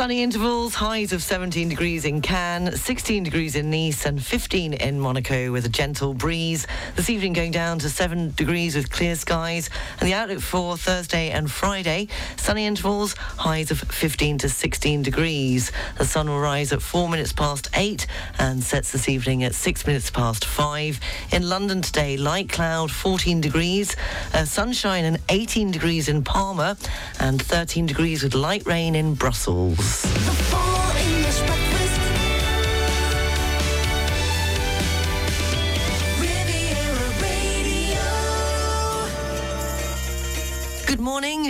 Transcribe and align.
Sunny 0.00 0.22
intervals, 0.22 0.74
highs 0.74 1.12
of 1.12 1.22
17 1.22 1.68
degrees 1.68 2.06
in 2.06 2.22
Cannes, 2.22 2.74
16 2.80 3.22
degrees 3.22 3.54
in 3.54 3.68
Nice, 3.68 4.06
and 4.06 4.24
15 4.24 4.72
in 4.72 4.98
Monaco 4.98 5.52
with 5.52 5.66
a 5.66 5.68
gentle 5.68 6.14
breeze. 6.14 6.66
This 6.96 7.10
evening 7.10 7.34
going 7.34 7.50
down 7.50 7.80
to 7.80 7.90
7 7.90 8.32
degrees 8.34 8.74
with 8.74 8.90
clear 8.90 9.14
skies. 9.14 9.68
And 10.00 10.08
the 10.08 10.14
outlook 10.14 10.40
for 10.40 10.78
Thursday 10.78 11.28
and 11.28 11.50
Friday, 11.50 12.08
sunny 12.38 12.64
intervals, 12.64 13.12
highs 13.12 13.70
of 13.70 13.78
15 13.78 14.38
to 14.38 14.48
16 14.48 15.02
degrees. 15.02 15.70
The 15.98 16.06
sun 16.06 16.30
will 16.30 16.40
rise 16.40 16.72
at 16.72 16.80
4 16.80 17.06
minutes 17.10 17.34
past 17.34 17.68
8 17.74 18.06
and 18.38 18.62
sets 18.62 18.92
this 18.92 19.06
evening 19.06 19.44
at 19.44 19.54
6 19.54 19.86
minutes 19.86 20.10
past 20.10 20.46
5. 20.46 20.98
In 21.32 21.46
London 21.46 21.82
today, 21.82 22.16
light 22.16 22.48
cloud, 22.48 22.90
14 22.90 23.42
degrees, 23.42 23.96
uh, 24.32 24.46
sunshine 24.46 25.04
and 25.04 25.18
18 25.28 25.70
degrees 25.70 26.08
in 26.08 26.24
Palma, 26.24 26.78
and 27.18 27.42
13 27.42 27.84
degrees 27.84 28.22
with 28.22 28.32
light 28.32 28.66
rain 28.66 28.94
in 28.94 29.12
Brussels. 29.12 29.89
Good 29.90 30.89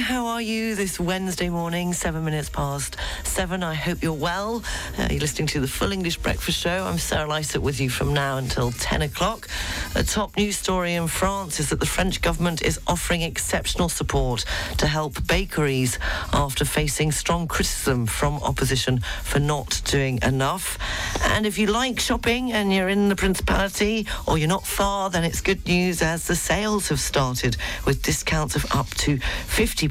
How 0.01 0.25
are 0.29 0.41
you 0.41 0.75
this 0.77 0.99
Wednesday 0.99 1.51
morning? 1.51 1.93
Seven 1.93 2.25
minutes 2.25 2.49
past 2.49 2.97
seven. 3.23 3.63
I 3.63 3.75
hope 3.75 4.03
you're 4.03 4.15
well. 4.15 4.63
Uh, 4.99 5.09
you're 5.11 5.21
listening 5.21 5.47
to 5.49 5.61
the 5.61 5.69
Full 5.69 5.93
English 5.93 6.17
Breakfast 6.17 6.59
Show. 6.59 6.85
I'm 6.87 6.97
Sarah 6.97 7.29
Lysett 7.29 7.61
with 7.61 7.81
you 7.81 7.91
from 7.91 8.15
now 8.15 8.39
until 8.39 8.73
10 8.73 9.03
o'clock. 9.03 9.47
A 9.95 10.03
top 10.03 10.39
news 10.39 10.57
story 10.57 10.95
in 10.95 11.07
France 11.07 11.61
is 11.61 11.69
that 11.69 11.81
the 11.81 11.87
French 11.87 12.23
government 12.23 12.63
is 12.63 12.81
offering 12.87 13.21
exceptional 13.21 13.91
support 13.91 14.47
to 14.79 14.87
help 14.87 15.27
bakeries 15.27 15.99
after 16.33 16.65
facing 16.65 17.13
strong 17.13 17.47
criticism 17.47 18.07
from 18.07 18.37
opposition 18.43 19.01
for 19.23 19.39
not 19.39 19.83
doing 19.85 20.19
enough. 20.23 20.79
And 21.25 21.45
if 21.45 21.59
you 21.59 21.67
like 21.67 22.01
shopping 22.01 22.53
and 22.53 22.73
you're 22.73 22.89
in 22.89 23.11
the 23.11 23.17
Principality 23.17 24.07
or 24.27 24.39
you're 24.39 24.49
not 24.49 24.67
far, 24.67 25.11
then 25.11 25.25
it's 25.25 25.43
good 25.43 25.67
news 25.67 26.01
as 26.01 26.27
the 26.27 26.37
sales 26.37 26.89
have 26.89 27.01
started 27.01 27.59
with 27.85 28.03
discounts 28.03 28.57
of 28.57 28.65
up 28.75 28.89
to 28.95 29.19
50%. 29.19 29.90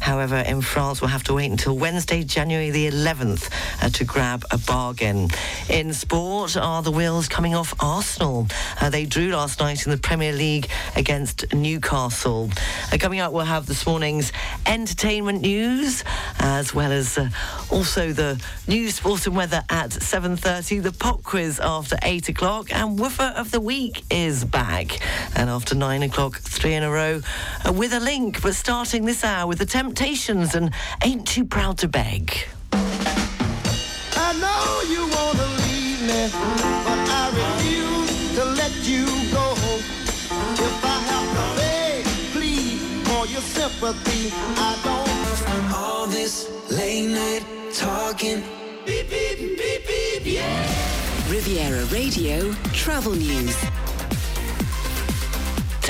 However, 0.00 0.36
in 0.36 0.62
France, 0.62 1.00
we'll 1.00 1.10
have 1.10 1.24
to 1.24 1.34
wait 1.34 1.50
until 1.50 1.76
Wednesday, 1.76 2.22
January 2.22 2.70
the 2.70 2.90
11th 2.90 3.50
uh, 3.82 3.88
to 3.90 4.04
grab 4.04 4.44
a 4.50 4.58
bargain. 4.58 5.28
In 5.68 5.92
sport, 5.92 6.56
are 6.56 6.82
the 6.82 6.90
wheels 6.90 7.28
coming 7.28 7.54
off 7.54 7.74
Arsenal? 7.80 8.46
Uh, 8.80 8.90
they 8.90 9.06
drew 9.06 9.30
last 9.30 9.60
night 9.60 9.84
in 9.84 9.90
the 9.90 9.98
Premier 9.98 10.32
League 10.32 10.68
against 10.96 11.52
Newcastle. 11.54 12.50
Uh, 12.92 12.98
coming 12.98 13.20
up, 13.20 13.32
we'll 13.32 13.44
have 13.44 13.66
this 13.66 13.86
morning's 13.86 14.32
entertainment 14.66 15.42
news, 15.42 16.04
as 16.38 16.74
well 16.74 16.92
as 16.92 17.18
uh, 17.18 17.28
also 17.70 18.12
the 18.12 18.42
news, 18.66 18.96
sport 18.96 19.26
and 19.26 19.36
weather 19.36 19.62
at 19.70 19.90
7.30, 19.90 20.82
the 20.82 20.92
pop 20.92 21.22
quiz 21.22 21.60
after 21.60 21.96
8 22.02 22.28
o'clock, 22.28 22.74
and 22.74 22.98
Woofer 22.98 23.32
of 23.36 23.50
the 23.50 23.60
Week 23.60 24.04
is 24.10 24.44
back. 24.44 24.98
And 25.36 25.48
after 25.48 25.74
9 25.74 26.02
o'clock, 26.02 26.38
three 26.38 26.74
in 26.74 26.82
a 26.82 26.90
row, 26.90 27.20
uh, 27.66 27.72
with 27.72 27.92
a 27.92 28.00
link 28.00 28.42
but 28.42 28.54
starting 28.54 29.01
this 29.04 29.24
hour 29.24 29.46
with 29.46 29.58
the 29.58 29.66
Temptations 29.66 30.54
and 30.54 30.70
Ain't 31.02 31.26
Too 31.26 31.44
Proud 31.44 31.78
to 31.78 31.88
Beg. 31.88 32.34
I 32.72 34.32
know 34.42 34.82
you 34.92 35.02
wanna 35.16 35.48
leave 35.64 36.02
me, 36.02 36.28
but 36.86 37.00
I 37.10 37.24
refuse 37.42 38.34
to 38.36 38.44
let 38.44 38.72
you 38.84 39.06
go. 39.32 39.54
If 40.66 40.84
I 40.84 40.98
have 41.10 41.28
to 41.36 41.46
beg, 41.60 42.04
plead 42.32 42.78
for 43.06 43.26
your 43.26 43.42
sympathy, 43.42 44.32
I 44.56 44.78
don't. 44.84 45.74
All 45.74 46.06
this 46.06 46.48
late 46.70 47.08
night 47.08 47.44
talking. 47.74 48.42
Beep, 48.86 49.10
beep, 49.10 49.38
beep, 49.38 49.86
beep, 49.86 50.22
yeah. 50.24 51.30
Riviera 51.30 51.84
Radio 51.86 52.52
Travel 52.72 53.14
News. 53.14 53.81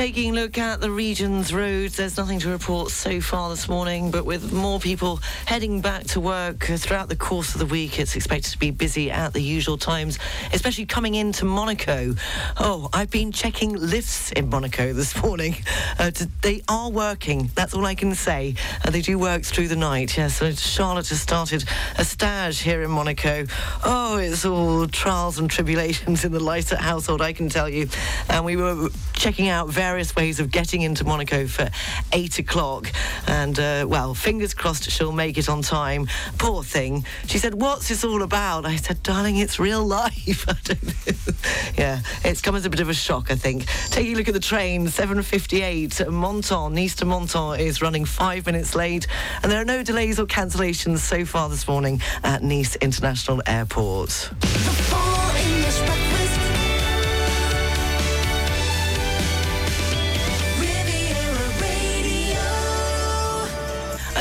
Taking 0.03 0.33
a 0.33 0.35
look 0.35 0.59
at 0.59 0.81
the 0.81 0.91
region's 0.91 1.55
roads, 1.55 1.97
there's 1.97 2.17
nothing 2.17 2.41
to 2.41 2.49
report 2.49 2.91
so 2.91 3.21
far 3.21 3.51
this 3.51 3.69
morning, 3.69 4.11
but 4.11 4.27
with 4.27 4.53
more 4.53 4.81
people 4.81 5.21
heading 5.47 5.81
back 5.81 6.03
to 6.09 6.19
work 6.19 6.65
throughout 6.65 7.09
the 7.09 7.15
course 7.15 7.55
of 7.55 7.61
the 7.61 7.67
week, 7.67 8.01
it's 8.01 8.17
expected 8.17 8.51
to 8.51 8.59
be 8.59 8.73
busy 8.73 9.13
at 9.13 9.33
the 9.33 9.41
usual 9.41 9.79
times, 9.79 10.19
especially 10.53 10.87
coming 10.87 11.15
into 11.15 11.45
Monaco. 11.45 12.17
Oh, 12.59 12.89
I've 12.93 13.13
been 13.13 13.31
checking 13.31 13.77
lifts 13.77 14.33
in 14.33 14.51
Monaco 14.51 14.93
this 14.93 15.23
morning. 15.23 15.55
Uh, 16.01 16.11
to, 16.11 16.29
they 16.41 16.63
are 16.69 16.91
working, 16.91 17.53
that's 17.55 17.73
all 17.73 17.87
I 17.87 17.95
can 17.95 18.17
say. 18.17 18.57
Uh, 18.85 18.91
they 18.91 19.03
do 19.03 19.21
work 19.21 19.45
through 19.45 19.69
the 19.69 19.77
night, 19.77 20.17
yes. 20.17 20.39
so 20.39 20.51
Charlotte 20.51 21.11
has 21.11 21.21
started 21.21 21.65
a 21.97 22.05
stage 22.05 22.59
here 22.59 22.83
in 22.83 22.91
Monaco. 22.91 23.47
Oh, 23.85 24.17
it's 24.17 24.45
all 24.45 24.89
trials 24.89 25.39
and 25.39 25.49
tribulations 25.49 26.25
in 26.25 26.33
the 26.33 26.41
Lysett 26.41 26.79
household, 26.79 27.23
I 27.23 27.33
can 27.33 27.49
tell 27.49 27.69
you. 27.69 27.89
And 28.29 28.45
we 28.45 28.57
were 28.57 28.89
checking 29.13 29.47
out 29.47 29.69
various 29.69 29.92
ways 29.93 30.41
of 30.41 30.51
getting 30.51 30.83
into 30.83 31.05
Monaco 31.05 31.47
for 31.47 31.69
eight 32.13 32.39
o'clock. 32.39 32.91
And, 33.27 33.59
uh, 33.59 33.87
well, 33.89 34.15
fingers 34.15 34.55
crossed 34.55 34.91
she'll 34.91 35.13
make 35.13 35.37
it 35.37 35.49
on 35.49 35.63
time. 35.63 36.09
Poor 36.39 36.63
thing. 36.63 37.05
She 37.27 37.39
said, 37.39 37.55
What's 37.61 37.89
this 37.89 38.05
all 38.05 38.23
about? 38.23 38.65
I 38.65 38.77
said, 38.77 39.03
Darling, 39.03 39.37
it's 39.37 39.59
real 39.59 39.85
life. 39.85 40.47
yeah, 41.79 42.01
it's 42.25 42.41
come 42.41 42.55
as 42.57 42.65
a 42.65 42.71
bit 42.71 42.81
of 42.81 42.89
a 42.89 42.95
shock, 42.95 43.31
I 43.31 43.35
think. 43.35 43.67
Taking 43.91 44.15
a 44.15 44.17
look 44.17 44.29
at 44.29 44.35
the 44.35 44.41
train, 44.41 44.87
7.58, 44.87 46.11
Menton, 46.13 46.75
Nice 46.75 46.95
to 46.97 47.05
Menton 47.05 47.61
is 47.61 47.83
running 47.83 48.05
five 48.05 48.47
minutes 48.47 48.75
late. 48.75 49.07
And 49.43 49.53
there 49.53 49.61
are 49.61 49.65
no 49.65 49.83
delays 49.83 50.19
or 50.19 50.27
cancellations 50.27 50.99
so 50.99 51.25
far 51.25 51.49
this 51.49 51.69
morning 51.69 52.01
at 52.25 52.43
Nice 52.43 52.77
International 52.77 53.43
Airport. 53.47 54.31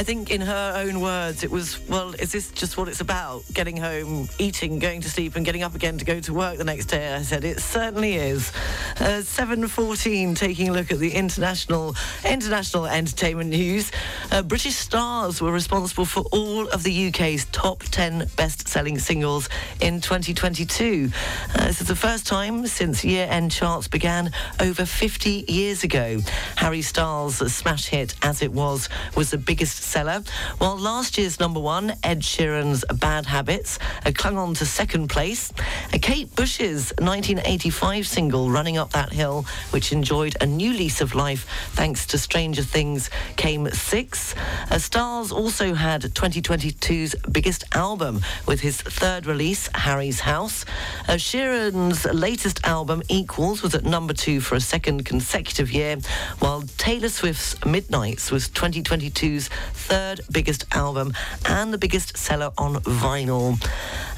I 0.01 0.03
think, 0.03 0.31
in 0.31 0.41
her 0.41 0.73
own 0.77 0.99
words, 0.99 1.43
it 1.43 1.51
was, 1.51 1.79
well, 1.87 2.15
is 2.15 2.31
this 2.31 2.49
just 2.49 2.75
what 2.75 2.87
it's 2.87 3.01
about? 3.01 3.43
Getting 3.53 3.77
home, 3.77 4.27
eating, 4.39 4.79
going 4.79 4.99
to 5.01 5.09
sleep, 5.11 5.35
and 5.35 5.45
getting 5.45 5.61
up 5.61 5.75
again 5.75 5.99
to 5.99 6.05
go 6.05 6.19
to 6.21 6.33
work 6.33 6.57
the 6.57 6.63
next 6.63 6.87
day? 6.87 7.13
I 7.13 7.21
said, 7.21 7.43
it 7.43 7.59
certainly 7.59 8.15
is. 8.15 8.51
Uh, 8.99 9.21
7.14, 9.21 10.35
taking 10.35 10.69
a 10.69 10.71
look 10.71 10.91
at 10.91 10.97
the 10.97 11.11
international 11.11 11.95
international 12.25 12.87
entertainment 12.87 13.51
news. 13.51 13.91
Uh, 14.31 14.41
British 14.41 14.73
stars 14.73 15.39
were 15.39 15.51
responsible 15.51 16.05
for 16.05 16.21
all 16.31 16.67
of 16.69 16.81
the 16.81 17.09
UK's 17.09 17.45
top 17.51 17.83
10 17.83 18.27
best-selling 18.35 18.97
singles 18.97 19.49
in 19.81 20.01
2022. 20.01 21.11
Uh, 21.53 21.65
this 21.67 21.79
is 21.79 21.87
the 21.87 21.95
first 21.95 22.25
time 22.25 22.65
since 22.65 23.05
year-end 23.05 23.51
charts 23.51 23.87
began 23.87 24.31
over 24.59 24.83
50 24.83 25.45
years 25.47 25.83
ago. 25.83 26.17
Harry 26.55 26.81
Styles' 26.81 27.53
smash 27.53 27.85
hit, 27.85 28.15
As 28.23 28.41
It 28.41 28.51
Was, 28.51 28.89
was 29.15 29.29
the 29.29 29.37
biggest 29.37 29.90
seller, 29.91 30.23
while 30.57 30.77
last 30.77 31.17
year's 31.17 31.37
number 31.37 31.59
one, 31.59 31.93
Ed 32.01 32.21
Sheeran's 32.21 32.85
Bad 32.95 33.25
Habits, 33.25 33.77
uh, 34.05 34.11
clung 34.15 34.37
on 34.37 34.53
to 34.53 34.65
second 34.65 35.09
place. 35.09 35.51
Uh, 35.93 35.97
Kate 36.01 36.33
Bush's 36.33 36.93
1985 36.99 38.07
single, 38.07 38.49
Running 38.49 38.77
Up 38.77 38.91
That 38.93 39.11
Hill, 39.11 39.45
which 39.71 39.91
enjoyed 39.91 40.37
a 40.39 40.45
new 40.45 40.71
lease 40.71 41.01
of 41.01 41.13
life 41.13 41.45
thanks 41.73 42.07
to 42.07 42.17
Stranger 42.17 42.63
Things, 42.63 43.09
came 43.35 43.69
sixth. 43.71 44.33
Uh, 44.71 44.79
Styles 44.79 45.33
also 45.33 45.73
had 45.73 46.03
2022's 46.03 47.13
biggest 47.29 47.65
album 47.75 48.21
with 48.47 48.61
his 48.61 48.81
third 48.81 49.25
release, 49.25 49.69
Harry's 49.75 50.21
House. 50.21 50.63
Uh, 51.09 51.13
Sheeran's 51.13 52.05
latest 52.05 52.65
album, 52.65 53.03
Equals, 53.09 53.61
was 53.61 53.75
at 53.75 53.83
number 53.83 54.13
two 54.13 54.39
for 54.39 54.55
a 54.55 54.61
second 54.61 55.03
consecutive 55.03 55.69
year, 55.69 55.97
while 56.39 56.61
Taylor 56.77 57.09
Swift's 57.09 57.57
Midnights 57.65 58.31
was 58.31 58.47
2022's 58.47 59.49
third 59.81 60.21
biggest 60.31 60.65
album 60.73 61.13
and 61.45 61.73
the 61.73 61.77
biggest 61.77 62.15
seller 62.15 62.51
on 62.57 62.75
vinyl. 62.75 63.57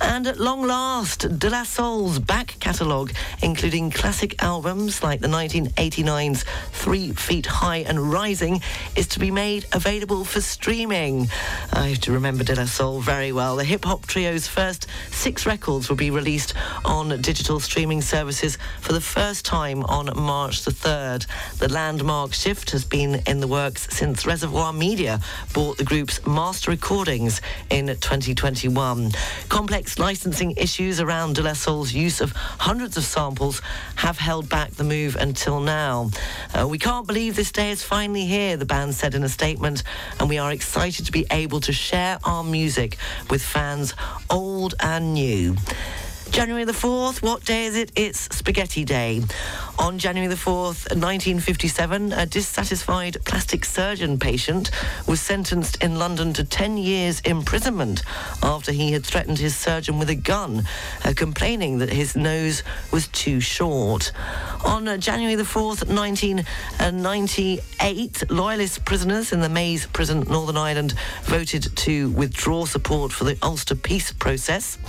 And 0.02 0.28
at 0.28 0.40
long 0.40 0.62
last, 0.68 1.40
De 1.40 1.50
La 1.50 1.64
Soul's 1.64 2.20
back 2.20 2.58
catalogue, 2.60 3.14
including 3.42 3.90
classic 3.90 4.44
albums 4.44 5.02
like 5.02 5.22
the 5.22 5.28
1989's 5.28 6.44
Three 6.72 7.12
Feet 7.14 7.46
High 7.46 7.84
and 7.88 8.12
Rising, 8.12 8.62
is 8.98 9.08
to 9.08 9.20
be 9.20 9.32
made 9.32 9.66
available 9.72 10.26
for 10.26 10.42
streaming. 10.42 11.30
I 11.72 11.88
have 11.90 12.02
to 12.02 12.12
remember 12.12 12.44
De 12.44 12.56
La 12.56 12.66
Soul 12.66 13.00
very 13.00 13.32
well. 13.32 13.56
The 13.56 13.64
hip 13.64 13.86
hop 13.86 14.06
trio's 14.06 14.48
first 14.48 14.88
six 15.12 15.46
records 15.46 15.88
will 15.88 15.96
be 15.96 16.12
released 16.12 16.54
on 16.84 17.22
digital 17.22 17.62
streaming 17.62 18.02
services 18.02 18.58
for 18.82 18.92
the 18.92 19.02
first 19.02 19.46
time 19.46 19.84
on 19.86 20.12
March 20.16 20.64
the 20.66 20.72
3rd. 20.72 21.26
The 21.60 21.72
landmark 21.72 22.34
shift 22.34 22.72
has 22.72 22.84
been 22.84 23.22
in 23.26 23.40
the 23.40 23.48
works 23.48 23.88
since 23.90 24.26
Reservoir 24.26 24.74
Media 24.74 25.22
bought 25.54 25.78
the 25.78 25.84
group's 25.84 26.26
master 26.26 26.72
recordings 26.72 27.40
in 27.70 27.88
2021. 27.88 29.12
Complex 29.50 30.00
licensing 30.00 30.52
issues 30.58 31.00
around 31.00 31.36
De 31.36 31.44
La 31.44 31.54
Soul's 31.54 31.94
use 31.94 32.22
of 32.22 32.32
hundreds 32.32 32.98
of 32.98 33.04
samples 33.04 33.62
have 33.96 34.18
held 34.18 34.50
back 34.50 34.72
the 34.72 34.84
move 34.84 35.16
until 35.16 35.60
now. 35.60 36.10
Uh, 36.54 36.68
we 36.68 36.80
can't 36.80 37.06
believe 37.06 37.36
this 37.36 37.52
day 37.52 37.72
is 37.72 37.84
finally 37.84 38.26
here, 38.26 38.58
the 38.58 38.66
band 38.66 38.96
said 38.96 39.14
in 39.14 39.24
a 39.24 39.30
statement, 39.30 39.84
and 40.20 40.28
we 40.28 40.40
are 40.40 40.52
excited 40.52 41.06
to 41.06 41.12
be 41.12 41.26
able 41.32 41.60
to 41.62 41.72
share 41.72 42.18
our 42.24 42.44
music 42.44 42.98
with 43.30 43.44
fans 43.44 43.94
old 44.30 44.74
and 44.80 45.14
new. 45.14 45.56
January 46.34 46.64
the 46.64 46.72
4th, 46.72 47.22
what 47.22 47.46
day 47.46 47.66
is 47.66 47.76
it? 47.76 47.92
It's 47.96 48.22
Spaghetti 48.36 48.84
Day. 48.84 49.22
On 49.78 50.00
January 50.00 50.28
the 50.28 50.36
4th, 50.36 50.90
1957, 50.90 52.12
a 52.12 52.26
dissatisfied 52.26 53.18
plastic 53.24 53.64
surgeon 53.64 54.18
patient 54.18 54.72
was 55.08 55.22
sentenced 55.22 55.84
in 55.84 56.00
London 56.00 56.34
to 56.34 56.44
10 56.44 56.78
years 56.78 57.20
imprisonment 57.22 58.02
after 58.42 58.72
he 58.72 58.94
had 58.94 59.06
threatened 59.06 59.38
his 59.38 59.56
surgeon 59.56 60.00
with 60.00 60.10
a 60.10 60.16
gun, 60.16 60.64
uh, 61.06 61.14
complaining 61.16 61.78
that 61.78 61.94
his 61.94 62.16
nose 62.16 62.64
was 62.92 63.08
too 63.10 63.40
short. 63.40 64.12
On 64.66 64.88
uh, 64.88 64.98
January 64.98 65.36
the 65.36 65.44
4th, 65.44 65.88
1998, 65.88 68.32
loyalist 68.32 68.84
prisoners 68.86 69.34
in 69.34 69.42
the 69.42 69.50
Maze 69.50 69.86
prison, 69.86 70.22
Northern 70.22 70.58
Ireland, 70.58 70.96
voted 71.26 71.78
to 71.78 72.10
withdraw 72.10 72.66
support 72.66 73.12
for 73.12 73.24
the 73.24 73.38
Ulster 73.44 73.76
peace 73.76 74.12
process. 74.12 74.80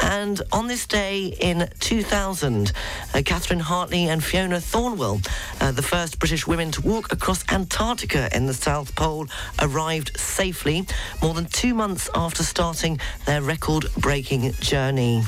And 0.00 0.40
on 0.52 0.68
this 0.68 0.77
day 0.86 1.36
in 1.40 1.68
2000, 1.80 2.72
uh, 3.14 3.22
Catherine 3.24 3.60
Hartley 3.60 4.08
and 4.08 4.22
Fiona 4.22 4.56
Thornewill, 4.56 5.26
uh, 5.60 5.72
the 5.72 5.82
first 5.82 6.18
British 6.18 6.46
women 6.46 6.70
to 6.72 6.82
walk 6.82 7.12
across 7.12 7.44
Antarctica 7.52 8.28
in 8.36 8.46
the 8.46 8.54
South 8.54 8.94
Pole, 8.94 9.26
arrived 9.60 10.18
safely 10.18 10.86
more 11.22 11.32
than 11.32 11.46
two 11.46 11.74
months 11.74 12.10
after 12.14 12.42
starting 12.42 12.98
their 13.24 13.40
record-breaking 13.40 14.52
journey. 14.54 15.22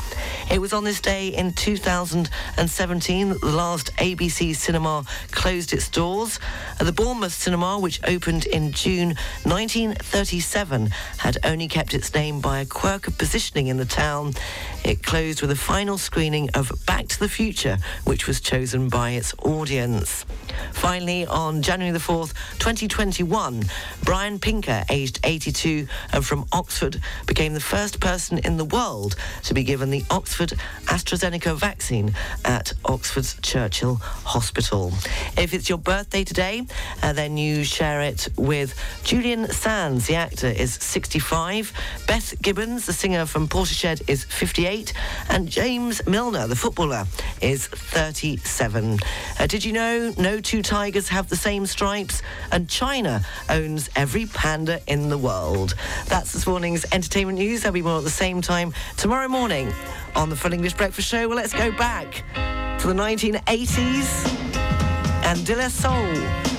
It 0.50 0.60
was 0.60 0.72
on 0.72 0.84
this 0.84 1.00
day 1.00 1.28
in 1.28 1.52
2017 1.52 3.28
that 3.28 3.40
the 3.40 3.52
last 3.52 3.94
ABC 3.96 4.54
cinema 4.54 5.04
closed 5.30 5.72
its 5.72 5.88
doors. 5.88 6.38
Uh, 6.78 6.84
the 6.84 6.92
Bournemouth 6.92 7.32
Cinema, 7.32 7.78
which 7.78 8.00
opened 8.06 8.46
in 8.46 8.72
June 8.72 9.14
1937, 9.44 10.90
had 11.18 11.38
only 11.44 11.68
kept 11.68 11.94
its 11.94 12.12
name 12.14 12.40
by 12.40 12.60
a 12.60 12.66
quirk 12.66 13.06
of 13.06 13.16
positioning 13.16 13.68
in 13.68 13.76
the 13.76 13.84
town. 13.84 14.34
It 14.84 15.02
closed 15.04 15.29
with 15.30 15.52
a 15.52 15.56
final 15.56 15.96
screening 15.96 16.50
of 16.54 16.72
Back 16.86 17.06
to 17.06 17.20
the 17.20 17.28
Future, 17.28 17.78
which 18.04 18.26
was 18.26 18.40
chosen 18.40 18.88
by 18.88 19.10
its 19.10 19.32
audience. 19.44 20.26
Finally, 20.72 21.26
on 21.26 21.62
January 21.62 21.92
the 21.92 21.98
4th, 21.98 22.32
2021, 22.58 23.64
Brian 24.04 24.38
Pinker, 24.38 24.84
aged 24.88 25.20
82 25.24 25.86
and 26.12 26.24
from 26.24 26.46
Oxford, 26.52 27.00
became 27.26 27.54
the 27.54 27.60
first 27.60 28.00
person 28.00 28.38
in 28.38 28.56
the 28.56 28.64
world 28.64 29.16
to 29.44 29.54
be 29.54 29.64
given 29.64 29.90
the 29.90 30.04
Oxford 30.10 30.54
AstraZeneca 30.86 31.56
vaccine 31.56 32.14
at 32.44 32.72
Oxford's 32.84 33.36
Churchill 33.42 33.96
Hospital. 33.96 34.92
If 35.36 35.54
it's 35.54 35.68
your 35.68 35.78
birthday 35.78 36.24
today, 36.24 36.66
uh, 37.02 37.12
then 37.12 37.36
you 37.36 37.64
share 37.64 38.00
it 38.02 38.28
with 38.36 38.74
Julian 39.04 39.48
Sands, 39.48 40.06
the 40.06 40.16
actor, 40.16 40.48
is 40.48 40.74
65. 40.74 41.72
Beth 42.06 42.40
Gibbons, 42.42 42.86
the 42.86 42.92
singer 42.92 43.26
from 43.26 43.48
Portishead, 43.48 44.08
is 44.08 44.24
58. 44.24 44.92
And 45.28 45.48
James 45.48 46.06
Milner, 46.06 46.46
the 46.46 46.56
footballer, 46.56 47.06
is 47.40 47.66
37. 47.66 48.98
Uh, 49.38 49.46
did 49.46 49.64
you 49.64 49.72
know 49.72 50.12
no 50.18 50.39
two 50.40 50.62
tigers 50.62 51.08
have 51.08 51.28
the 51.28 51.36
same 51.36 51.66
stripes? 51.66 52.22
And 52.52 52.68
China 52.68 53.24
owns 53.48 53.88
every 53.96 54.26
panda 54.26 54.80
in 54.86 55.08
the 55.08 55.18
world. 55.18 55.74
That's 56.06 56.32
this 56.32 56.46
morning's 56.46 56.84
entertainment 56.92 57.38
news. 57.38 57.62
There'll 57.62 57.74
be 57.74 57.82
more 57.82 57.98
at 57.98 58.04
the 58.04 58.10
same 58.10 58.40
time 58.40 58.72
tomorrow 58.96 59.28
morning 59.28 59.72
on 60.14 60.30
the 60.30 60.36
Full 60.36 60.52
English 60.52 60.74
Breakfast 60.74 61.08
Show. 61.08 61.28
Well, 61.28 61.36
let's 61.36 61.52
go 61.52 61.70
back 61.72 62.24
to 62.80 62.86
the 62.86 62.94
1980s 62.94 64.89
and 65.24 65.44
De 65.46 65.56
La 65.56 65.68
Soul 65.68 66.12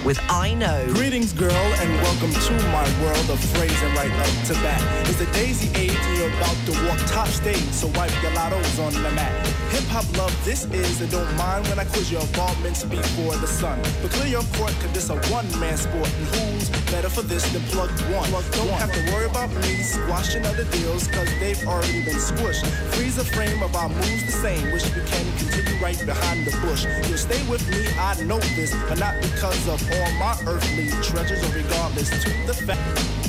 with 0.03 0.19
I 0.29 0.53
Know. 0.53 0.85
Greetings, 0.93 1.33
girl, 1.33 1.51
and 1.51 1.89
welcome 2.01 2.31
to 2.31 2.53
my 2.69 2.85
world 3.01 3.29
of 3.29 3.39
phrasing 3.53 3.93
right 3.93 4.11
up 4.11 4.45
to 4.47 4.53
bat. 4.55 4.81
It's 5.07 5.19
the 5.19 5.25
daisy 5.27 5.69
age, 5.77 5.95
and 5.95 6.17
you're 6.17 6.33
about 6.37 6.57
to 6.65 6.71
walk 6.87 6.99
top 7.07 7.27
stage, 7.27 7.69
so 7.71 7.87
wipe 7.95 8.11
your 8.21 8.31
lottos 8.31 8.79
on 8.79 8.93
the 8.93 9.11
mat. 9.11 9.31
Hip 9.69 9.83
hop 9.85 10.05
love, 10.17 10.33
this 10.43 10.65
is, 10.65 11.01
and 11.01 11.11
don't 11.11 11.31
mind 11.37 11.67
when 11.67 11.79
I 11.79 11.85
quiz 11.85 12.11
your 12.11 12.21
involvements 12.21 12.83
before 12.83 13.35
the 13.35 13.47
sun. 13.47 13.79
But 14.01 14.11
clear 14.11 14.27
your 14.27 14.43
court, 14.57 14.73
cause 14.81 14.91
this 14.93 15.09
a 15.09 15.15
one 15.31 15.47
man 15.59 15.77
sport, 15.77 16.09
and 16.17 16.27
who's 16.33 16.69
better 16.91 17.09
for 17.09 17.21
this 17.21 17.47
than 17.51 17.61
plug 17.73 17.91
one? 18.11 18.27
Plug 18.29 18.45
don't 18.53 18.69
have 18.81 18.91
to 18.91 19.11
worry 19.13 19.25
about 19.25 19.49
me 19.61 19.83
squashing 19.83 20.45
other 20.45 20.65
deals, 20.65 21.07
cause 21.07 21.29
they've 21.39 21.61
already 21.67 22.03
been 22.03 22.17
squished. 22.17 22.65
Freeze 22.93 23.17
a 23.17 23.25
frame 23.25 23.61
of 23.61 23.75
our 23.75 23.89
moves 23.89 24.25
the 24.25 24.31
same, 24.31 24.71
wish 24.71 24.85
we 24.95 25.01
can 25.05 25.25
continue 25.37 25.77
right 25.81 25.99
behind 26.05 26.45
the 26.45 26.51
bush. 26.65 26.85
You'll 27.07 27.17
stay 27.17 27.41
with 27.47 27.63
me, 27.69 27.85
I 27.99 28.21
know 28.23 28.39
this, 28.55 28.73
but 28.87 28.99
not 28.99 29.19
because 29.21 29.67
of 29.67 29.81
all 29.91 30.11
my 30.13 30.37
earthly 30.47 30.89
treasures, 31.01 31.43
or 31.43 31.53
regardless 31.55 32.09
to 32.09 32.29
the 32.47 32.53
fact. 32.53 33.20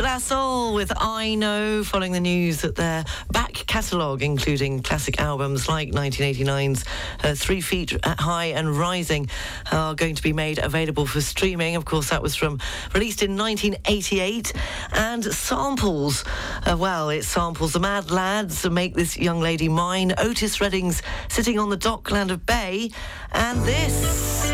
De 0.00 0.06
La 0.06 0.16
Soul 0.16 0.72
with 0.72 0.90
I 0.96 1.34
Know, 1.34 1.84
following 1.84 2.12
the 2.12 2.20
news 2.20 2.62
that 2.62 2.74
their 2.74 3.04
back 3.32 3.52
catalogue, 3.52 4.22
including 4.22 4.82
classic 4.82 5.20
albums 5.20 5.68
like 5.68 5.90
1989's 5.90 6.86
uh, 7.22 7.34
Three 7.34 7.60
Feet 7.60 7.94
High 8.02 8.46
and 8.46 8.78
Rising, 8.78 9.28
are 9.70 9.94
going 9.94 10.14
to 10.14 10.22
be 10.22 10.32
made 10.32 10.58
available 10.58 11.04
for 11.04 11.20
streaming. 11.20 11.76
Of 11.76 11.84
course, 11.84 12.08
that 12.08 12.22
was 12.22 12.34
from 12.34 12.60
released 12.94 13.22
in 13.22 13.36
1988. 13.36 14.54
And 14.92 15.22
samples, 15.22 16.24
uh, 16.64 16.78
well, 16.78 17.10
it 17.10 17.24
samples 17.24 17.74
the 17.74 17.80
Mad 17.80 18.10
Lads 18.10 18.66
make 18.70 18.94
this 18.94 19.18
young 19.18 19.40
lady 19.40 19.68
mine, 19.68 20.14
Otis 20.16 20.62
Redding's 20.62 21.02
Sitting 21.28 21.58
on 21.58 21.68
the 21.68 21.76
Dockland 21.76 22.30
of 22.30 22.46
Bay, 22.46 22.90
and 23.32 23.60
this. 23.64 24.50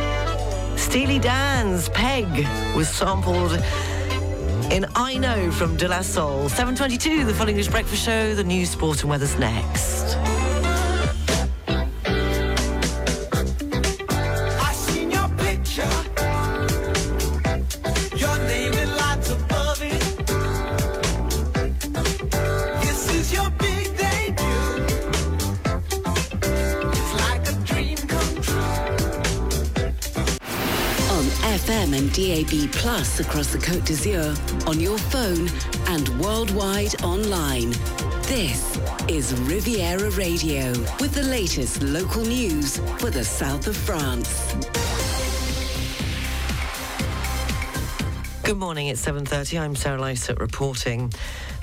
Steely 0.75 1.21
Dan's 1.21 1.89
Peg 1.91 2.27
was 2.75 2.89
sampled 2.89 3.53
in 4.71 4.87
I 4.95 5.19
Know 5.19 5.51
from 5.51 5.77
De 5.77 5.89
La 5.89 6.03
Soul. 6.03 6.49
7.22, 6.49 7.27
the 7.27 7.35
Full 7.35 7.49
English 7.49 7.69
Breakfast 7.69 8.05
Show, 8.05 8.35
the 8.35 8.45
news, 8.45 8.71
sport 8.71 9.03
and 9.03 9.11
weather's 9.11 9.39
next. 9.39 10.46
And 31.97 32.12
DAB 32.12 32.71
Plus 32.73 33.21
across 33.21 33.53
the 33.53 33.59
Côte 33.59 33.87
d'Azur, 33.87 34.37
on 34.69 34.79
your 34.79 34.99
phone 34.99 35.49
and 35.88 36.07
worldwide 36.21 37.03
online. 37.03 37.71
This 38.25 38.79
is 39.09 39.33
Riviera 39.41 40.11
Radio 40.11 40.73
with 41.00 41.12
the 41.15 41.23
latest 41.23 41.83
local 41.83 42.23
news 42.23 42.81
for 42.99 43.09
the 43.09 43.25
south 43.25 43.67
of 43.67 43.75
France. 43.75 44.53
Good 48.43 48.59
morning, 48.59 48.88
it's 48.88 49.05
7.30. 49.05 49.59
I'm 49.59 49.75
Sarah 49.75 49.99
Lysett 49.99 50.38
reporting. 50.38 51.11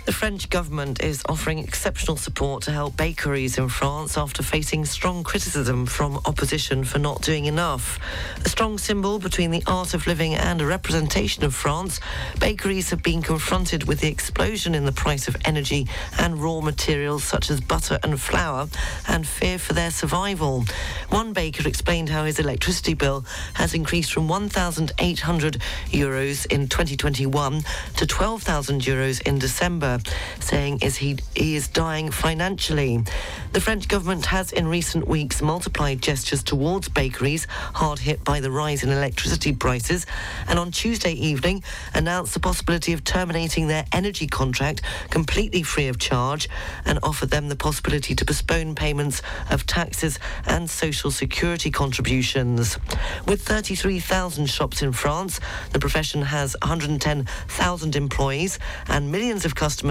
The 0.05 0.11
French 0.11 0.49
government 0.49 1.01
is 1.01 1.23
offering 1.29 1.59
exceptional 1.59 2.17
support 2.17 2.63
to 2.63 2.71
help 2.71 2.97
bakeries 2.97 3.57
in 3.57 3.69
France 3.69 4.17
after 4.17 4.43
facing 4.43 4.83
strong 4.83 5.23
criticism 5.23 5.85
from 5.85 6.19
opposition 6.25 6.83
for 6.83 6.99
not 6.99 7.21
doing 7.21 7.45
enough. 7.45 7.99
A 8.43 8.49
strong 8.49 8.77
symbol 8.77 9.17
between 9.17 9.51
the 9.51 9.63
art 9.65 9.93
of 9.93 10.05
living 10.05 10.35
and 10.35 10.59
a 10.59 10.65
representation 10.65 11.45
of 11.45 11.55
France, 11.55 12.01
bakeries 12.37 12.89
have 12.89 13.01
been 13.01 13.21
confronted 13.21 13.85
with 13.85 14.01
the 14.01 14.09
explosion 14.09 14.75
in 14.75 14.83
the 14.83 14.91
price 14.91 15.29
of 15.29 15.37
energy 15.45 15.87
and 16.19 16.43
raw 16.43 16.59
materials 16.59 17.23
such 17.23 17.49
as 17.49 17.61
butter 17.61 17.97
and 18.03 18.19
flour 18.19 18.67
and 19.07 19.25
fear 19.25 19.57
for 19.57 19.71
their 19.71 19.91
survival. 19.91 20.65
One 21.09 21.31
baker 21.31 21.65
explained 21.65 22.09
how 22.09 22.25
his 22.25 22.39
electricity 22.39 22.93
bill 22.93 23.23
has 23.53 23.73
increased 23.73 24.11
from 24.11 24.27
1,800 24.27 25.61
euros 25.91 26.45
in 26.47 26.67
2021 26.67 27.61
to 27.95 28.05
12,000 28.05 28.81
euros 28.81 29.21
in 29.21 29.39
December. 29.39 29.92
Saying 30.39 30.79
is 30.81 30.97
he, 30.97 31.17
he 31.35 31.55
is 31.55 31.67
dying 31.67 32.09
financially. 32.09 33.03
The 33.51 33.61
French 33.61 33.87
government 33.87 34.25
has 34.25 34.51
in 34.51 34.67
recent 34.67 35.07
weeks 35.07 35.41
multiplied 35.41 36.01
gestures 36.01 36.41
towards 36.41 36.89
bakeries 36.89 37.45
hard 37.73 37.99
hit 37.99 38.23
by 38.23 38.39
the 38.39 38.49
rise 38.49 38.83
in 38.83 38.89
electricity 38.89 39.53
prices 39.53 40.07
and 40.47 40.57
on 40.57 40.71
Tuesday 40.71 41.13
evening 41.13 41.63
announced 41.93 42.33
the 42.33 42.39
possibility 42.39 42.93
of 42.93 43.03
terminating 43.03 43.67
their 43.67 43.85
energy 43.91 44.25
contract 44.25 44.81
completely 45.11 45.61
free 45.61 45.87
of 45.87 45.99
charge 45.99 46.49
and 46.85 46.97
offered 47.03 47.29
them 47.29 47.49
the 47.49 47.55
possibility 47.55 48.15
to 48.15 48.25
postpone 48.25 48.73
payments 48.73 49.21
of 49.51 49.65
taxes 49.67 50.17
and 50.47 50.69
social 50.69 51.11
security 51.11 51.69
contributions. 51.69 52.79
With 53.27 53.43
33,000 53.43 54.47
shops 54.47 54.81
in 54.81 54.91
France, 54.93 55.39
the 55.71 55.79
profession 55.79 56.23
has 56.23 56.55
110,000 56.63 57.95
employees 57.95 58.57
and 58.87 59.11
millions 59.11 59.45
of 59.45 59.53
customers 59.53 59.82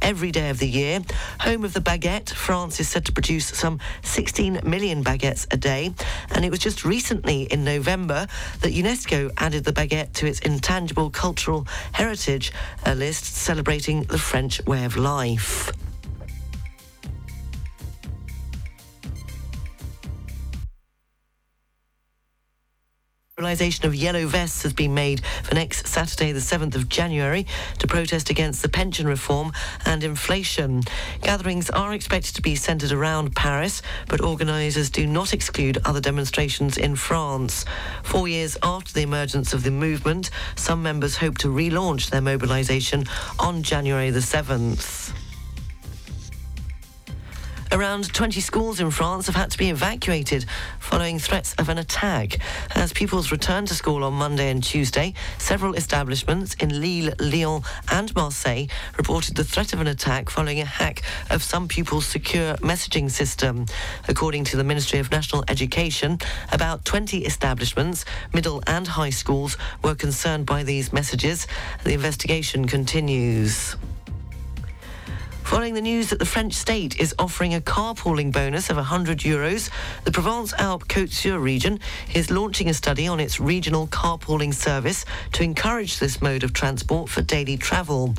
every 0.00 0.30
day 0.30 0.48
of 0.50 0.58
the 0.58 0.68
year. 0.68 1.00
Home 1.40 1.64
of 1.64 1.72
the 1.72 1.80
baguette, 1.80 2.30
France 2.30 2.78
is 2.78 2.88
said 2.88 3.04
to 3.06 3.12
produce 3.12 3.46
some 3.46 3.80
16 4.02 4.60
million 4.64 5.02
baguettes 5.02 5.46
a 5.52 5.56
day. 5.56 5.92
And 6.30 6.44
it 6.44 6.50
was 6.50 6.60
just 6.60 6.84
recently 6.84 7.42
in 7.42 7.64
November 7.64 8.28
that 8.60 8.72
UNESCO 8.72 9.32
added 9.38 9.64
the 9.64 9.72
baguette 9.72 10.12
to 10.14 10.26
its 10.26 10.38
intangible 10.40 11.10
cultural 11.10 11.66
heritage 11.92 12.52
a 12.86 12.94
list 12.94 13.24
celebrating 13.24 14.04
the 14.04 14.18
French 14.18 14.64
way 14.66 14.84
of 14.84 14.96
life. 14.96 15.72
Mobilisation 23.40 23.86
of 23.86 23.94
yellow 23.94 24.26
vests 24.26 24.64
has 24.64 24.74
been 24.74 24.92
made 24.92 25.24
for 25.44 25.54
next 25.54 25.86
Saturday, 25.86 26.30
the 26.30 26.40
7th 26.40 26.74
of 26.74 26.90
January, 26.90 27.46
to 27.78 27.86
protest 27.86 28.28
against 28.28 28.60
the 28.60 28.68
pension 28.68 29.08
reform 29.08 29.50
and 29.86 30.04
inflation. 30.04 30.82
Gatherings 31.22 31.70
are 31.70 31.94
expected 31.94 32.34
to 32.34 32.42
be 32.42 32.54
centred 32.54 32.92
around 32.92 33.34
Paris, 33.34 33.80
but 34.08 34.20
organisers 34.20 34.90
do 34.90 35.06
not 35.06 35.32
exclude 35.32 35.78
other 35.86 36.02
demonstrations 36.02 36.76
in 36.76 36.96
France. 36.96 37.64
Four 38.02 38.28
years 38.28 38.58
after 38.62 38.92
the 38.92 39.00
emergence 39.00 39.54
of 39.54 39.62
the 39.62 39.70
movement, 39.70 40.28
some 40.54 40.82
members 40.82 41.16
hope 41.16 41.38
to 41.38 41.48
relaunch 41.48 42.10
their 42.10 42.20
mobilisation 42.20 43.06
on 43.38 43.62
January 43.62 44.10
the 44.10 44.20
7th. 44.20 45.14
Around 47.72 48.12
20 48.12 48.40
schools 48.40 48.80
in 48.80 48.90
France 48.90 49.26
have 49.26 49.36
had 49.36 49.52
to 49.52 49.58
be 49.58 49.70
evacuated 49.70 50.44
following 50.80 51.20
threats 51.20 51.54
of 51.54 51.68
an 51.68 51.78
attack. 51.78 52.38
As 52.74 52.92
pupils 52.92 53.30
returned 53.30 53.68
to 53.68 53.74
school 53.74 54.02
on 54.02 54.14
Monday 54.14 54.50
and 54.50 54.60
Tuesday, 54.60 55.14
several 55.38 55.74
establishments 55.74 56.54
in 56.54 56.80
Lille, 56.80 57.12
Lyon, 57.20 57.62
and 57.92 58.12
Marseille 58.16 58.66
reported 58.98 59.36
the 59.36 59.44
threat 59.44 59.72
of 59.72 59.80
an 59.80 59.86
attack 59.86 60.30
following 60.30 60.60
a 60.60 60.64
hack 60.64 61.02
of 61.30 61.44
some 61.44 61.68
pupils' 61.68 62.06
secure 62.06 62.54
messaging 62.56 63.08
system. 63.08 63.66
According 64.08 64.44
to 64.46 64.56
the 64.56 64.64
Ministry 64.64 64.98
of 64.98 65.12
National 65.12 65.44
Education, 65.46 66.18
about 66.50 66.84
20 66.84 67.24
establishments, 67.24 68.04
middle 68.34 68.60
and 68.66 68.88
high 68.88 69.10
schools, 69.10 69.56
were 69.84 69.94
concerned 69.94 70.44
by 70.44 70.64
these 70.64 70.92
messages. 70.92 71.46
The 71.84 71.92
investigation 71.92 72.66
continues. 72.66 73.76
Following 75.50 75.74
the 75.74 75.80
news 75.80 76.10
that 76.10 76.20
the 76.20 76.24
French 76.24 76.54
state 76.54 77.00
is 77.00 77.12
offering 77.18 77.54
a 77.54 77.60
carpooling 77.60 78.30
bonus 78.30 78.70
of 78.70 78.76
100 78.76 79.18
euros, 79.18 79.68
the 80.04 80.12
Provence-Alpes 80.12 80.86
Côte 80.86 81.08
d'Azur 81.08 81.42
region 81.42 81.80
is 82.14 82.30
launching 82.30 82.68
a 82.68 82.72
study 82.72 83.08
on 83.08 83.18
its 83.18 83.40
regional 83.40 83.88
carpooling 83.88 84.54
service 84.54 85.04
to 85.32 85.42
encourage 85.42 85.98
this 85.98 86.22
mode 86.22 86.44
of 86.44 86.52
transport 86.52 87.08
for 87.08 87.22
daily 87.22 87.56
travel. 87.56 88.14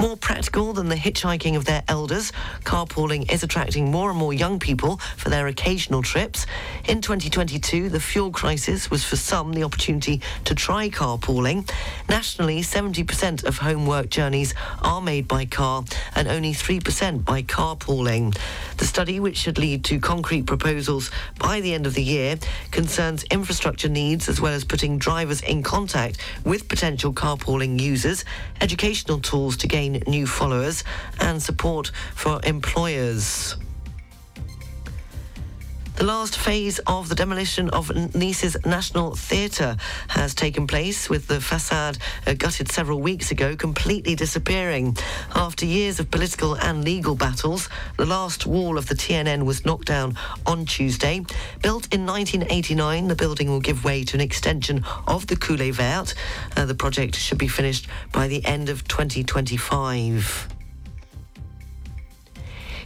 More 0.00 0.16
practical 0.16 0.72
than 0.72 0.88
the 0.88 0.96
hitchhiking 0.96 1.54
of 1.54 1.66
their 1.66 1.82
elders, 1.86 2.32
carpooling 2.64 3.30
is 3.30 3.42
attracting 3.42 3.90
more 3.90 4.08
and 4.08 4.18
more 4.18 4.32
young 4.32 4.58
people 4.58 4.96
for 5.18 5.28
their 5.28 5.48
occasional 5.48 6.00
trips. 6.00 6.46
In 6.88 7.02
2022, 7.02 7.90
the 7.90 8.00
fuel 8.00 8.30
crisis 8.30 8.90
was 8.90 9.04
for 9.04 9.16
some 9.16 9.52
the 9.52 9.64
opportunity 9.64 10.22
to 10.46 10.54
try 10.54 10.88
carpooling. 10.88 11.70
Nationally, 12.08 12.62
70% 12.62 13.44
of 13.44 13.58
homework 13.58 14.08
journeys 14.08 14.54
are 14.80 15.02
made 15.02 15.28
by 15.28 15.44
car 15.44 15.84
and 16.14 16.26
only 16.26 16.54
3% 16.54 16.69
by 16.78 17.42
carpooling. 17.42 18.36
The 18.76 18.84
study, 18.84 19.18
which 19.18 19.36
should 19.36 19.58
lead 19.58 19.82
to 19.86 19.98
concrete 19.98 20.46
proposals 20.46 21.10
by 21.36 21.60
the 21.60 21.74
end 21.74 21.84
of 21.84 21.94
the 21.94 22.02
year, 22.02 22.38
concerns 22.70 23.24
infrastructure 23.24 23.88
needs 23.88 24.28
as 24.28 24.40
well 24.40 24.52
as 24.52 24.64
putting 24.64 24.96
drivers 24.96 25.40
in 25.40 25.64
contact 25.64 26.18
with 26.44 26.68
potential 26.68 27.12
carpooling 27.12 27.80
users, 27.80 28.24
educational 28.60 29.18
tools 29.18 29.56
to 29.56 29.66
gain 29.66 30.00
new 30.06 30.28
followers, 30.28 30.84
and 31.20 31.42
support 31.42 31.90
for 32.14 32.40
employers. 32.44 33.56
The 36.00 36.06
last 36.06 36.38
phase 36.38 36.78
of 36.86 37.10
the 37.10 37.14
demolition 37.14 37.68
of 37.68 37.94
Nice's 38.14 38.56
National 38.64 39.14
Theatre 39.14 39.76
has 40.08 40.34
taken 40.34 40.66
place, 40.66 41.10
with 41.10 41.26
the 41.26 41.42
facade 41.42 41.98
uh, 42.26 42.32
gutted 42.32 42.72
several 42.72 43.02
weeks 43.02 43.30
ago 43.30 43.54
completely 43.54 44.14
disappearing. 44.14 44.96
After 45.34 45.66
years 45.66 46.00
of 46.00 46.10
political 46.10 46.54
and 46.54 46.82
legal 46.84 47.16
battles, 47.16 47.68
the 47.98 48.06
last 48.06 48.46
wall 48.46 48.78
of 48.78 48.86
the 48.86 48.94
TNN 48.94 49.44
was 49.44 49.66
knocked 49.66 49.88
down 49.88 50.16
on 50.46 50.64
Tuesday. 50.64 51.20
Built 51.60 51.92
in 51.92 52.06
1989, 52.06 53.08
the 53.08 53.14
building 53.14 53.50
will 53.50 53.60
give 53.60 53.84
way 53.84 54.02
to 54.04 54.16
an 54.16 54.22
extension 54.22 54.82
of 55.06 55.26
the 55.26 55.36
Coulée 55.36 55.70
Verte. 55.70 56.14
Uh, 56.56 56.64
the 56.64 56.74
project 56.74 57.14
should 57.14 57.36
be 57.36 57.46
finished 57.46 57.86
by 58.10 58.26
the 58.26 58.42
end 58.46 58.70
of 58.70 58.88
2025. 58.88 60.59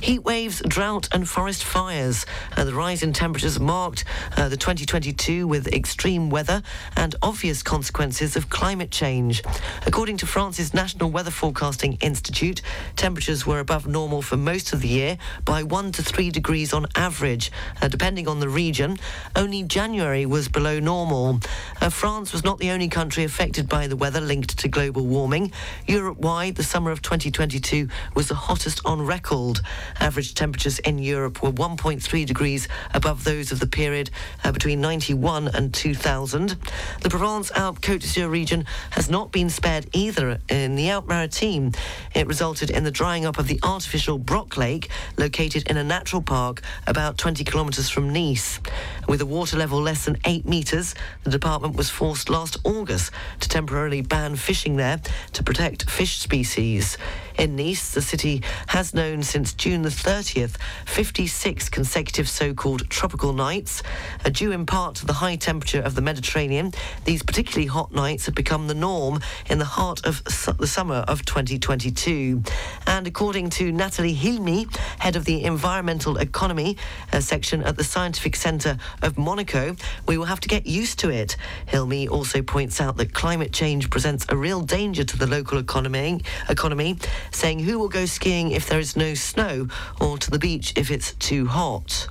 Heat 0.05 0.23
waves, 0.23 0.61
drought, 0.69 1.09
and 1.13 1.27
forest 1.27 1.65
fires. 1.65 2.27
Uh, 2.55 2.65
the 2.65 2.75
rise 2.75 3.03
in 3.03 3.15
temperatures 3.15 3.59
marked 3.59 4.05
uh, 4.37 4.51
the 4.51 4.57
2022 4.59 5.49
with 5.49 5.67
extreme 5.69 6.29
weather 6.29 6.63
and 6.95 7.15
obvious 7.23 7.63
consequences 7.63 8.37
of 8.37 8.51
climate 8.51 8.91
change. 8.91 9.43
According 9.87 10.19
to 10.19 10.27
France's 10.27 10.75
National 10.75 11.11
Weather 11.11 11.31
Forecasting 11.31 11.95
Institute, 12.03 12.61
temperatures 12.97 13.47
were 13.47 13.61
above 13.61 13.87
normal 13.87 14.21
for 14.21 14.37
most 14.37 14.75
of 14.75 14.83
the 14.83 14.89
year 14.89 15.17
by 15.47 15.63
one 15.63 15.91
to 15.93 16.03
three 16.03 16.29
degrees 16.29 16.75
on 16.75 16.85
average, 16.95 17.51
uh, 17.81 17.89
depending 17.89 18.29
on 18.29 18.41
the 18.41 18.49
region. 18.51 18.99
Only 19.35 19.63
January 19.63 20.27
was 20.27 20.49
below 20.49 20.81
normal. 20.81 21.41
Uh, 21.81 21.89
France 21.89 22.31
was 22.31 22.45
not 22.45 22.59
the 22.59 22.73
only 22.73 22.89
country 22.89 23.25
affected 23.25 23.71
by 23.71 23.87
the 23.87 23.97
weather 23.97 24.21
linked 24.21 24.59
to 24.59 24.69
global 24.69 25.07
warming. 25.07 25.51
Europe 25.87 26.19
wide, 26.19 26.57
the 26.57 26.63
summer 26.63 26.91
of 26.91 27.01
2022 27.01 27.89
was 28.15 28.29
the 28.29 28.35
hottest 28.35 28.83
on 28.85 29.01
record. 29.01 29.61
Average 30.01 30.35
temperatures 30.35 30.79
in 30.81 30.99
Europe 30.99 31.43
were 31.43 31.53
1.3 31.53 32.27
degrees 32.27 32.69
above 32.93 33.25
those 33.25 33.53
of 33.53 33.61
the 33.61 33.67
period 33.67 34.11
uh, 34.43 34.53
between 34.53 34.81
91 34.81 35.49
and 35.49 35.73
2000. 35.73 36.57
The 37.01 37.11
Provence-Alpes 37.11 37.81
Côte 37.81 38.01
d'Azur 38.01 38.31
region 38.31 38.67
has 38.91 39.11
not 39.11 39.33
been 39.33 39.51
spared 39.51 39.87
either 39.93 40.39
in 40.49 40.77
the 40.77 40.91
Alpes-Maritimes. 40.91 41.77
It 42.15 42.27
resulted 42.27 42.71
in 42.71 42.85
the 42.85 42.91
drying 42.91 43.27
up 43.27 43.39
of 43.39 43.49
the 43.49 43.61
artificial 43.63 44.19
Brock 44.19 44.57
Lake, 44.57 44.89
located 45.17 45.69
in 45.69 45.77
a 45.77 45.85
natural 45.85 46.23
park 46.23 46.63
about 46.87 47.19
20 47.19 47.45
kilometres 47.45 47.89
from 47.89 48.13
Nice. 48.13 48.61
With 49.09 49.21
a 49.21 49.27
water 49.27 49.57
level 49.57 49.81
less 49.81 50.05
than 50.05 50.19
8 50.25 50.47
metres, 50.47 50.95
the 51.25 51.31
department 51.31 51.77
was 51.77 51.91
forced 51.91 52.31
last 52.31 52.57
August 52.65 53.11
to 53.41 53.49
temporarily 53.49 54.01
ban 54.01 54.37
fishing 54.37 54.77
there 54.77 55.01
to 55.33 55.43
protect 55.43 55.91
fish 55.91 56.19
species. 56.19 56.97
In 57.39 57.57
Nice, 57.57 57.93
the 57.93 58.03
city 58.03 58.43
has 58.69 58.95
known 58.95 59.23
since 59.23 59.55
June 59.55 59.74
the 59.83 59.88
30th 59.88 60.57
56 60.87 61.69
consecutive 61.69 62.28
so-called 62.28 62.88
tropical 62.90 63.33
nights. 63.33 63.83
Uh, 64.25 64.28
due 64.31 64.52
in 64.52 64.66
part 64.66 64.97
to 64.97 65.07
the 65.07 65.14
high 65.14 65.37
temperature 65.37 65.81
of 65.81 65.95
the 65.95 66.00
Mediterranean, 66.00 66.73
these 67.04 67.23
particularly 67.23 67.66
hot 67.66 67.93
nights 67.93 68.26
have 68.26 68.35
become 68.35 68.69
the 68.69 68.75
norm 68.75 69.21
in 69.49 69.59
the 69.59 69.64
heart 69.64 70.04
of 70.07 70.23
su- 70.28 70.52
the 70.52 70.66
summer 70.66 71.04
of 71.09 71.25
2022. 71.25 72.43
And 72.87 73.07
according 73.07 73.50
to 73.50 73.73
Nathalie 73.73 74.14
Hilmi, 74.14 74.75
head 74.99 75.16
of 75.16 75.25
the 75.25 75.45
Environmental 75.45 76.19
Economy 76.19 76.76
uh, 77.12 77.21
section 77.21 77.62
at 77.62 77.76
the 77.76 77.85
Scientific 77.85 78.37
Centre 78.37 78.78
of 79.02 79.19
Monaco, 79.19 79.76
we 80.07 80.19
will 80.19 80.26
have 80.26 80.40
to 80.40 80.49
get 80.49 80.66
used 80.66 80.99
to 81.00 81.11
it. 81.11 81.37
Hilmi 81.66 82.09
also 82.09 82.43
points 82.43 82.81
out 82.81 82.97
that 82.99 83.14
climate 83.14 83.52
change 83.52 83.90
presents 83.90 84.26
a 84.28 84.37
real 84.37 84.61
danger 84.61 85.04
to 85.04 85.16
the 85.16 85.26
local 85.26 85.59
economy, 85.59 86.21
economy 86.49 86.99
saying 87.31 87.61
who 87.61 87.78
will 87.78 87.88
go 87.88 88.07
skiing 88.07 88.50
if 88.50 88.69
there 88.69 88.78
is 88.78 88.97
no 88.97 89.14
snow 89.14 89.63
or 90.00 90.18
to 90.18 90.30
the 90.30 90.38
beach 90.38 90.73
if 90.76 90.90
it's 90.90 91.14
too 91.14 91.47
hot. 91.47 92.09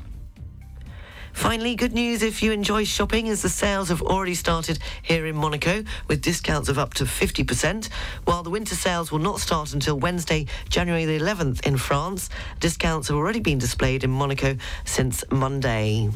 Finally, 1.33 1.75
good 1.75 1.93
news 1.93 2.21
if 2.21 2.43
you 2.43 2.51
enjoy 2.51 2.85
shopping 2.85 3.27
as 3.27 3.41
the 3.41 3.49
sales 3.49 3.89
have 3.89 4.01
already 4.03 4.35
started 4.35 4.77
here 5.01 5.25
in 5.25 5.35
Monaco 5.35 5.83
with 6.07 6.21
discounts 6.21 6.69
of 6.69 6.77
up 6.77 6.93
to 6.93 7.05
50%, 7.05 7.89
while 8.25 8.43
the 8.43 8.51
winter 8.51 8.75
sales 8.75 9.11
will 9.11 9.19
not 9.19 9.39
start 9.39 9.73
until 9.73 9.99
Wednesday, 9.99 10.45
January 10.69 11.05
the 11.05 11.19
11th 11.19 11.65
in 11.65 11.75
France. 11.75 12.29
Discounts 12.59 13.07
have 13.07 13.17
already 13.17 13.39
been 13.39 13.57
displayed 13.57 14.03
in 14.03 14.11
Monaco 14.11 14.55
since 14.85 15.23
Monday. 15.31 16.09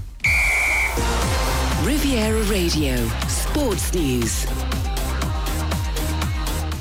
Riviera 1.84 2.44
Radio, 2.44 3.08
Sports 3.28 3.94
News. 3.94 4.46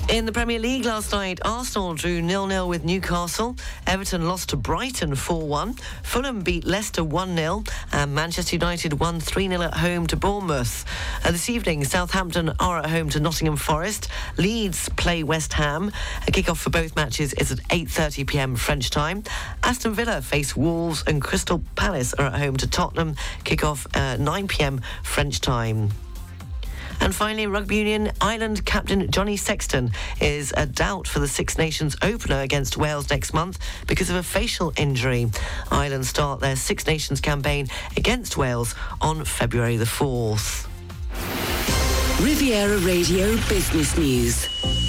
In 0.08 0.24
the 0.24 0.30
Premier 0.30 0.60
League 0.60 0.84
last 0.84 1.10
night, 1.10 1.40
Arsenal 1.44 1.92
drew 1.94 2.22
nil-nil 2.22 2.68
with 2.68 2.84
Newcastle. 2.84 3.56
Everton 3.88 4.28
lost 4.28 4.50
to 4.50 4.56
Brighton 4.56 5.10
4-1. 5.10 5.80
Fulham 6.04 6.42
beat 6.42 6.64
Leicester 6.64 7.02
1-0. 7.02 7.68
And 7.90 8.14
Manchester 8.14 8.54
United 8.54 9.00
won 9.00 9.20
3-0 9.20 9.66
at 9.66 9.74
home 9.74 10.06
to 10.06 10.16
Bournemouth. 10.16 10.84
Uh, 11.24 11.32
this 11.32 11.50
evening, 11.50 11.82
Southampton 11.82 12.52
are 12.60 12.78
at 12.78 12.88
home 12.88 13.08
to 13.10 13.20
Nottingham 13.20 13.56
Forest. 13.56 14.06
Leeds 14.36 14.88
play 14.90 15.24
West 15.24 15.52
Ham. 15.54 15.90
A 16.28 16.30
kick-off 16.30 16.60
for 16.60 16.70
both 16.70 16.94
matches 16.94 17.32
is 17.34 17.50
at 17.50 17.58
8.30pm 17.64 18.56
French 18.56 18.90
time. 18.90 19.24
Aston 19.64 19.92
Villa 19.92 20.22
face 20.22 20.56
Wolves 20.56 21.02
and 21.08 21.20
Crystal 21.20 21.60
Palace 21.74 22.14
are 22.14 22.26
at 22.26 22.38
home 22.38 22.56
to 22.58 22.68
Tottenham. 22.68 23.16
Kick-off 23.42 23.88
at 23.96 24.20
9pm 24.20 24.84
French 25.02 25.40
time. 25.40 25.90
And 27.00 27.14
finally, 27.14 27.46
Rugby 27.46 27.76
Union 27.76 28.12
Ireland 28.20 28.64
captain 28.64 29.10
Johnny 29.10 29.36
Sexton 29.36 29.90
is 30.20 30.52
a 30.56 30.66
doubt 30.66 31.06
for 31.06 31.18
the 31.18 31.28
Six 31.28 31.58
Nations 31.58 31.96
opener 32.02 32.40
against 32.40 32.76
Wales 32.76 33.10
next 33.10 33.32
month 33.34 33.58
because 33.86 34.10
of 34.10 34.16
a 34.16 34.22
facial 34.22 34.72
injury. 34.76 35.30
Ireland 35.70 36.06
start 36.06 36.40
their 36.40 36.56
Six 36.56 36.86
Nations 36.86 37.20
campaign 37.20 37.68
against 37.96 38.36
Wales 38.36 38.74
on 39.00 39.24
February 39.24 39.76
the 39.76 39.84
4th. 39.84 40.66
Riviera 42.20 42.78
Radio 42.78 43.36
Business 43.48 43.96
News. 43.98 44.85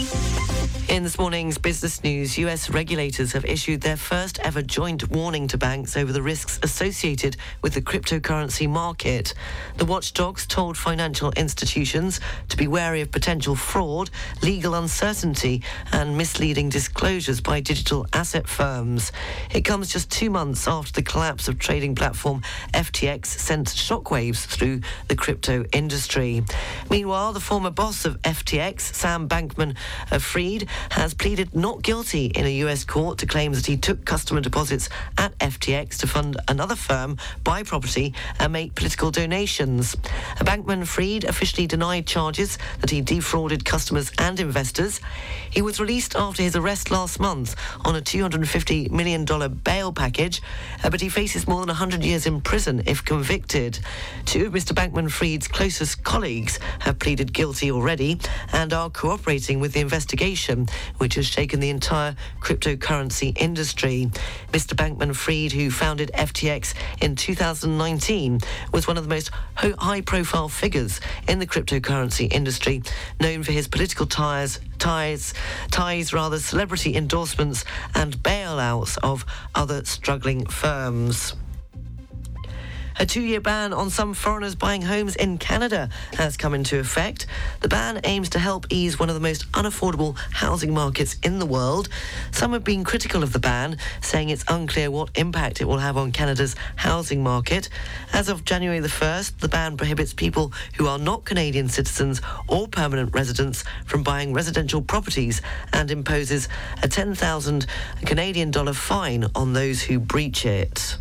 In 0.97 1.03
this 1.03 1.19
morning's 1.19 1.59
business 1.59 2.03
news, 2.03 2.39
US 2.39 2.71
regulators 2.71 3.31
have 3.33 3.45
issued 3.45 3.81
their 3.81 3.97
first 3.97 4.39
ever 4.39 4.63
joint 4.63 5.11
warning 5.11 5.47
to 5.49 5.55
banks 5.55 5.95
over 5.95 6.11
the 6.11 6.23
risks 6.23 6.59
associated 6.63 7.37
with 7.61 7.75
the 7.75 7.83
cryptocurrency 7.83 8.67
market. 8.67 9.35
The 9.77 9.85
watchdogs 9.85 10.47
told 10.47 10.75
financial 10.75 11.31
institutions 11.33 12.19
to 12.49 12.57
be 12.57 12.67
wary 12.67 13.01
of 13.01 13.11
potential 13.11 13.55
fraud, 13.55 14.09
legal 14.41 14.73
uncertainty, 14.73 15.61
and 15.91 16.17
misleading 16.17 16.69
disclosures 16.69 17.41
by 17.41 17.59
digital 17.59 18.07
asset 18.11 18.47
firms. 18.47 19.11
It 19.53 19.61
comes 19.61 19.93
just 19.93 20.09
two 20.09 20.31
months 20.31 20.67
after 20.67 20.93
the 20.93 21.03
collapse 21.03 21.47
of 21.47 21.59
trading 21.59 21.93
platform 21.93 22.41
FTX 22.73 23.27
sent 23.27 23.67
shockwaves 23.67 24.47
through 24.47 24.81
the 25.09 25.15
crypto 25.15 25.63
industry. 25.73 26.43
Meanwhile, 26.89 27.33
the 27.33 27.39
former 27.39 27.69
boss 27.69 28.03
of 28.03 28.19
FTX, 28.23 28.95
Sam 28.95 29.29
Bankman 29.29 29.77
Fried, 30.19 30.67
has 30.91 31.13
pleaded 31.13 31.55
not 31.55 31.81
guilty 31.81 32.27
in 32.27 32.45
a 32.45 32.55
US 32.65 32.83
court 32.83 33.17
to 33.19 33.25
claims 33.25 33.57
that 33.57 33.65
he 33.65 33.77
took 33.77 34.05
customer 34.05 34.41
deposits 34.41 34.89
at 35.17 35.37
FTX 35.39 35.97
to 35.99 36.07
fund 36.07 36.37
another 36.47 36.75
firm, 36.75 37.17
buy 37.43 37.63
property, 37.63 38.13
and 38.39 38.53
make 38.53 38.75
political 38.75 39.11
donations. 39.11 39.95
Bankman 40.39 40.85
Fried 40.87 41.23
officially 41.23 41.67
denied 41.67 42.07
charges 42.07 42.57
that 42.81 42.89
he 42.89 43.01
defrauded 43.01 43.65
customers 43.65 44.11
and 44.17 44.39
investors. 44.39 45.01
He 45.49 45.61
was 45.61 45.79
released 45.79 46.15
after 46.15 46.43
his 46.43 46.55
arrest 46.55 46.91
last 46.91 47.19
month 47.19 47.55
on 47.85 47.95
a 47.95 48.01
$250 48.01 48.91
million 48.91 49.25
bail 49.63 49.91
package, 49.91 50.41
uh, 50.83 50.89
but 50.89 51.01
he 51.01 51.09
faces 51.09 51.47
more 51.47 51.59
than 51.59 51.67
100 51.67 52.03
years 52.03 52.25
in 52.25 52.41
prison 52.41 52.83
if 52.85 53.03
convicted. 53.03 53.79
Two 54.25 54.47
of 54.47 54.53
Mr. 54.53 54.73
Bankman 54.73 55.09
Fried's 55.11 55.47
closest 55.47 56.03
colleagues 56.03 56.59
have 56.79 56.99
pleaded 56.99 57.33
guilty 57.33 57.71
already 57.71 58.19
and 58.53 58.73
are 58.73 58.89
cooperating 58.89 59.59
with 59.59 59.73
the 59.73 59.79
investigation 59.79 60.66
which 60.97 61.15
has 61.15 61.25
shaken 61.25 61.59
the 61.59 61.69
entire 61.69 62.15
cryptocurrency 62.41 63.37
industry. 63.39 64.09
Mr. 64.51 64.75
Bankman 64.75 65.15
Fried, 65.15 65.51
who 65.51 65.71
founded 65.71 66.11
FTX 66.13 66.73
in 67.01 67.15
2019, 67.15 68.39
was 68.73 68.87
one 68.87 68.97
of 68.97 69.03
the 69.03 69.09
most 69.09 69.31
high 69.55 70.01
profile 70.01 70.49
figures 70.49 70.99
in 71.27 71.39
the 71.39 71.47
cryptocurrency 71.47 72.31
industry, 72.31 72.81
known 73.19 73.43
for 73.43 73.51
his 73.51 73.67
political 73.67 74.05
ties, 74.05 74.59
ties, 74.79 75.33
ties 75.71 76.13
rather, 76.13 76.39
celebrity 76.39 76.95
endorsements 76.95 77.65
and 77.95 78.17
bailouts 78.17 78.97
of 79.03 79.25
other 79.55 79.83
struggling 79.85 80.45
firms. 80.45 81.33
A 82.99 83.05
two 83.05 83.21
year 83.21 83.39
ban 83.39 83.73
on 83.73 83.91
some 83.91 84.15
foreigners 84.15 84.55
buying 84.55 84.81
homes 84.81 85.15
in 85.15 85.37
Canada 85.37 85.89
has 86.13 86.35
come 86.35 86.55
into 86.55 86.79
effect. 86.79 87.27
The 87.59 87.67
ban 87.67 88.01
aims 88.03 88.29
to 88.29 88.39
help 88.39 88.65
ease 88.71 88.97
one 88.97 89.07
of 89.07 89.13
the 89.13 89.21
most 89.21 89.51
unaffordable 89.51 90.17
housing 90.31 90.73
markets 90.73 91.15
in 91.21 91.37
the 91.37 91.45
world. 91.45 91.89
Some 92.31 92.53
have 92.53 92.63
been 92.63 92.83
critical 92.83 93.21
of 93.21 93.33
the 93.33 93.39
ban, 93.39 93.77
saying 94.01 94.29
it's 94.29 94.43
unclear 94.47 94.89
what 94.89 95.11
impact 95.15 95.61
it 95.61 95.65
will 95.65 95.77
have 95.77 95.95
on 95.95 96.11
Canada's 96.11 96.55
housing 96.75 97.21
market. 97.21 97.69
As 98.13 98.29
of 98.29 98.43
January 98.45 98.79
the 98.79 98.87
1st, 98.87 99.41
the 99.41 99.47
ban 99.47 99.77
prohibits 99.77 100.13
people 100.13 100.51
who 100.77 100.87
are 100.87 100.97
not 100.97 101.23
Canadian 101.23 101.69
citizens 101.69 102.19
or 102.47 102.67
permanent 102.67 103.13
residents 103.13 103.63
from 103.85 104.01
buying 104.01 104.33
residential 104.33 104.81
properties 104.81 105.43
and 105.71 105.91
imposes 105.91 106.49
a 106.81 106.87
10,000 106.87 107.67
Canadian 108.07 108.49
dollar 108.49 108.73
fine 108.73 109.25
on 109.35 109.53
those 109.53 109.83
who 109.83 109.99
breach 109.99 110.47
it. 110.47 110.97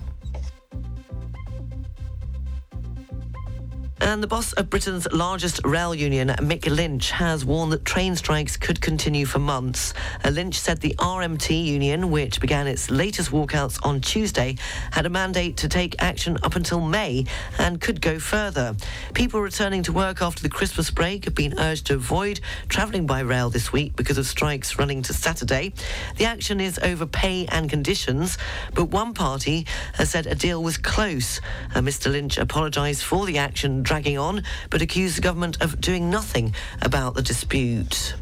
And 3.99 4.23
the 4.23 4.27
boss 4.27 4.53
of 4.53 4.69
Britain's 4.69 5.11
largest 5.11 5.65
rail 5.65 5.95
union, 5.95 6.29
Mick 6.29 6.67
Lynch, 6.67 7.13
has 7.13 7.47
warned 7.47 7.73
that 7.73 7.87
train 7.87 8.15
strikes 8.15 8.59
could 8.59 8.83
continue 8.83 9.25
for 9.25 9.39
months. 9.39 9.95
Uh, 10.23 10.29
Lynch 10.29 10.55
said 10.59 10.83
the 10.83 10.95
RMT 10.99 11.65
union, 11.65 12.11
which 12.11 12.39
began 12.39 12.67
its 12.67 12.91
latest 12.91 13.31
walkouts 13.31 13.79
on 13.87 14.03
Tuesday, 14.03 14.57
had 14.91 15.07
a 15.07 15.09
mandate 15.09 15.57
to 15.59 15.69
take 15.69 15.97
action 15.99 16.37
up 16.43 16.57
until 16.57 16.83
May 16.83 17.25
and 17.59 17.81
could 17.81 18.03
go 18.03 18.19
further. 18.19 18.77
People 19.15 19.41
returning 19.41 19.83
to 19.85 19.95
work 19.95 20.21
after 20.21 20.43
the 20.43 20.51
Christmas 20.51 20.91
break 20.91 21.25
have 21.25 21.35
been 21.35 21.59
urged 21.59 21.87
to 21.87 21.95
avoid 21.95 22.41
travelling 22.69 23.07
by 23.07 23.21
rail 23.21 23.49
this 23.49 23.73
week 23.73 23.97
because 23.97 24.19
of 24.19 24.27
strikes 24.27 24.79
running 24.79 25.01
to 25.03 25.15
Saturday. 25.15 25.73
The 26.17 26.27
action 26.27 26.61
is 26.61 26.79
over 26.81 27.07
pay 27.07 27.47
and 27.47 27.71
conditions, 27.71 28.37
but 28.75 28.91
one 28.91 29.15
party 29.15 29.67
has 29.95 30.11
said 30.11 30.27
a 30.27 30.35
deal 30.35 30.63
was 30.63 30.77
close. 30.77 31.41
Uh, 31.75 31.81
Mr. 31.81 32.13
Lynch 32.13 32.37
apologised 32.37 33.03
for 33.03 33.25
the 33.25 33.39
action 33.39 33.85
dragging 33.87 34.19
on, 34.19 34.43
but 34.69 34.83
accused 34.83 35.17
the 35.17 35.23
government 35.23 35.63
of 35.63 35.81
doing 35.81 36.11
nothing 36.11 36.55
about 36.83 37.15
the 37.15 37.23
dispute. 37.23 38.15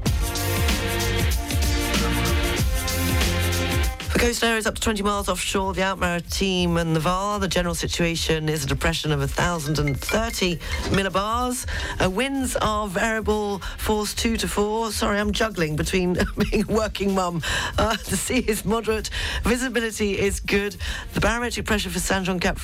coast 4.23 4.45
areas 4.45 4.69
up 4.69 4.77
to 4.77 4.81
20 4.81 5.03
miles 5.03 5.29
offshore, 5.29 5.75
the 5.75 5.97
Maritime 5.97 6.77
and 6.77 6.95
the 6.95 7.01
Var. 7.01 7.41
The 7.41 7.49
general 7.49 7.75
situation 7.75 8.49
is 8.49 8.63
a 8.63 8.69
depression 8.69 9.11
of 9.11 9.19
1,030 9.19 10.57
millibars. 10.95 11.67
Uh, 12.01 12.09
winds 12.09 12.55
are 12.55 12.87
variable, 12.87 13.59
force 13.79 14.15
2 14.15 14.37
to 14.37 14.47
4. 14.47 14.93
Sorry, 14.93 15.19
I'm 15.19 15.33
juggling 15.33 15.75
between 15.75 16.13
being 16.39 16.63
a 16.63 16.73
working 16.73 17.17
mum. 17.17 17.43
Uh, 17.77 17.97
the 18.11 18.17
sea 18.17 18.39
is 18.39 18.65
moderate. 18.65 19.11
Visibility 19.43 20.17
is 20.17 20.39
good. 20.39 20.77
The 21.15 21.21
barometric 21.21 21.67
pressure 21.67 21.91
for 21.91 21.99
San 21.99 22.25
Juan 22.25 22.39
Cap 22.39 22.59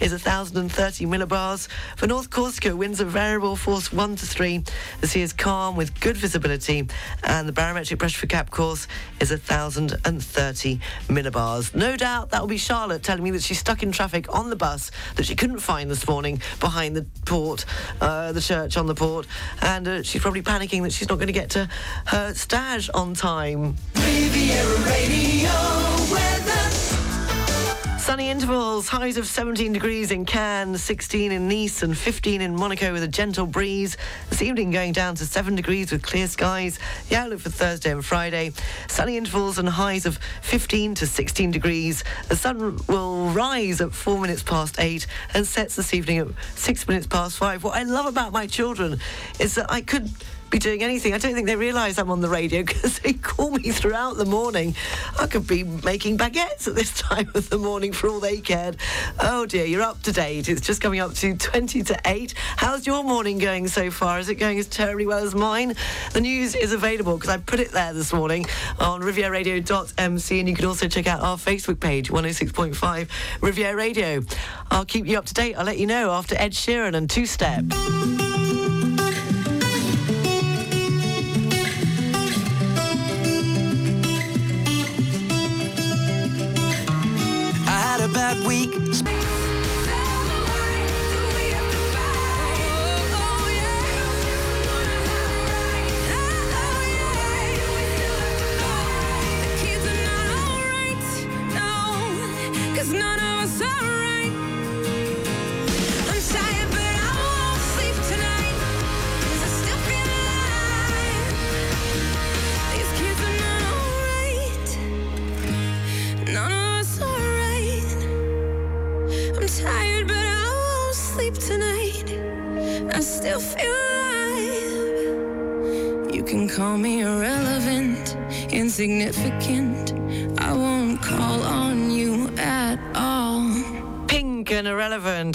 is 0.00 0.12
1,030 0.12 1.06
millibars. 1.06 1.66
For 1.96 2.06
North 2.06 2.30
Corsica, 2.30 2.76
winds 2.76 3.00
are 3.00 3.06
variable, 3.06 3.56
force 3.56 3.92
1 3.92 4.14
to 4.14 4.26
3. 4.26 4.62
The 5.00 5.08
sea 5.08 5.22
is 5.22 5.32
calm 5.32 5.74
with 5.74 5.98
good 5.98 6.16
visibility. 6.16 6.86
And 7.24 7.48
the 7.48 7.52
barometric 7.52 7.98
pressure 7.98 8.20
for 8.20 8.28
Cap 8.28 8.52
Corse 8.52 8.86
is 9.18 9.30
1,030 9.30 10.83
millibars. 11.08 11.74
No 11.74 11.96
doubt 11.96 12.30
that 12.30 12.40
will 12.40 12.48
be 12.48 12.56
Charlotte 12.56 13.02
telling 13.02 13.22
me 13.22 13.30
that 13.32 13.42
she's 13.42 13.58
stuck 13.58 13.82
in 13.82 13.92
traffic 13.92 14.32
on 14.34 14.50
the 14.50 14.56
bus 14.56 14.90
that 15.16 15.26
she 15.26 15.34
couldn't 15.34 15.60
find 15.60 15.90
this 15.90 16.06
morning 16.08 16.40
behind 16.60 16.96
the 16.96 17.06
port, 17.24 17.64
uh, 18.00 18.32
the 18.32 18.40
church 18.40 18.76
on 18.76 18.86
the 18.86 18.94
port, 18.94 19.26
and 19.60 19.88
uh, 19.88 20.02
she's 20.02 20.22
probably 20.22 20.42
panicking 20.42 20.82
that 20.82 20.92
she's 20.92 21.08
not 21.08 21.16
going 21.16 21.26
to 21.26 21.32
get 21.32 21.50
to 21.50 21.68
her 22.06 22.34
stage 22.34 22.90
on 22.94 23.14
time. 23.14 23.76
Sunny 28.04 28.28
intervals, 28.28 28.86
highs 28.86 29.16
of 29.16 29.26
17 29.26 29.72
degrees 29.72 30.10
in 30.10 30.26
Cannes, 30.26 30.76
16 30.76 31.32
in 31.32 31.48
Nice, 31.48 31.82
and 31.82 31.96
15 31.96 32.42
in 32.42 32.54
Monaco 32.54 32.92
with 32.92 33.02
a 33.02 33.08
gentle 33.08 33.46
breeze. 33.46 33.96
This 34.28 34.42
evening 34.42 34.70
going 34.72 34.92
down 34.92 35.14
to 35.14 35.24
7 35.24 35.54
degrees 35.54 35.90
with 35.90 36.02
clear 36.02 36.28
skies. 36.28 36.78
The 37.08 37.16
outlook 37.16 37.40
for 37.40 37.48
Thursday 37.48 37.92
and 37.92 38.04
Friday, 38.04 38.52
sunny 38.88 39.16
intervals 39.16 39.56
and 39.56 39.66
highs 39.66 40.04
of 40.04 40.18
15 40.42 40.96
to 40.96 41.06
16 41.06 41.50
degrees. 41.50 42.04
The 42.28 42.36
sun 42.36 42.78
will 42.88 43.30
rise 43.30 43.80
at 43.80 43.94
4 43.94 44.20
minutes 44.20 44.42
past 44.42 44.78
8 44.78 45.06
and 45.32 45.46
sets 45.46 45.76
this 45.76 45.94
evening 45.94 46.18
at 46.18 46.28
6 46.56 46.86
minutes 46.86 47.06
past 47.06 47.38
5. 47.38 47.64
What 47.64 47.74
I 47.74 47.84
love 47.84 48.04
about 48.04 48.32
my 48.32 48.46
children 48.46 49.00
is 49.40 49.54
that 49.54 49.72
I 49.72 49.80
could 49.80 50.10
be 50.50 50.58
doing 50.58 50.82
anything. 50.82 51.14
I 51.14 51.18
don't 51.18 51.34
think 51.34 51.46
they 51.46 51.56
realise 51.56 51.98
I'm 51.98 52.10
on 52.10 52.20
the 52.20 52.28
radio 52.28 52.62
because 52.64 52.98
they 52.98 53.14
call 53.14 53.50
me 53.50 53.70
throughout 53.70 54.16
the 54.16 54.24
morning. 54.24 54.74
I 55.18 55.26
could 55.26 55.46
be 55.46 55.64
making 55.64 56.18
baguettes 56.18 56.68
at 56.68 56.74
this 56.74 56.92
time 57.00 57.30
of 57.34 57.50
the 57.50 57.58
morning 57.58 57.92
for 57.92 58.08
all 58.08 58.20
they 58.20 58.40
cared. 58.40 58.76
Oh 59.20 59.46
dear, 59.46 59.64
you're 59.64 59.82
up 59.82 60.02
to 60.02 60.12
date. 60.12 60.48
It's 60.48 60.60
just 60.60 60.80
coming 60.80 61.00
up 61.00 61.14
to 61.14 61.36
20 61.36 61.82
to 61.84 62.00
8. 62.04 62.34
How's 62.56 62.86
your 62.86 63.02
morning 63.02 63.38
going 63.38 63.68
so 63.68 63.90
far? 63.90 64.18
Is 64.18 64.28
it 64.28 64.36
going 64.36 64.58
as 64.58 64.66
terribly 64.66 65.06
well 65.06 65.24
as 65.24 65.34
mine? 65.34 65.74
The 66.12 66.20
news 66.20 66.54
is 66.54 66.72
available 66.72 67.16
because 67.16 67.30
I 67.30 67.38
put 67.38 67.60
it 67.60 67.72
there 67.72 67.92
this 67.92 68.12
morning 68.12 68.46
on 68.78 69.02
rivieraradio.mc 69.02 70.40
and 70.40 70.48
you 70.48 70.54
can 70.54 70.64
also 70.64 70.88
check 70.88 71.06
out 71.06 71.20
our 71.20 71.36
Facebook 71.36 71.80
page, 71.80 72.10
106.5 72.10 73.08
Riviera 73.40 73.76
Radio. 73.76 74.22
I'll 74.70 74.84
keep 74.84 75.06
you 75.06 75.18
up 75.18 75.26
to 75.26 75.34
date. 75.34 75.54
I'll 75.54 75.64
let 75.64 75.78
you 75.78 75.86
know 75.86 76.10
after 76.10 76.34
Ed 76.36 76.52
Sheeran 76.52 76.94
and 76.94 77.08
Two 77.08 77.26
Step. 77.26 77.64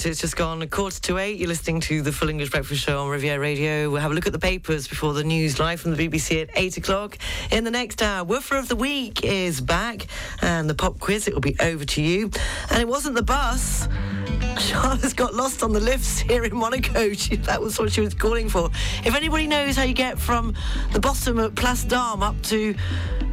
It's 0.09 0.21
just 0.21 0.35
gone 0.35 0.59
a 0.63 0.67
quarter 0.67 0.99
to 1.01 1.19
eight. 1.19 1.37
You're 1.37 1.49
listening 1.49 1.81
to 1.81 2.01
the 2.01 2.11
Full 2.11 2.29
English 2.29 2.49
Breakfast 2.49 2.83
Show 2.83 2.99
on 2.99 3.09
Riviera 3.09 3.39
Radio. 3.39 3.91
We'll 3.91 4.01
have 4.01 4.09
a 4.09 4.15
look 4.15 4.25
at 4.25 4.33
the 4.33 4.39
papers 4.39 4.87
before 4.87 5.13
the 5.13 5.23
news 5.23 5.59
live 5.59 5.79
from 5.81 5.93
the 5.95 6.07
BBC 6.07 6.41
at 6.41 6.49
eight 6.55 6.77
o'clock. 6.77 7.19
In 7.51 7.63
the 7.63 7.69
next 7.69 8.01
hour, 8.01 8.23
Woofer 8.23 8.57
of 8.57 8.69
the 8.69 8.75
Week 8.75 9.23
is 9.23 9.61
back, 9.61 10.07
and 10.41 10.67
the 10.67 10.73
pop 10.73 10.99
quiz. 10.99 11.27
It 11.27 11.35
will 11.35 11.41
be 11.41 11.55
over 11.59 11.85
to 11.85 12.01
you. 12.01 12.31
And 12.71 12.81
it 12.81 12.87
wasn't 12.87 13.13
the 13.13 13.21
bus. 13.21 13.87
Charlotte's 14.59 15.13
got 15.13 15.35
lost 15.35 15.61
on 15.61 15.73
the 15.73 15.79
lifts 15.79 16.17
here 16.17 16.43
in 16.43 16.55
Monaco. 16.55 17.13
She, 17.19 17.35
that 17.35 17.61
was 17.61 17.77
what 17.77 17.91
she 17.91 18.01
was 18.01 18.15
calling 18.15 18.49
for. 18.49 18.71
If 19.05 19.15
anybody 19.15 19.45
knows 19.45 19.75
how 19.75 19.83
you 19.83 19.93
get 19.93 20.17
from 20.17 20.55
the 20.91 20.99
bottom 20.99 21.37
at 21.39 21.53
Place 21.53 21.83
d'Armes 21.83 22.23
up 22.23 22.41
to 22.43 22.73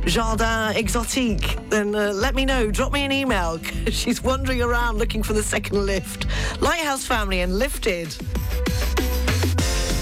Jardin 0.06 0.74
Exotique, 0.74 1.68
then 1.68 1.94
uh, 1.94 2.12
let 2.14 2.34
me 2.34 2.44
know. 2.44 2.70
Drop 2.70 2.92
me 2.92 3.04
an 3.04 3.10
email. 3.10 3.58
She's 3.90 4.22
wandering 4.22 4.62
around 4.62 4.98
looking 4.98 5.22
for 5.22 5.32
the 5.32 5.42
second 5.42 5.84
lift. 5.84 6.26
Lighthouse 6.60 7.04
Family 7.04 7.40
and 7.40 7.58
Lifted. 7.58 8.16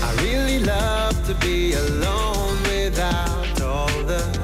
I 0.03 0.15
really 0.23 0.61
love 0.61 1.27
to 1.27 1.35
be 1.37 1.73
alone 1.73 2.63
without 2.65 3.63
all 3.63 3.89
the 4.03 4.44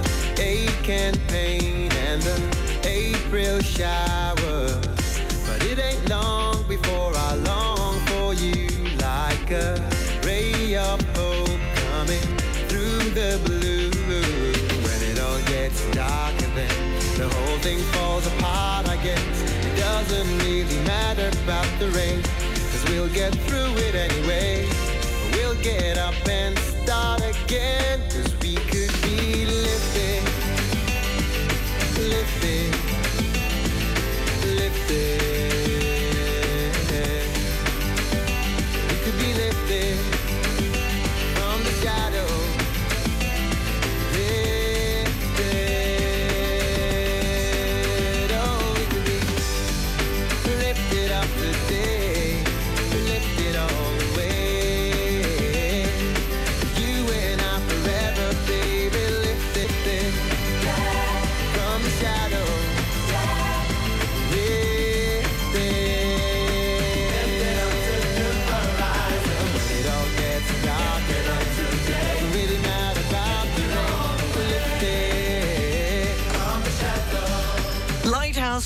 whole 17.62 17.78
falls 17.92 18.26
apart, 18.26 18.88
I 18.88 18.96
guess 19.02 19.42
it 19.66 19.76
doesn't 19.78 20.38
really 20.38 20.78
matter 20.86 21.28
about 21.44 21.68
the 21.78 21.88
rain. 21.90 22.22
Cause 22.22 22.84
we'll 22.88 23.08
get 23.08 23.34
through 23.46 23.72
it 23.76 23.94
anyway. 23.94 24.66
We'll 25.32 25.60
get 25.62 25.98
up 25.98 26.14
and 26.26 26.58
start 26.58 27.20
again. 27.20 28.00
Cause 28.10 28.39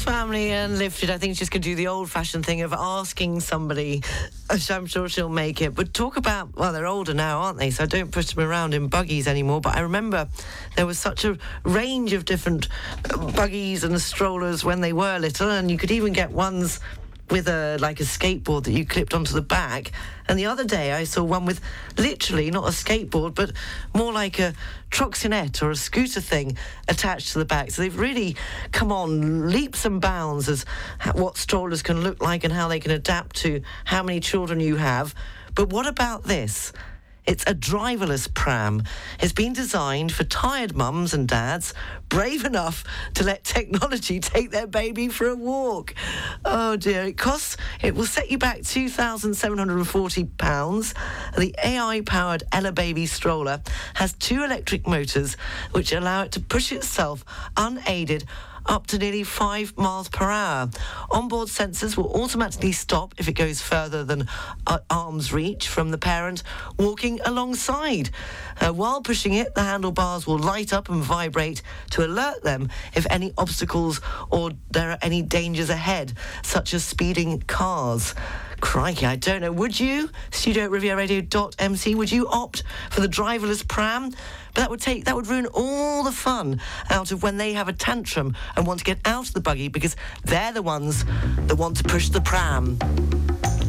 Family 0.05 0.51
and 0.51 0.79
Lifted. 0.79 1.09
I 1.09 1.17
think 1.17 1.39
she's 1.39 1.49
going 1.49 1.63
to 1.63 1.69
do 1.71 1.75
the 1.75 1.87
old 1.87 2.11
fashioned 2.11 2.45
thing 2.45 2.61
of 2.61 2.75
asking 2.75 3.41
somebody. 3.41 4.03
which 4.51 4.71
I'm 4.71 4.85
sure 4.85 5.09
she'll 5.09 5.31
make 5.31 5.63
it. 5.63 5.75
But 5.75 5.95
talk 5.95 6.19
about, 6.19 6.55
well, 6.57 6.75
they're 6.75 6.87
older 6.87 7.15
now, 7.15 7.41
aren't 7.41 7.59
they? 7.59 7.71
So 7.71 7.85
I 7.85 7.87
don't 7.87 8.11
push 8.11 8.27
them 8.35 8.45
around 8.47 8.75
in 8.75 8.89
buggies 8.89 9.27
anymore. 9.27 9.63
But 9.63 9.77
I 9.77 9.81
remember 9.81 10.29
there 10.77 10.85
was 10.85 10.99
such 10.99 11.25
a 11.25 11.39
range 11.65 12.13
of 12.13 12.27
different 12.27 12.69
uh, 13.11 13.31
buggies 13.33 13.83
and 13.83 13.99
strollers 13.99 14.63
when 14.63 14.83
they 14.83 14.93
were 14.93 15.19
little. 15.19 15.51
And 15.51 15.71
you 15.71 15.79
could 15.79 15.91
even 15.91 16.13
get 16.13 16.31
ones 16.31 16.81
with 17.31 17.49
a 17.49 17.79
like 17.81 18.01
a 18.01 18.05
skateboard 18.05 18.65
that 18.65 18.73
you 18.73 18.85
clipped 18.85 19.15
onto 19.15 19.33
the 19.33 19.43
back. 19.43 19.93
And 20.29 20.39
the 20.39 20.47
other 20.47 20.65
day 20.65 20.93
I 20.93 21.05
saw 21.05 21.23
one 21.23 21.45
with 21.45 21.61
literally 21.99 22.51
not 22.51 22.65
a 22.65 22.71
skateboard, 22.71 23.35
but 23.35 23.53
more 23.95 24.13
like 24.13 24.39
a 24.39 24.55
trottinette 24.91 25.63
or 25.63 25.71
a 25.71 25.77
scooter 25.77 26.21
thing 26.21 26.57
attached 26.89 27.33
to 27.33 27.39
the 27.39 27.45
back. 27.45 27.71
So 27.71 27.83
they've 27.83 27.99
really 27.99 28.37
come 28.73 28.93
on 28.93 29.51
leaps 29.51 29.85
and 29.85 30.01
bounds 30.01 30.49
as 30.49 30.65
what 31.15 31.37
strollers 31.37 31.83
can 31.83 32.03
look 32.03 32.23
like 32.23 32.45
and 32.45 32.53
how 32.53 32.69
they 32.69 32.81
can 32.81 32.93
adapt 32.93 33.37
to 33.37 33.63
how 33.85 34.03
many 34.03 34.21
children 34.21 34.61
you 34.61 34.77
have. 34.77 35.15
But 35.55 35.71
what 35.71 35.87
about 35.87 36.25
this? 36.25 36.73
It's 37.27 37.43
a 37.45 37.55
driverless 37.55 38.33
pram. 38.33 38.85
It's 39.19 39.33
been 39.33 39.53
designed 39.55 40.13
for 40.13 40.23
tired 40.25 40.77
mums 40.77 41.15
and 41.15 41.27
dads 41.27 41.73
brave 42.11 42.45
enough 42.45 42.85
to 43.15 43.25
let 43.25 43.45
technology 43.45 44.21
take 44.21 44.51
their 44.51 44.67
baby 44.67 45.09
for 45.09 45.29
a 45.29 45.35
walk. 45.35 45.95
Oh 46.45 46.77
dear, 46.77 47.05
it 47.05 47.17
costs, 47.17 47.57
it 47.83 47.95
will 47.95 48.05
set 48.05 48.31
you 48.31 48.37
back 48.37 48.59
£2,740. 48.61 50.95
The 51.37 51.55
AI 51.65 52.03
powered 52.03 52.43
Ella 52.53 52.73
Baby 52.73 53.07
stroller 53.07 53.63
has 53.95 54.13
two 54.13 54.45
electric 54.45 54.87
motors 54.87 55.39
which 55.73 55.93
allow 55.93 56.25
it 56.25 56.33
to 56.33 56.41
push 56.41 56.73
itself 56.73 57.25
unaided 57.57 58.25
up 58.67 58.87
to 58.89 58.99
nearly 58.99 59.23
5 59.23 59.77
miles 59.77 60.09
per 60.09 60.31
hour. 60.31 60.71
Onboard 61.11 61.49
sensors 61.49 61.97
will 61.97 62.13
automatically 62.23 62.73
stop 62.73 63.15
if 63.19 63.29
it 63.29 63.33
goes 63.35 63.61
further 63.61 64.05
than 64.05 64.29
uh, 64.67 64.79
arm's 64.91 65.33
reach 65.33 65.69
from 65.69 65.91
the 65.91 65.99
parent 65.99 66.43
walking 66.79 67.21
alongside. 67.25 68.11
Uh, 68.61 68.73
while 68.73 69.03
pushing 69.03 69.35
it, 69.35 69.55
the 69.55 69.63
handlebars 69.63 70.27
will 70.27 70.39
light 70.39 70.73
up 70.73 70.89
and 70.89 71.03
vibrate 71.03 71.63
to 71.91 72.05
alert 72.05 72.43
them 72.43 72.69
if 72.95 73.07
any 73.11 73.33
obstacles 73.37 74.01
or 74.31 74.51
there 74.71 74.91
are 74.91 74.99
any 75.03 75.23
dangers 75.23 75.71
ahead, 75.71 76.13
such 76.43 76.75
as 76.75 76.85
speeding 76.85 77.41
cars. 77.43 78.15
Crikey, 78.61 79.05
I 79.05 79.17
don't 79.17 79.43
know. 79.43 79.53
Would 79.53 79.79
you, 79.79 80.09
studio 80.31 80.65
at 80.65 80.71
rivieraradio.mc, 80.71 81.95
would 81.95 82.11
you 82.11 82.29
opt 82.29 82.63
for 82.91 83.03
the 83.03 83.09
driverless 83.09 83.67
pram? 83.67 84.13
But 84.55 84.61
that 84.63 84.71
would 84.71 84.81
take, 84.81 85.05
that 85.05 85.17
would 85.17 85.27
ruin 85.27 85.47
all 85.53 86.05
the 86.05 86.13
fun 86.13 86.61
out 86.89 87.11
of 87.11 87.23
when 87.23 87.37
they 87.37 87.53
have 87.55 87.69
a 87.69 87.73
tantrum 87.73 88.37
and 88.57 88.67
want 88.67 88.79
to 88.79 88.85
get 88.85 88.99
out 89.05 89.27
of 89.27 89.35
the 89.35 89.41
buggy 89.41 89.69
because 89.69 89.97
they're 90.25 90.53
the 90.53 90.63
ones 90.63 91.05
that 91.47 91.57
want 91.57 91.77
to 91.79 91.85
push 91.85 92.09
the 92.09 92.21
pram. 92.21 92.79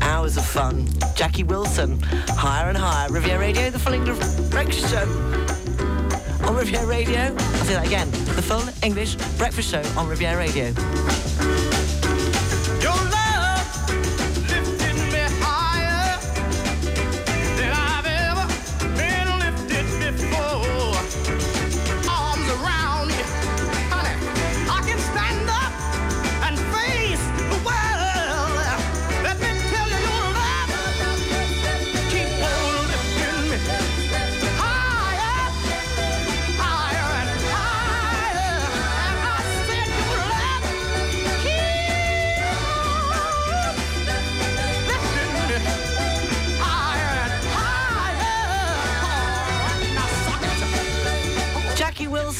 Hours 0.02 0.38
of 0.38 0.46
fun. 0.46 0.88
Jackie 1.16 1.44
Wilson, 1.44 2.00
higher 2.28 2.70
and 2.70 2.78
higher. 2.78 3.10
Riviera 3.10 3.40
Radio, 3.40 3.72
the 3.72 3.80
full 3.80 3.94
English 3.94 4.20
breakfast 4.52 4.92
show. 4.92 5.06
On 6.46 6.56
Riviera 6.56 6.86
Radio, 6.86 7.20
I'll 7.20 7.66
say 7.66 7.74
that 7.74 7.88
again. 7.88 8.12
The 8.12 8.44
full 8.44 8.64
English 8.84 9.16
breakfast 9.38 9.72
show 9.72 9.82
on 10.00 10.08
Riviera 10.08 10.38
Radio. 10.38 11.55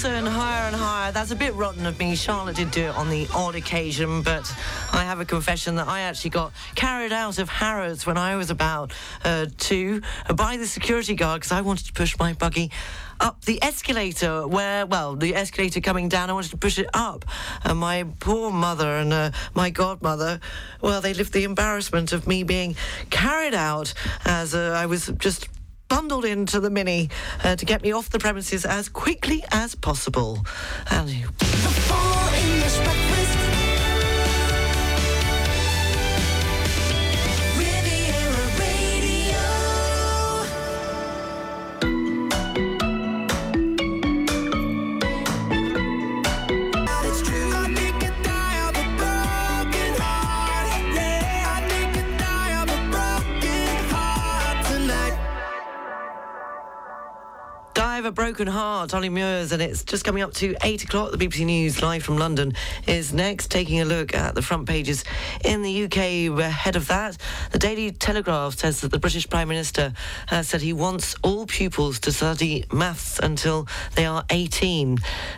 Jackie 0.06 0.22
Wilson, 0.22 0.40
higher 0.40 0.68
and 0.68 0.76
higher. 0.76 1.12
That's 1.12 1.32
a 1.32 1.36
bit 1.36 1.56
rotten 1.56 1.86
of 1.88 1.98
me. 1.98 2.16
Charlotte 2.16 2.58
did 2.58 2.70
do 2.70 2.84
it 2.84 2.96
on 2.96 3.10
the 3.10 3.28
odd 3.34 3.56
occasion, 3.56 4.22
but 4.22 4.54
I 4.94 5.04
have 5.04 5.20
a 5.20 5.26
confession 5.26 5.76
that 5.78 5.88
I 5.88 6.02
actually 6.02 6.30
got 6.30 6.52
carried 6.76 7.12
out 7.12 7.40
of 7.40 7.50
Harrods 7.50 8.06
when 8.06 8.16
I 8.16 8.36
was 8.36 8.52
about 8.52 8.94
uh, 9.24 9.48
two 9.58 10.02
by 10.36 10.58
the 10.58 10.68
security 10.68 11.16
guard 11.16 11.42
because 11.42 11.52
I 11.52 11.62
wanted 11.62 11.88
to 11.88 11.94
push 11.94 12.20
my 12.20 12.34
buggy 12.34 12.70
up 13.20 13.44
the 13.46 13.64
escalator 13.64 14.48
where, 14.48 14.86
well, 14.86 15.16
the 15.16 15.34
escalator 15.36 15.82
coming 15.82 16.08
down, 16.08 16.30
I 16.30 16.34
wanted 16.34 16.52
to 16.52 16.58
push 16.58 16.78
it 16.78 16.88
up. 16.94 17.26
And 17.64 17.80
my 17.80 18.06
poor 18.20 18.52
mother 18.52 18.98
and 18.98 19.12
uh, 19.12 19.32
my 19.56 19.72
godmother, 19.72 20.40
well, 20.82 21.02
they 21.02 21.16
lived 21.16 21.34
the 21.34 21.46
embarrassment 21.46 22.12
of 22.12 22.28
me 22.28 22.44
being 22.44 22.76
carried 23.10 23.56
out 23.56 23.94
as 24.24 24.54
uh, 24.54 24.78
I 24.78 24.86
was 24.86 25.08
just 25.18 25.48
bundled 25.88 26.26
into 26.26 26.60
the 26.60 26.70
Mini 26.70 27.10
uh, 27.44 27.56
to 27.56 27.66
get 27.66 27.82
me 27.82 27.92
off 27.92 28.10
the 28.10 28.20
premises 28.20 28.66
as 28.66 28.90
quickly 28.90 29.44
as 29.52 29.76
possible. 29.76 30.46
And 30.92 31.10
you- 31.10 32.15
Of 57.96 58.04
a 58.04 58.12
Broken 58.12 58.48
Heart, 58.48 58.94
Olly 58.94 59.08
Murs, 59.08 59.54
and 59.54 59.62
it's 59.62 59.86
just 59.86 60.04
coming 60.04 60.22
up 60.22 60.34
to 60.34 60.54
8 60.62 60.84
o'clock. 60.84 61.12
The 61.12 61.18
BBC 61.18 61.46
News 61.46 61.82
live 61.82 62.04
from 62.04 62.18
London 62.18 62.54
is 62.86 63.14
next, 63.14 63.50
taking 63.50 63.80
a 63.80 63.86
look 63.86 64.14
at 64.14 64.36
the 64.36 64.42
front 64.42 64.68
pages 64.68 65.06
in 65.46 65.62
the 65.62 65.86
UK. 65.86 66.38
Ahead 66.38 66.76
of 66.76 66.88
that, 66.90 67.18
the 67.52 67.58
Daily 67.58 67.94
Telegraph 67.94 68.58
says 68.58 68.82
that 68.82 68.92
the 68.92 69.00
British 69.00 69.30
Prime 69.30 69.48
Minister 69.48 69.94
has 70.28 70.50
said 70.50 70.62
he 70.62 70.74
wants 70.74 71.16
all 71.24 71.46
pupils 71.46 72.02
to 72.02 72.12
study 72.12 72.66
maths 72.70 73.18
until 73.18 73.66
they 73.96 74.06
are 74.06 74.26
18. 74.30 74.98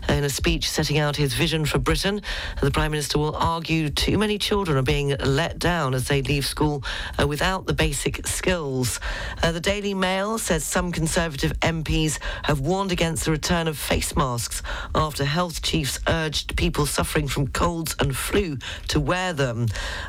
In 0.10 0.24
a 0.24 0.30
speech 0.30 0.68
setting 0.68 0.98
out 0.98 1.16
his 1.16 1.36
vision 1.36 1.64
for 1.64 1.78
Britain, 1.78 2.24
the 2.60 2.72
Prime 2.72 2.90
Minister 2.90 3.20
will 3.20 3.36
argue 3.36 3.90
too 3.90 4.18
many 4.18 4.40
children 4.40 4.80
are 4.80 4.82
being 4.82 5.16
let 5.24 5.60
down 5.60 5.94
as 5.94 6.08
they 6.08 6.24
leave 6.24 6.46
school 6.46 6.84
uh, 7.22 7.28
without 7.28 7.68
the 7.68 7.74
basic 7.74 8.26
skills. 8.26 9.00
Uh, 9.44 9.52
the 9.52 9.62
Daily 9.62 9.94
Mail 9.94 10.40
says 10.40 10.64
some 10.64 10.92
Conservative 10.92 11.54
MPs 11.60 12.18
have 12.48 12.62
warned 12.62 12.94
against 12.94 13.26
the 13.26 13.32
return 13.32 13.68
of 13.68 13.78
face 13.78 14.16
masks 14.16 14.64
after 14.96 15.26
health 15.26 15.62
chiefs 15.62 16.00
urged 16.08 16.56
people 16.56 16.86
suffering 16.86 17.28
from 17.28 17.46
colds 17.48 17.94
and 18.00 18.16
flu 18.16 18.58
to 18.88 19.02
wear 19.02 19.34
them. 19.34 19.68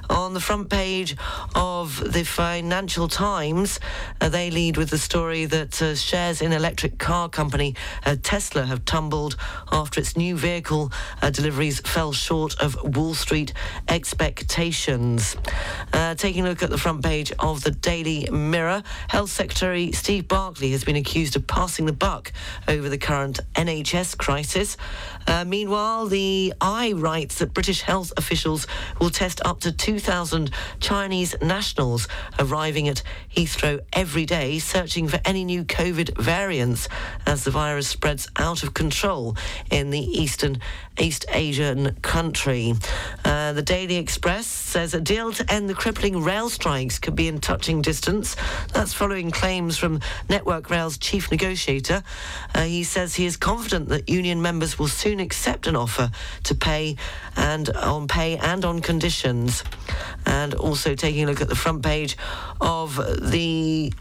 On 0.09 0.35
the 0.35 0.41
front 0.41 0.71
page 0.71 1.17
of 1.57 2.13
the 2.13 2.23
Financial 2.23 3.09
Times, 3.09 3.81
uh, 4.21 4.29
they 4.29 4.53
lead 4.53 4.77
with 4.77 4.91
the 4.91 4.99
story 4.99 5.47
that 5.47 5.83
uh, 5.83 5.97
shares 5.97 6.41
in 6.41 6.53
electric 6.53 6.99
car 6.99 7.29
company 7.29 7.75
uh, 8.07 8.15
Tesla 8.23 8.65
have 8.65 8.85
tumbled 8.85 9.35
after 9.73 10.01
its 10.01 10.17
new 10.17 10.37
vehicle 10.37 10.93
uh, 11.21 11.31
deliveries 11.31 11.81
fell 11.81 12.13
short 12.13 12.55
of 12.61 12.97
Wall 12.97 13.15
Street 13.15 13.53
expectations. 13.89 15.37
Uh, 15.93 16.15
taking 16.15 16.47
a 16.47 16.49
look 16.49 16.63
at 16.63 16.71
the 16.71 16.79
front 16.79 17.03
page 17.03 17.33
of 17.41 17.65
the 17.65 17.73
Daily 17.73 18.29
Mirror, 18.31 18.85
Health 19.09 19.31
Secretary 19.31 19.91
Steve 19.91 20.29
Barclay 20.29 20.71
has 20.71 20.85
been 20.85 20.97
accused 20.97 21.35
of 21.35 21.45
passing 21.49 21.87
the 21.87 21.93
buck 21.93 22.28
over 22.67 22.89
the 22.89 22.99
current 22.99 23.41
NHS 23.55 24.17
crisis. 24.17 24.77
Uh, 25.27 25.45
meanwhile, 25.45 26.07
the 26.07 26.55
i 26.61 26.93
writes 26.93 27.39
that 27.39 27.53
British 27.53 27.83
health 27.83 28.13
officials 28.17 28.67
will 29.01 29.11
test 29.11 29.41
up 29.45 29.61
to 29.61 29.73
2,000 29.73 30.51
Chinese 30.81 31.35
nationals 31.43 32.09
arriving 32.39 32.89
at 32.89 33.03
Heathrow 33.35 33.81
every 33.93 34.25
day, 34.25 34.59
searching 34.59 35.09
for 35.09 35.21
any 35.25 35.45
new 35.45 35.65
COVID 35.65 36.19
variants 36.19 36.89
as 37.27 37.45
the 37.45 37.51
virus 37.51 37.89
spreads 37.89 38.29
out 38.37 38.63
of 38.63 38.75
control 38.75 39.37
in 39.71 39.91
the 39.91 40.01
eastern 40.01 40.61
East 40.99 41.27
Asian 41.31 41.95
country. 42.03 42.75
Uh, 43.25 43.53
the 43.53 43.63
Daily 43.63 43.97
Express 43.97 44.47
says 44.47 44.95
a 44.95 45.01
deal 45.01 45.33
to 45.33 45.53
end 45.53 45.69
the 45.69 45.75
crippling 45.75 46.23
rail 46.23 46.49
strikes 46.49 46.99
could 46.99 47.15
be 47.15 47.29
in 47.29 47.39
touching 47.41 47.83
distance. 47.83 48.37
That's 48.73 48.93
following 48.93 49.31
claims 49.31 49.79
from 49.79 50.01
Network 50.29 50.71
Rail's 50.71 50.99
chief 50.99 51.31
negotiator. 51.31 52.03
Uh, 52.55 52.65
he 52.65 52.85
says 52.85 53.15
he 53.15 53.27
is 53.27 53.37
confident 53.37 53.89
that 53.89 54.09
union 54.09 54.43
members 54.43 54.79
will 54.79 54.89
soon 54.89 55.21
accept 55.21 55.67
an 55.67 55.77
offer 55.77 56.11
to 56.45 56.55
pay 56.55 56.97
and 57.37 57.71
on 57.71 58.09
pay 58.09 58.37
and 58.37 58.65
on 58.65 58.81
conditions. 58.81 59.65
And 60.27 60.55
also 60.55 60.95
taking 60.95 61.25
a 61.25 61.27
look 61.27 61.41
at 61.41 61.49
the 61.49 61.57
front 61.57 61.83
page 61.83 62.17
of 62.61 62.97
the 63.31 63.93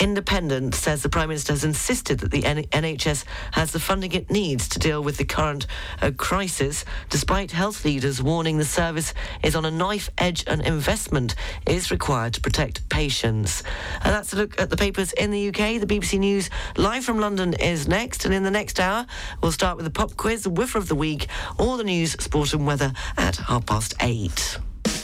Independent 0.00 0.74
says 0.74 1.02
the 1.02 1.08
Prime 1.08 1.28
Minister 1.28 1.52
has 1.52 1.64
insisted 1.64 2.20
that 2.20 2.30
the 2.30 2.44
N- 2.44 2.64
NHS 2.64 3.24
has 3.52 3.72
the 3.72 3.78
funding 3.78 4.12
it 4.12 4.30
needs 4.30 4.68
to 4.70 4.78
deal 4.78 5.02
with 5.02 5.16
the 5.16 5.24
current 5.24 5.66
uh, 6.02 6.10
crisis, 6.16 6.84
despite 7.10 7.52
health 7.52 7.84
leaders 7.84 8.22
warning 8.22 8.58
the 8.58 8.64
service 8.64 9.14
is 9.42 9.54
on 9.54 9.64
a 9.64 9.70
knife 9.70 10.10
edge 10.18 10.44
and 10.46 10.62
investment 10.62 11.34
is 11.66 11.90
required 11.90 12.34
to 12.34 12.40
protect 12.40 12.88
patients. 12.88 13.62
And 14.02 14.12
that's 14.12 14.32
a 14.32 14.36
look 14.36 14.60
at 14.60 14.70
the 14.70 14.76
papers 14.76 15.12
in 15.12 15.30
the 15.30 15.48
UK. 15.48 15.80
The 15.80 15.86
BBC 15.86 16.18
News 16.18 16.50
live 16.76 17.04
from 17.04 17.20
London 17.20 17.54
is 17.54 17.86
next, 17.86 18.24
and 18.24 18.34
in 18.34 18.42
the 18.42 18.50
next 18.50 18.80
hour, 18.80 19.06
we'll 19.42 19.52
start 19.52 19.76
with 19.76 19.84
the 19.84 19.90
pop 19.92 20.16
quiz, 20.16 20.42
the 20.42 20.50
whiffer 20.50 20.78
of 20.78 20.88
the 20.88 20.94
week, 20.94 21.28
all 21.58 21.76
the 21.76 21.84
news, 21.84 22.12
sport, 22.12 22.52
and 22.52 22.66
weather 22.66 22.92
at 23.16 23.36
half 23.36 23.64
past 23.66 23.94
eight. 24.00 24.58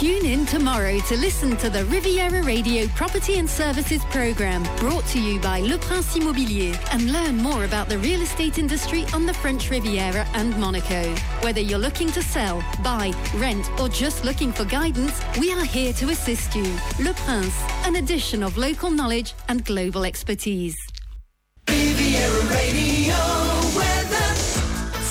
Tune 0.00 0.24
in 0.24 0.46
tomorrow 0.46 0.98
to 1.08 1.16
listen 1.18 1.58
to 1.58 1.68
the 1.68 1.84
Riviera 1.84 2.42
Radio 2.42 2.86
Property 2.94 3.38
and 3.38 3.46
Services 3.46 4.02
program 4.06 4.62
brought 4.78 5.04
to 5.08 5.20
you 5.20 5.38
by 5.40 5.60
Le 5.60 5.76
Prince 5.76 6.16
Immobilier 6.16 6.74
and 6.94 7.12
learn 7.12 7.36
more 7.36 7.66
about 7.66 7.90
the 7.90 7.98
real 7.98 8.22
estate 8.22 8.56
industry 8.56 9.04
on 9.12 9.26
the 9.26 9.34
French 9.34 9.68
Riviera 9.68 10.26
and 10.32 10.56
Monaco. 10.56 11.14
Whether 11.42 11.60
you're 11.60 11.78
looking 11.78 12.10
to 12.12 12.22
sell, 12.22 12.64
buy, 12.82 13.12
rent, 13.34 13.68
or 13.78 13.90
just 13.90 14.24
looking 14.24 14.54
for 14.54 14.64
guidance, 14.64 15.20
we 15.38 15.52
are 15.52 15.66
here 15.66 15.92
to 15.92 16.08
assist 16.08 16.56
you. 16.56 16.64
Le 16.98 17.12
Prince, 17.12 17.62
an 17.84 17.96
addition 17.96 18.42
of 18.42 18.56
local 18.56 18.90
knowledge 18.90 19.34
and 19.48 19.66
global 19.66 20.06
expertise. 20.06 20.89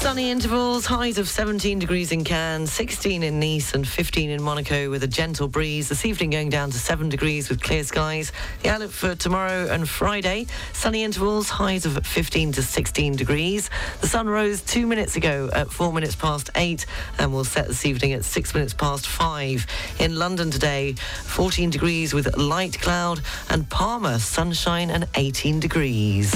Sunny 0.09 0.31
intervals, 0.31 0.87
highs 0.87 1.19
of 1.19 1.29
17 1.29 1.77
degrees 1.77 2.11
in 2.11 2.23
Cannes, 2.23 2.65
16 2.65 3.21
in 3.21 3.39
Nice 3.39 3.75
and 3.75 3.87
15 3.87 4.31
in 4.31 4.41
Monaco 4.41 4.89
with 4.89 5.03
a 5.03 5.07
gentle 5.07 5.47
breeze. 5.47 5.89
This 5.89 6.03
evening 6.03 6.31
going 6.31 6.49
down 6.49 6.71
to 6.71 6.79
7 6.79 7.09
degrees 7.09 7.47
with 7.47 7.61
clear 7.61 7.83
skies. 7.83 8.31
The 8.63 8.69
outlook 8.69 8.89
for 8.89 9.13
tomorrow 9.13 9.67
and 9.69 9.87
Friday, 9.87 10.47
sunny 10.73 11.03
intervals, 11.03 11.47
highs 11.49 11.85
of 11.85 12.03
15 12.07 12.53
to 12.53 12.63
16 12.63 13.17
degrees. 13.17 13.69
The 14.01 14.07
sun 14.07 14.27
rose 14.27 14.63
two 14.63 14.87
minutes 14.87 15.15
ago 15.15 15.51
at 15.53 15.69
4 15.69 15.93
minutes 15.93 16.15
past 16.15 16.49
8 16.55 16.87
and 17.19 17.31
will 17.31 17.43
set 17.43 17.67
this 17.67 17.85
evening 17.85 18.13
at 18.13 18.25
6 18.25 18.55
minutes 18.55 18.73
past 18.73 19.05
5. 19.05 19.67
In 19.99 20.15
London 20.15 20.49
today, 20.49 20.93
14 21.25 21.69
degrees 21.69 22.15
with 22.15 22.35
light 22.35 22.81
cloud 22.81 23.21
and 23.51 23.69
Palma, 23.69 24.17
sunshine 24.17 24.89
and 24.89 25.07
18 25.13 25.59
degrees. 25.59 26.33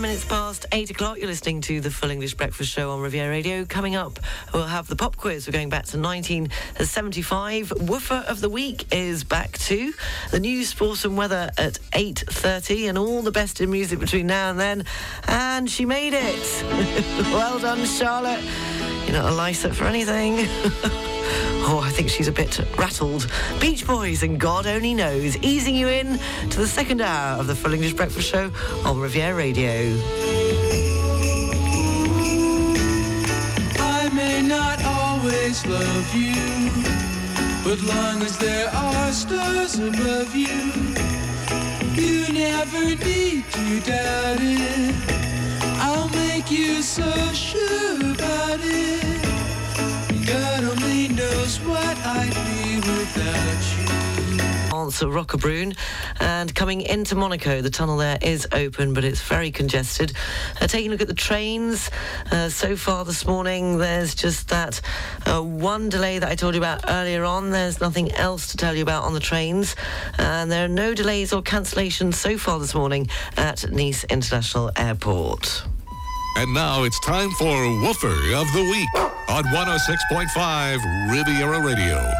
minutes 0.00 0.24
past 0.24 0.66
8 0.72 0.90
o'clock, 0.90 1.18
you're 1.18 1.26
listening 1.26 1.60
to 1.62 1.80
the 1.80 1.90
Full 1.90 2.10
English 2.10 2.34
Breakfast 2.34 2.70
Show 2.70 2.90
on 2.90 3.00
Riviera 3.00 3.28
Radio. 3.28 3.64
Coming 3.64 3.96
up, 3.96 4.18
we'll 4.54 4.64
have 4.64 4.86
the 4.88 4.96
pop 4.96 5.16
quiz. 5.16 5.46
We're 5.46 5.52
going 5.52 5.68
back 5.68 5.84
to 5.86 5.98
1975. 5.98 7.72
Woofer 7.88 8.24
of 8.26 8.40
the 8.40 8.48
Week 8.48 8.86
is 8.94 9.24
back 9.24 9.58
too. 9.58 9.92
The 10.30 10.40
news, 10.40 10.68
sports 10.68 11.04
and 11.04 11.16
weather 11.16 11.50
at 11.58 11.74
8.30 11.92 12.88
and 12.88 12.98
all 12.98 13.22
the 13.22 13.32
best 13.32 13.60
in 13.60 13.70
music 13.70 13.98
between 13.98 14.26
now 14.26 14.50
and 14.50 14.58
then. 14.58 14.84
And 15.26 15.68
she 15.68 15.84
made 15.84 16.14
it. 16.14 16.62
well 17.32 17.58
done, 17.58 17.84
Charlotte. 17.84 18.42
You're 19.04 19.14
not 19.20 19.32
a 19.32 19.34
licer 19.34 19.74
for 19.74 19.84
anything. 19.84 20.46
Oh, 21.62 21.80
I 21.84 21.90
think 21.90 22.08
she's 22.08 22.28
a 22.28 22.32
bit 22.32 22.58
rattled. 22.76 23.30
Beach 23.60 23.86
Boys 23.86 24.22
and 24.22 24.40
God 24.40 24.66
Only 24.66 24.94
Knows, 24.94 25.36
easing 25.38 25.76
you 25.76 25.88
in 25.88 26.18
to 26.50 26.58
the 26.58 26.66
second 26.66 27.00
hour 27.00 27.38
of 27.38 27.46
the 27.46 27.54
Full 27.54 27.72
English 27.72 27.92
Breakfast 27.92 28.28
Show 28.28 28.50
on 28.84 28.98
Riviera 28.98 29.36
Radio. 29.36 29.96
I 33.78 34.10
may 34.12 34.42
not 34.42 34.82
always 34.84 35.64
love 35.66 36.14
you, 36.14 36.34
but 37.62 37.80
long 37.82 38.22
as 38.22 38.36
there 38.38 38.68
are 38.68 39.12
stars 39.12 39.78
above 39.78 40.34
you, 40.34 40.72
you 41.94 42.32
never 42.32 42.96
need 43.04 43.44
to 43.52 43.80
doubt 43.80 44.38
it. 44.40 44.94
I'll 45.82 46.08
make 46.08 46.50
you 46.50 46.82
so 46.82 47.10
sure 47.32 47.96
about 48.12 48.60
it. 48.62 49.09
Answer 54.72 55.06
Roquebrune. 55.06 55.76
And 56.20 56.54
coming 56.54 56.80
into 56.80 57.16
Monaco, 57.16 57.60
the 57.60 57.70
tunnel 57.70 57.96
there 57.96 58.18
is 58.22 58.46
open, 58.52 58.94
but 58.94 59.02
it's 59.02 59.20
very 59.20 59.50
congested. 59.50 60.12
Uh, 60.60 60.68
taking 60.68 60.90
a 60.90 60.92
look 60.92 61.00
at 61.00 61.08
the 61.08 61.14
trains, 61.14 61.90
uh, 62.30 62.50
so 62.50 62.76
far 62.76 63.04
this 63.04 63.26
morning, 63.26 63.78
there's 63.78 64.14
just 64.14 64.48
that 64.50 64.80
uh, 65.26 65.42
one 65.42 65.88
delay 65.88 66.20
that 66.20 66.28
I 66.28 66.36
told 66.36 66.54
you 66.54 66.60
about 66.60 66.84
earlier 66.88 67.24
on. 67.24 67.50
There's 67.50 67.80
nothing 67.80 68.12
else 68.12 68.52
to 68.52 68.56
tell 68.56 68.76
you 68.76 68.82
about 68.82 69.02
on 69.02 69.14
the 69.14 69.20
trains. 69.20 69.74
And 70.18 70.52
there 70.52 70.66
are 70.66 70.68
no 70.68 70.94
delays 70.94 71.32
or 71.32 71.42
cancellations 71.42 72.14
so 72.14 72.38
far 72.38 72.60
this 72.60 72.76
morning 72.76 73.08
at 73.36 73.68
Nice 73.72 74.04
International 74.04 74.70
Airport. 74.76 75.64
And 76.36 76.54
now 76.54 76.84
it's 76.84 77.00
time 77.00 77.30
for 77.32 77.80
Woofer 77.82 78.36
of 78.36 78.46
the 78.52 78.62
Week 78.70 79.19
on 79.30 79.44
106.5 79.44 81.08
Riviera 81.08 81.64
Radio. 81.64 82.12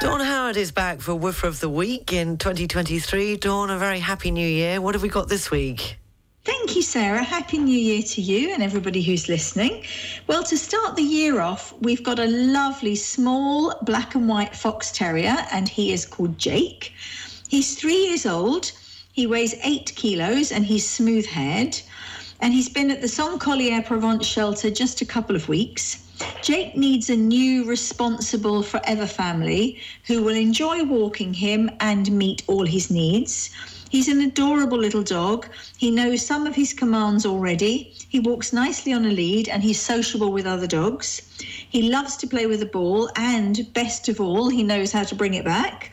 Dawn 0.00 0.20
Howard 0.20 0.56
is 0.56 0.72
back 0.72 1.02
for 1.02 1.14
Woofer 1.14 1.46
of 1.46 1.60
the 1.60 1.68
Week 1.68 2.14
in 2.14 2.38
2023. 2.38 3.36
Dawn, 3.36 3.68
a 3.68 3.76
very 3.76 4.00
happy 4.00 4.30
new 4.30 4.48
year. 4.48 4.80
What 4.80 4.94
have 4.94 5.02
we 5.02 5.10
got 5.10 5.28
this 5.28 5.50
week? 5.50 5.98
Thank 6.46 6.74
you, 6.76 6.80
Sarah. 6.80 7.22
Happy 7.22 7.58
New 7.58 7.78
Year 7.78 8.00
to 8.02 8.22
you 8.22 8.54
and 8.54 8.62
everybody 8.62 9.02
who's 9.02 9.28
listening. 9.28 9.84
Well, 10.28 10.42
to 10.44 10.56
start 10.56 10.96
the 10.96 11.02
year 11.02 11.42
off, 11.42 11.74
we've 11.80 12.02
got 12.02 12.18
a 12.18 12.26
lovely 12.26 12.96
small 12.96 13.74
black 13.82 14.14
and 14.14 14.26
white 14.26 14.56
fox 14.56 14.90
terrier, 14.92 15.36
and 15.52 15.68
he 15.68 15.92
is 15.92 16.06
called 16.06 16.38
Jake. 16.38 16.94
He's 17.48 17.78
three 17.78 18.06
years 18.06 18.24
old. 18.24 18.72
He 19.12 19.26
weighs 19.26 19.54
eight 19.62 19.92
kilos 19.94 20.52
and 20.52 20.64
he's 20.64 20.88
smooth 20.88 21.26
haired. 21.26 21.78
And 22.40 22.54
he's 22.54 22.70
been 22.70 22.90
at 22.90 23.02
the 23.02 23.08
Saint 23.08 23.42
Collier 23.42 23.82
Provence 23.82 24.26
shelter 24.26 24.70
just 24.70 25.02
a 25.02 25.04
couple 25.04 25.36
of 25.36 25.46
weeks. 25.46 26.06
Jake 26.42 26.76
needs 26.76 27.10
a 27.10 27.16
new, 27.16 27.64
responsible, 27.64 28.62
forever 28.62 29.06
family 29.06 29.78
who 30.06 30.22
will 30.22 30.34
enjoy 30.34 30.84
walking 30.84 31.34
him 31.34 31.70
and 31.80 32.10
meet 32.10 32.42
all 32.46 32.66
his 32.66 32.90
needs. 32.90 33.50
He's 33.90 34.08
an 34.08 34.20
adorable 34.20 34.78
little 34.78 35.02
dog. 35.02 35.48
He 35.76 35.90
knows 35.90 36.24
some 36.24 36.46
of 36.46 36.54
his 36.54 36.72
commands 36.72 37.26
already. 37.26 37.92
He 38.08 38.20
walks 38.20 38.52
nicely 38.52 38.92
on 38.92 39.04
a 39.04 39.10
lead 39.10 39.48
and 39.48 39.62
he's 39.62 39.80
sociable 39.80 40.30
with 40.30 40.46
other 40.46 40.66
dogs. 40.66 41.22
He 41.68 41.90
loves 41.90 42.16
to 42.18 42.26
play 42.26 42.46
with 42.46 42.60
the 42.60 42.66
ball 42.66 43.10
and, 43.16 43.72
best 43.72 44.08
of 44.08 44.20
all, 44.20 44.48
he 44.48 44.62
knows 44.62 44.92
how 44.92 45.04
to 45.04 45.14
bring 45.14 45.34
it 45.34 45.44
back. 45.44 45.90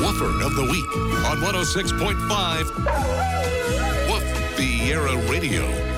Woofer 0.01 0.41
of 0.45 0.55
the 0.55 0.63
Week 0.63 0.95
on 1.25 1.37
106.5 1.41 3.17
Woof 4.09 5.29
Radio. 5.29 5.96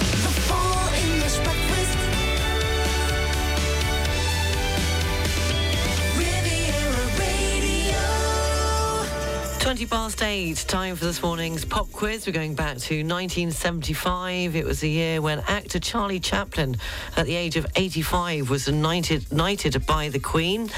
20 9.60 9.86
past 9.88 10.24
8, 10.24 10.56
time 10.68 10.96
for 10.96 11.04
this 11.04 11.22
morning's 11.22 11.66
pop 11.66 11.92
quiz. 11.92 12.26
We're 12.26 12.32
going 12.32 12.56
back 12.56 12.78
to 12.78 13.04
1975. 13.04 14.56
It 14.56 14.66
was 14.66 14.80
the 14.80 14.90
year 14.90 15.22
when 15.22 15.40
actor 15.48 15.80
Charlie 15.80 16.22
Chaplin, 16.22 16.78
at 17.18 17.26
the 17.26 17.36
age 17.36 17.58
of 17.58 17.68
85, 17.76 18.50
was 18.50 18.70
knighted, 18.70 19.32
knighted 19.34 19.86
by 19.86 20.08
the 20.10 20.20
Queen. 20.20 20.70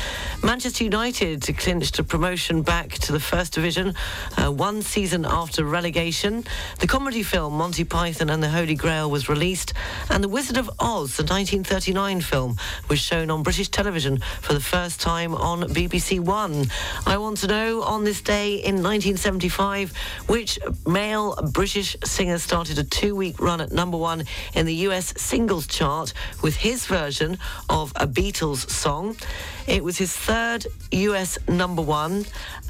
Manchester 0.43 0.83
United 0.83 1.45
clinched 1.57 1.99
a 1.99 2.03
promotion 2.03 2.63
back 2.63 2.89
to 2.89 3.11
the 3.11 3.19
First 3.19 3.53
Division 3.53 3.93
uh, 4.37 4.51
one 4.51 4.81
season 4.81 5.25
after 5.25 5.63
relegation. 5.63 6.43
The 6.79 6.87
comedy 6.87 7.21
film 7.21 7.53
Monty 7.53 7.83
Python 7.83 8.31
and 8.31 8.41
the 8.41 8.49
Holy 8.49 8.75
Grail 8.75 9.11
was 9.11 9.29
released, 9.29 9.73
and 10.09 10.23
The 10.23 10.29
Wizard 10.29 10.57
of 10.57 10.69
Oz, 10.79 11.17
the 11.17 11.23
1939 11.23 12.21
film, 12.21 12.57
was 12.89 12.99
shown 12.99 13.29
on 13.29 13.43
British 13.43 13.69
television 13.69 14.19
for 14.41 14.53
the 14.53 14.59
first 14.59 14.99
time 14.99 15.35
on 15.35 15.61
BBC 15.61 16.19
One. 16.19 16.65
I 17.05 17.17
want 17.17 17.37
to 17.37 17.47
know 17.47 17.83
on 17.83 18.03
this 18.03 18.21
day 18.21 18.70
in 18.71 18.77
1975 18.77 19.91
which 20.27 20.57
male 20.87 21.35
British 21.51 21.97
singer 22.05 22.37
started 22.37 22.79
a 22.79 22.85
two 22.85 23.13
week 23.13 23.37
run 23.41 23.59
at 23.59 23.73
number 23.73 23.97
one 23.97 24.23
in 24.53 24.65
the 24.65 24.75
US 24.87 25.13
singles 25.17 25.67
chart 25.67 26.13
with 26.41 26.55
his 26.55 26.85
version 26.85 27.37
of 27.69 27.91
a 27.97 28.07
Beatles 28.07 28.69
song. 28.69 29.17
It 29.67 29.83
was 29.83 29.97
his 29.97 30.15
third 30.15 30.65
US 30.91 31.37
number 31.49 31.81
one, 31.81 32.25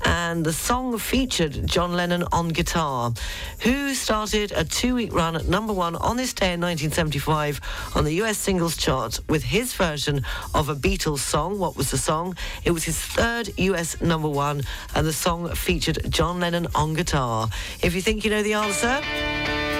and 0.05 0.45
the 0.45 0.53
song 0.53 0.97
featured 0.97 1.67
John 1.67 1.93
Lennon 1.93 2.23
on 2.31 2.49
guitar, 2.49 3.13
who 3.59 3.93
started 3.93 4.51
a 4.51 4.63
two-week 4.63 5.13
run 5.13 5.35
at 5.35 5.47
number 5.47 5.73
one 5.73 5.95
on 5.95 6.17
this 6.17 6.33
day 6.33 6.53
in 6.53 6.61
1975 6.61 7.61
on 7.95 8.03
the 8.03 8.13
US 8.23 8.37
singles 8.37 8.77
chart 8.77 9.19
with 9.29 9.43
his 9.43 9.73
version 9.73 10.23
of 10.53 10.69
a 10.69 10.75
Beatles 10.75 11.19
song. 11.19 11.59
What 11.59 11.77
was 11.77 11.91
the 11.91 11.97
song? 11.97 12.35
It 12.63 12.71
was 12.71 12.83
his 12.83 12.97
third 12.97 13.49
US 13.57 14.01
number 14.01 14.29
one, 14.29 14.63
and 14.95 15.05
the 15.05 15.13
song 15.13 15.53
featured 15.55 16.09
John 16.09 16.39
Lennon 16.39 16.67
on 16.75 16.93
guitar. 16.93 17.49
If 17.81 17.95
you 17.95 18.01
think 18.01 18.23
you 18.23 18.31
know 18.31 18.43
the 18.43 18.53
answer, 18.53 19.01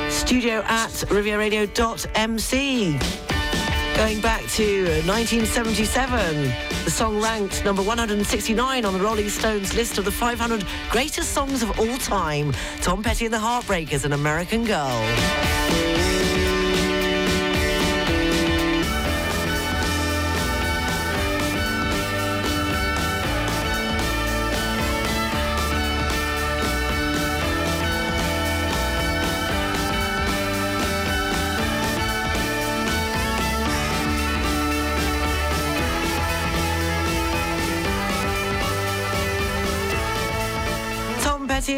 studio 0.09 0.63
at 0.67 0.91
rivieraradio.mc. 1.09 3.30
Going 4.01 4.19
back 4.19 4.41
to 4.53 4.81
uh, 4.85 5.05
1977, 5.05 6.45
the 6.85 6.89
song 6.89 7.21
ranked 7.21 7.63
number 7.63 7.83
169 7.83 8.83
on 8.83 8.93
the 8.93 8.99
Rolling 8.99 9.29
Stones 9.29 9.75
list 9.75 9.99
of 9.99 10.05
the 10.05 10.11
500 10.11 10.65
greatest 10.89 11.33
songs 11.33 11.61
of 11.61 11.79
all 11.79 11.97
time. 11.97 12.51
Tom 12.81 13.03
Petty 13.03 13.25
and 13.25 13.33
the 13.33 13.37
Heartbreakers, 13.37 14.03
An 14.03 14.13
American 14.13 14.65
Girl. 14.65 16.00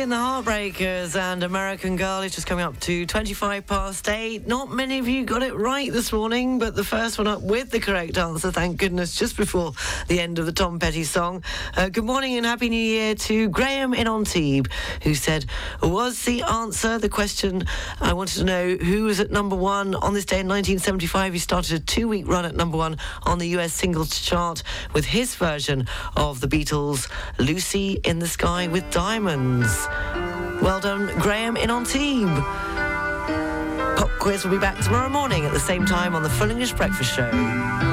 And 0.04 0.12
the 0.12 0.18
Heartbreakers 0.18 1.16
and 1.16 1.44
American 1.44 1.96
Girl 1.96 2.24
is 2.24 2.36
just 2.36 2.46
coming 2.46 2.66
up 2.66 2.78
to 2.82 3.06
25 3.06 3.66
past 3.66 4.10
8. 4.10 4.46
Not 4.46 4.70
many 4.70 5.00
of 5.00 5.08
you 5.08 5.24
got 5.24 5.44
it 5.44 5.56
right 5.56 5.94
this 5.94 6.12
morning, 6.12 6.60
but 6.60 6.76
the 6.76 6.84
first 6.84 7.18
one 7.18 7.26
up 7.26 7.42
with 7.42 7.70
the 7.70 7.80
correct 7.80 8.18
answer, 8.18 8.52
thank 8.52 8.78
goodness, 8.78 9.16
just 9.16 9.38
before 9.38 9.72
the 10.10 10.20
end 10.20 10.40
of 10.40 10.46
the 10.46 10.52
Tom 10.52 10.78
Petty 10.78 11.06
song. 11.06 11.42
Uh, 11.78 11.88
good 11.88 12.04
morning 12.04 12.36
and 12.36 12.46
Happy 12.46 12.68
New 12.68 12.76
Year 12.76 13.16
to 13.16 13.48
Graham 13.48 13.94
in 13.94 14.06
Antibes, 14.06 14.70
who 15.04 15.16
said, 15.16 15.46
Was 15.82 16.26
the 16.26 16.42
answer 16.42 17.00
the 17.00 17.08
question? 17.08 17.66
I 18.02 18.12
wanted 18.12 18.40
to 18.40 18.44
know 18.44 18.76
who 18.76 19.06
was 19.06 19.22
at 19.22 19.32
number 19.32 19.56
one 19.56 19.96
on 19.96 20.14
this 20.14 20.26
day 20.26 20.42
in 20.42 20.50
1975. 20.50 21.32
He 21.32 21.40
started 21.40 21.78
a 21.78 21.80
two 21.80 22.10
week 22.10 22.28
run 22.28 22.44
at 22.44 22.58
number 22.58 22.78
one 22.78 22.98
on 23.24 23.40
the 23.40 23.48
US 23.60 23.74
singles 23.74 24.20
chart 24.20 24.64
with 24.94 25.06
his 25.06 25.36
version 25.36 25.88
of 26.18 26.42
the 26.42 26.48
Beatles' 26.48 27.10
Lucy 27.40 28.02
in 28.04 28.20
the 28.20 28.28
Sky 28.28 28.68
with 28.68 28.90
Diamonds. 28.92 29.88
Well 30.62 30.80
done, 30.80 31.08
Graham 31.20 31.58
in 31.58 31.70
Antibes. 31.70 32.40
Pop 34.00 34.10
quiz 34.20 34.44
will 34.44 34.52
be 34.52 34.58
back 34.58 34.80
tomorrow 34.84 35.10
morning 35.10 35.46
at 35.46 35.54
the 35.54 35.60
same 35.60 35.86
time 35.86 36.16
on 36.16 36.24
the 36.24 36.30
Full 36.30 36.50
English 36.50 36.74
Breakfast 36.74 37.14
Show. 37.14 37.93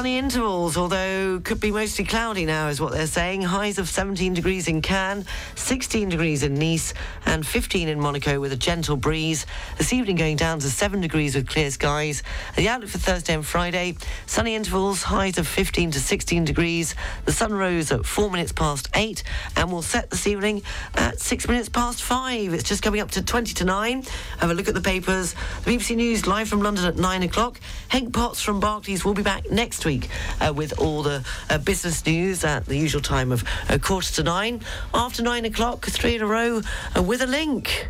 Sunny 0.00 0.16
intervals, 0.16 0.78
although 0.78 1.40
could 1.44 1.60
be 1.60 1.70
mostly 1.70 2.06
cloudy 2.06 2.46
now, 2.46 2.68
is 2.68 2.80
what 2.80 2.90
they're 2.90 3.06
saying. 3.06 3.42
Highs 3.42 3.78
of 3.78 3.86
17 3.86 4.32
degrees 4.32 4.66
in 4.66 4.80
Cannes, 4.80 5.26
16 5.56 6.08
degrees 6.08 6.42
in 6.42 6.54
Nice, 6.54 6.94
and 7.26 7.46
15 7.46 7.86
in 7.86 8.00
Monaco 8.00 8.40
with 8.40 8.50
a 8.50 8.56
gentle 8.56 8.96
breeze. 8.96 9.44
This 9.76 9.92
evening 9.92 10.16
going 10.16 10.36
down 10.36 10.58
to 10.60 10.70
7 10.70 11.02
degrees 11.02 11.34
with 11.34 11.46
clear 11.46 11.70
skies. 11.70 12.22
The 12.56 12.66
outlook 12.70 12.88
for 12.88 12.96
Thursday 12.96 13.34
and 13.34 13.44
Friday 13.44 13.94
sunny 14.24 14.54
intervals, 14.54 15.02
highs 15.02 15.36
of 15.36 15.46
15 15.46 15.90
to 15.90 16.00
16 16.00 16.46
degrees. 16.46 16.94
The 17.26 17.32
sun 17.32 17.52
rose 17.52 17.92
at 17.92 18.06
4 18.06 18.30
minutes 18.30 18.52
past 18.52 18.88
8 18.94 19.22
and 19.56 19.70
will 19.70 19.82
set 19.82 20.08
this 20.08 20.26
evening 20.26 20.62
at 20.94 21.20
6 21.20 21.46
minutes 21.46 21.68
past 21.68 22.02
5. 22.02 22.54
It's 22.54 22.66
just 22.66 22.82
coming 22.82 23.02
up 23.02 23.10
to 23.10 23.22
20 23.22 23.52
to 23.52 23.64
9. 23.66 24.04
Have 24.38 24.50
a 24.50 24.54
look 24.54 24.68
at 24.68 24.74
the 24.74 24.80
papers. 24.80 25.34
The 25.64 25.72
BBC 25.72 25.94
News 25.96 26.26
live 26.26 26.48
from 26.48 26.62
London 26.62 26.86
at 26.86 26.96
9 26.96 27.22
o'clock. 27.22 27.60
Hank 27.88 28.14
Potts 28.14 28.40
from 28.40 28.60
Barclays 28.60 29.04
will 29.04 29.12
be 29.12 29.22
back 29.22 29.50
next 29.50 29.84
week 29.84 29.89
uh, 29.98 30.52
with 30.52 30.78
all 30.78 31.02
the 31.02 31.24
uh, 31.48 31.58
business 31.58 32.04
news 32.06 32.44
at 32.44 32.66
the 32.66 32.76
usual 32.76 33.02
time 33.02 33.32
of 33.32 33.42
uh, 33.68 33.78
quarter 33.78 34.12
to 34.12 34.22
9. 34.22 34.60
After 34.94 35.22
9 35.22 35.44
o'clock, 35.44 35.86
three 35.86 36.14
in 36.14 36.22
a 36.22 36.26
row 36.26 36.62
uh, 36.96 37.02
with 37.02 37.22
a 37.22 37.26
link. 37.26 37.88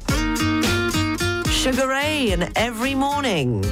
Sugar 1.51 1.89
Ray 1.89 2.31
and 2.31 2.51
every 2.57 2.95
morning. 2.95 3.63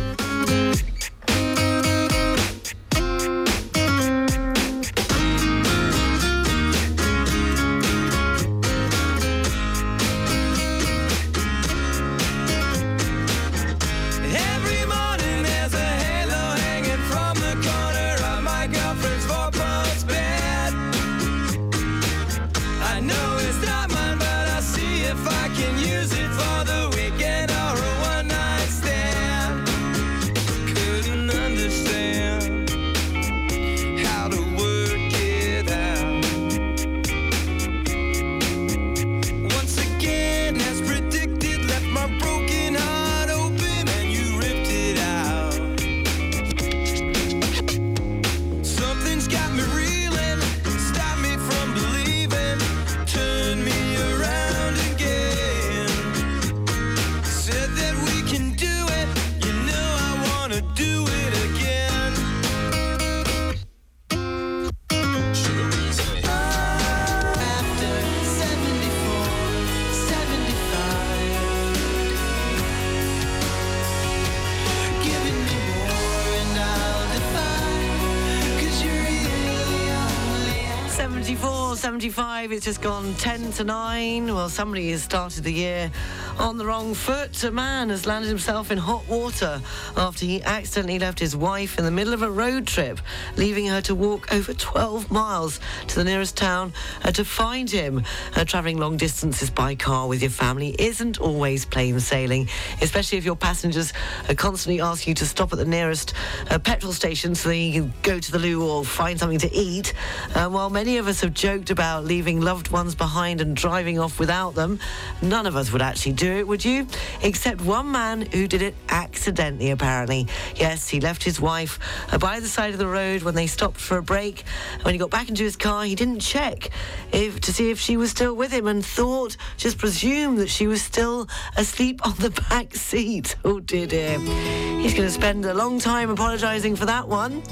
74, 81.79 82.23
75, 82.23 82.53
it's 82.53 82.65
just 82.65 82.83
gone 82.83 83.15
10 83.15 83.53
to 83.53 83.65
9. 83.65 84.27
Well, 84.35 84.49
somebody 84.49 84.91
has 84.91 85.03
started 85.03 85.45
the 85.45 85.53
year 85.53 85.93
on 86.39 86.57
the 86.57 86.65
wrong 86.65 86.95
foot. 86.95 87.43
A 87.45 87.51
man 87.51 87.89
has 87.89 88.07
landed 88.07 88.29
himself 88.29 88.71
in 88.71 88.79
hot 88.79 89.07
water 89.09 89.61
after 89.97 90.25
he 90.25 90.43
accidentally 90.43 90.99
left 90.99 91.19
his 91.19 91.35
wife 91.35 91.79
in 91.79 91.85
the 91.85 91.91
middle 91.91 92.13
of 92.13 92.23
a 92.23 92.31
road 92.31 92.67
trip, 92.67 93.01
leaving 93.37 93.67
her 93.67 93.81
to 93.83 93.95
walk 93.95 94.33
over 94.33 94.55
12 94.55 95.11
miles 95.11 95.61
to 95.89 95.97
the 95.97 96.05
nearest 96.05 96.37
town 96.37 96.73
uh, 97.05 97.11
to 97.13 97.25
find 97.25 97.71
him. 97.71 98.05
Uh, 98.37 98.45
travelling 98.45 98.79
long 98.79 98.97
distances 98.97 99.51
by 99.51 99.75
car 99.75 100.07
with 100.07 100.23
your 100.23 100.31
family 100.31 100.75
isn't 100.79 101.21
always 101.21 101.65
plain 101.65 101.99
sailing, 101.99 102.49
especially 102.83 103.19
if 103.19 103.25
your 103.25 103.37
passengers 103.37 103.93
uh, 104.29 104.35
constantly 104.35 104.81
ask 104.81 105.07
you 105.07 105.15
to 105.15 105.27
stop 105.27 105.53
at 105.53 105.59
the 105.59 105.65
nearest 105.65 106.15
uh, 106.51 106.59
petrol 106.59 106.93
station 106.93 107.35
so 107.35 107.51
you 107.51 107.83
can 107.83 107.93
go 108.03 108.19
to 108.19 108.33
the 108.33 108.39
loo 108.39 108.69
or 108.69 108.85
find 108.85 109.19
something 109.19 109.39
to 109.39 109.53
eat. 109.53 109.93
Uh, 110.35 110.49
while 110.49 110.71
many 110.71 110.99
of 110.99 111.09
us 111.09 111.21
have 111.21 111.35
joked 111.35 111.71
about 111.71 112.05
leaving 112.05 112.41
loved 112.41 112.71
ones 112.71 112.95
behind 112.95 113.41
and 113.41 113.57
driving 113.57 113.99
off 113.99 114.21
without 114.21 114.55
them, 114.55 114.79
none 115.21 115.47
of 115.47 115.57
us 115.57 115.73
would 115.73 115.83
actually 115.83 116.13
do 116.13 116.28
do 116.29 116.37
it, 116.37 116.47
would 116.47 116.65
you? 116.65 116.87
Except 117.23 117.61
one 117.63 117.91
man 117.91 118.21
who 118.21 118.47
did 118.47 118.61
it 118.61 118.75
accidentally, 118.91 119.71
apparently. 119.71 120.27
Yes, 120.57 120.89
he 120.89 121.01
left 121.01 121.23
his 121.23 121.41
wife 121.41 121.79
uh, 122.13 122.19
by 122.19 122.41
the 122.41 122.49
side 122.49 122.73
of 122.73 122.79
the 122.79 122.87
road 122.87 123.23
when 123.23 123.35
they 123.35 123.47
stopped 123.47 123.81
for 123.81 123.97
a 123.97 124.03
break. 124.03 124.45
When 124.83 124.95
he 124.95 124.99
got 124.99 125.11
back 125.11 125.31
into 125.31 125.43
his 125.43 125.57
car, 125.57 125.85
he 125.85 125.95
didn't 125.95 126.21
check 126.21 126.71
if 127.13 127.41
to 127.41 127.53
see 127.53 127.71
if 127.71 127.81
she 127.81 127.97
was 127.97 128.11
still 128.11 128.35
with 128.35 128.53
him 128.53 128.67
and 128.67 128.85
thought, 128.85 129.37
just 129.57 129.79
presumed 129.79 130.39
that 130.39 130.51
she 130.51 130.67
was 130.67 130.83
still 130.83 131.29
asleep 131.57 132.05
on 132.07 132.15
the 132.19 132.31
back 132.51 132.75
seat. 132.75 133.37
Oh 133.45 133.61
dear, 133.61 133.87
dear. 133.87 134.19
He's 134.19 134.95
going 134.95 135.09
to 135.09 135.11
spend 135.11 135.47
a 135.47 135.55
long 135.55 135.79
time 135.79 136.11
apologising 136.11 136.77
for 136.77 136.85
that 136.85 137.09
one. 137.09 137.43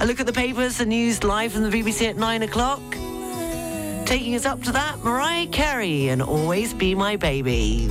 A 0.00 0.06
look 0.06 0.18
at 0.18 0.26
the 0.26 0.32
papers, 0.32 0.78
the 0.78 0.86
news 0.86 1.22
live 1.22 1.52
from 1.52 1.62
the 1.62 1.70
BBC 1.70 2.08
at 2.08 2.16
nine 2.16 2.42
o'clock. 2.42 2.82
Taking 4.04 4.34
us 4.34 4.44
up 4.44 4.62
to 4.64 4.72
that, 4.72 5.02
Mariah 5.02 5.46
Carey 5.46 6.08
and 6.08 6.22
Always 6.22 6.74
Be 6.74 6.94
My 6.94 7.16
Baby. 7.16 7.88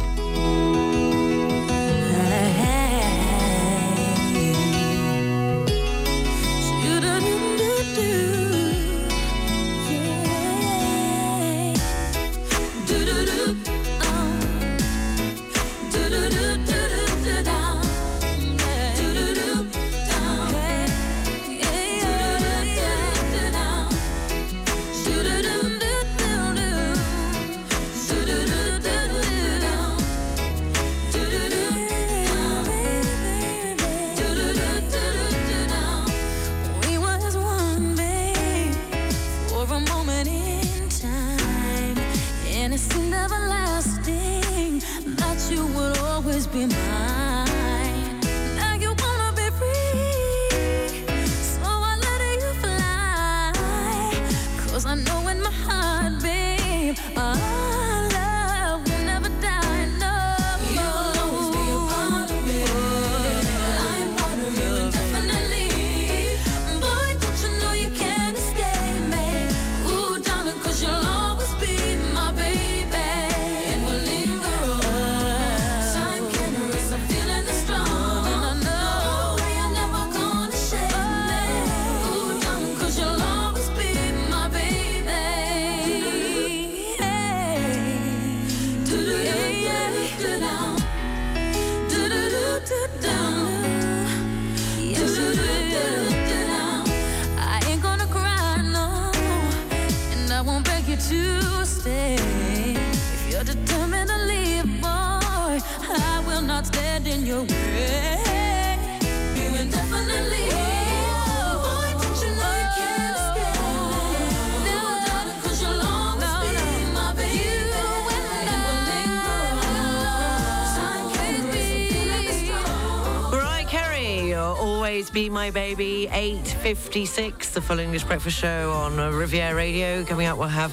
My 125.44 125.52
baby. 125.52 126.08
8.56, 126.10 127.52
the 127.52 127.60
full 127.60 127.78
English 127.78 128.06
breakfast 128.06 128.38
show 128.38 128.72
on 128.72 128.96
Riviera 128.96 129.54
Radio. 129.54 130.06
Coming 130.06 130.26
up, 130.28 130.38
we'll 130.38 130.48
have 130.48 130.72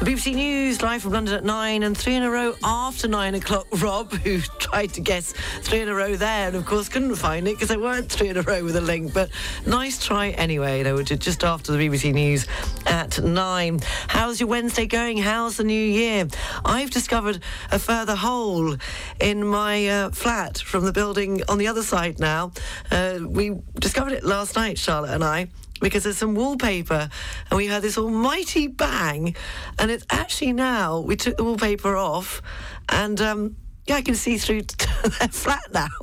the 0.00 0.04
BBC 0.04 0.32
News 0.32 0.80
live 0.80 1.02
from 1.02 1.12
London 1.12 1.34
at 1.34 1.44
9 1.44 1.82
and 1.82 1.96
three 1.96 2.14
in 2.14 2.22
a 2.22 2.30
row 2.30 2.54
after 2.62 3.08
9 3.08 3.34
o'clock. 3.34 3.66
Rob, 3.82 4.12
who 4.12 4.38
tried 4.60 4.92
to 4.94 5.00
guess 5.00 5.32
three 5.62 5.80
in 5.80 5.88
a 5.88 5.94
row 5.94 6.14
there 6.14 6.46
and, 6.46 6.56
of 6.56 6.64
course, 6.66 6.88
couldn't 6.88 7.16
find 7.16 7.48
it 7.48 7.54
because 7.54 7.68
there 7.68 7.80
weren't 7.80 8.08
three 8.08 8.28
in 8.28 8.36
a 8.36 8.42
row 8.42 8.62
with 8.62 8.76
a 8.76 8.80
link. 8.80 9.12
But 9.12 9.30
nice 9.66 10.04
try 10.04 10.30
anyway. 10.30 10.84
They 10.84 10.92
were 10.92 11.02
just 11.02 11.42
after 11.42 11.72
the 11.72 11.78
BBC 11.78 12.12
News 12.12 12.46
at 12.86 13.20
9. 13.20 13.80
How's 14.06 14.38
your 14.38 14.48
Wednesday 14.48 14.86
going? 14.86 15.18
How's 15.18 15.56
the 15.56 15.64
new 15.64 15.74
year? 15.74 16.28
I've 16.64 16.90
discovered 16.90 17.40
a 17.72 17.78
further 17.80 18.14
hole 18.14 18.76
in 19.20 19.44
my 19.44 19.88
uh, 19.88 20.10
flat 20.10 20.58
from 20.58 20.84
the 20.84 20.92
building 20.92 21.42
on 21.48 21.58
the 21.58 21.66
other 21.66 21.82
side 21.82 22.20
now. 22.20 22.52
Uh, 22.90 23.18
we 23.26 23.56
discovered 23.80 24.12
it 24.12 24.22
last 24.22 24.54
night, 24.54 24.78
Charlotte 24.78 25.10
and 25.10 25.24
I 25.24 25.48
because 25.80 26.04
there's 26.04 26.18
some 26.18 26.34
wallpaper 26.34 27.08
and 27.50 27.56
we 27.56 27.66
heard 27.66 27.82
this 27.82 27.98
almighty 27.98 28.66
bang 28.66 29.34
and 29.78 29.90
it's 29.90 30.06
actually 30.10 30.52
now 30.52 31.00
we 31.00 31.16
took 31.16 31.36
the 31.36 31.44
wallpaper 31.44 31.96
off 31.96 32.42
and 32.88 33.20
um, 33.20 33.56
yeah 33.86 33.96
I 33.96 34.02
can 34.02 34.14
see 34.14 34.38
through 34.38 34.62
their 35.18 35.28
flat 35.28 35.72
now. 35.72 35.88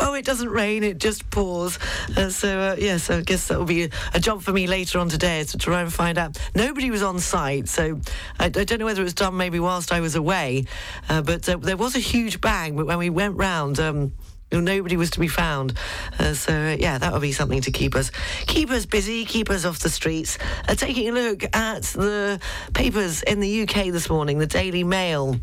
Oh 0.00 0.14
it 0.14 0.24
doesn't 0.24 0.48
rain 0.48 0.84
it 0.84 0.98
just 0.98 1.28
pours. 1.30 1.80
Uh, 2.16 2.30
so 2.30 2.60
uh, 2.60 2.76
yes 2.78 3.10
I 3.10 3.22
guess 3.22 3.48
that 3.48 3.58
will 3.58 3.64
be 3.64 3.90
a, 4.14 4.20
job 4.20 4.42
for 4.42 4.52
me 4.52 4.68
later 4.68 5.00
on 5.00 5.08
today 5.08 5.40
is 5.40 5.50
to 5.52 5.58
try 5.58 5.80
and 5.80 5.92
find 5.92 6.16
out. 6.18 6.38
Nobody 6.54 6.90
was 6.90 7.02
on 7.02 7.18
site 7.18 7.68
so 7.68 8.00
I, 8.38 8.46
I 8.46 8.48
don't 8.48 8.78
know 8.78 8.84
whether 8.84 9.00
it 9.00 9.04
was 9.04 9.14
done 9.14 9.36
maybe 9.36 9.58
whilst 9.58 9.90
I 9.90 10.00
was 10.00 10.14
away 10.14 10.66
uh, 11.08 11.22
but 11.22 11.48
uh, 11.48 11.56
there 11.56 11.76
was 11.76 11.96
a 11.96 11.98
huge 11.98 12.40
bang 12.40 12.76
but 12.76 12.86
when 12.86 12.98
we 12.98 13.10
went 13.10 13.36
round 13.36 13.80
um, 13.80 14.12
Nobody 14.50 14.96
was 14.96 15.10
to 15.10 15.20
be 15.20 15.28
found, 15.28 15.74
uh, 16.18 16.32
so 16.32 16.52
uh, 16.52 16.76
yeah, 16.78 16.96
that 16.96 17.12
would 17.12 17.20
be 17.20 17.32
something 17.32 17.60
to 17.62 17.70
keep 17.70 17.94
us 17.94 18.10
keep 18.46 18.70
us 18.70 18.86
busy, 18.86 19.24
keep 19.26 19.50
us 19.50 19.64
off 19.64 19.78
the 19.80 19.90
streets. 19.90 20.38
Uh, 20.66 20.74
taking 20.74 21.08
a 21.08 21.12
look 21.12 21.44
at 21.54 21.82
the 21.82 22.40
papers 22.72 23.22
in 23.22 23.40
the 23.40 23.62
UK 23.62 23.92
this 23.92 24.08
morning, 24.08 24.38
the 24.38 24.46
Daily 24.46 24.84
Mail. 24.84 25.36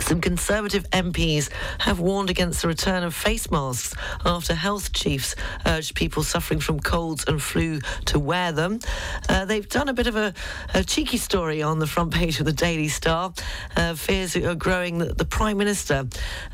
Some 0.00 0.20
Conservative 0.20 0.88
MPs 0.90 1.50
have 1.78 2.00
warned 2.00 2.30
against 2.30 2.62
the 2.62 2.68
return 2.68 3.04
of 3.04 3.14
face 3.14 3.50
masks 3.50 3.94
after 4.24 4.54
health 4.54 4.92
chiefs 4.92 5.36
urged 5.66 5.94
people 5.94 6.22
suffering 6.22 6.58
from 6.60 6.80
colds 6.80 7.24
and 7.26 7.40
flu 7.40 7.80
to 8.06 8.18
wear 8.18 8.50
them. 8.52 8.80
Uh, 9.28 9.44
they've 9.44 9.68
done 9.68 9.88
a 9.88 9.92
bit 9.92 10.06
of 10.06 10.16
a, 10.16 10.34
a 10.74 10.82
cheeky 10.82 11.16
story 11.16 11.62
on 11.62 11.78
the 11.78 11.86
front 11.86 12.12
page 12.12 12.40
of 12.40 12.46
the 12.46 12.52
Daily 12.52 12.88
Star. 12.88 13.32
Uh, 13.76 13.94
fears 13.94 14.34
are 14.36 14.54
growing 14.54 14.98
that 14.98 15.18
the 15.18 15.24
Prime 15.24 15.58
Minister 15.58 16.06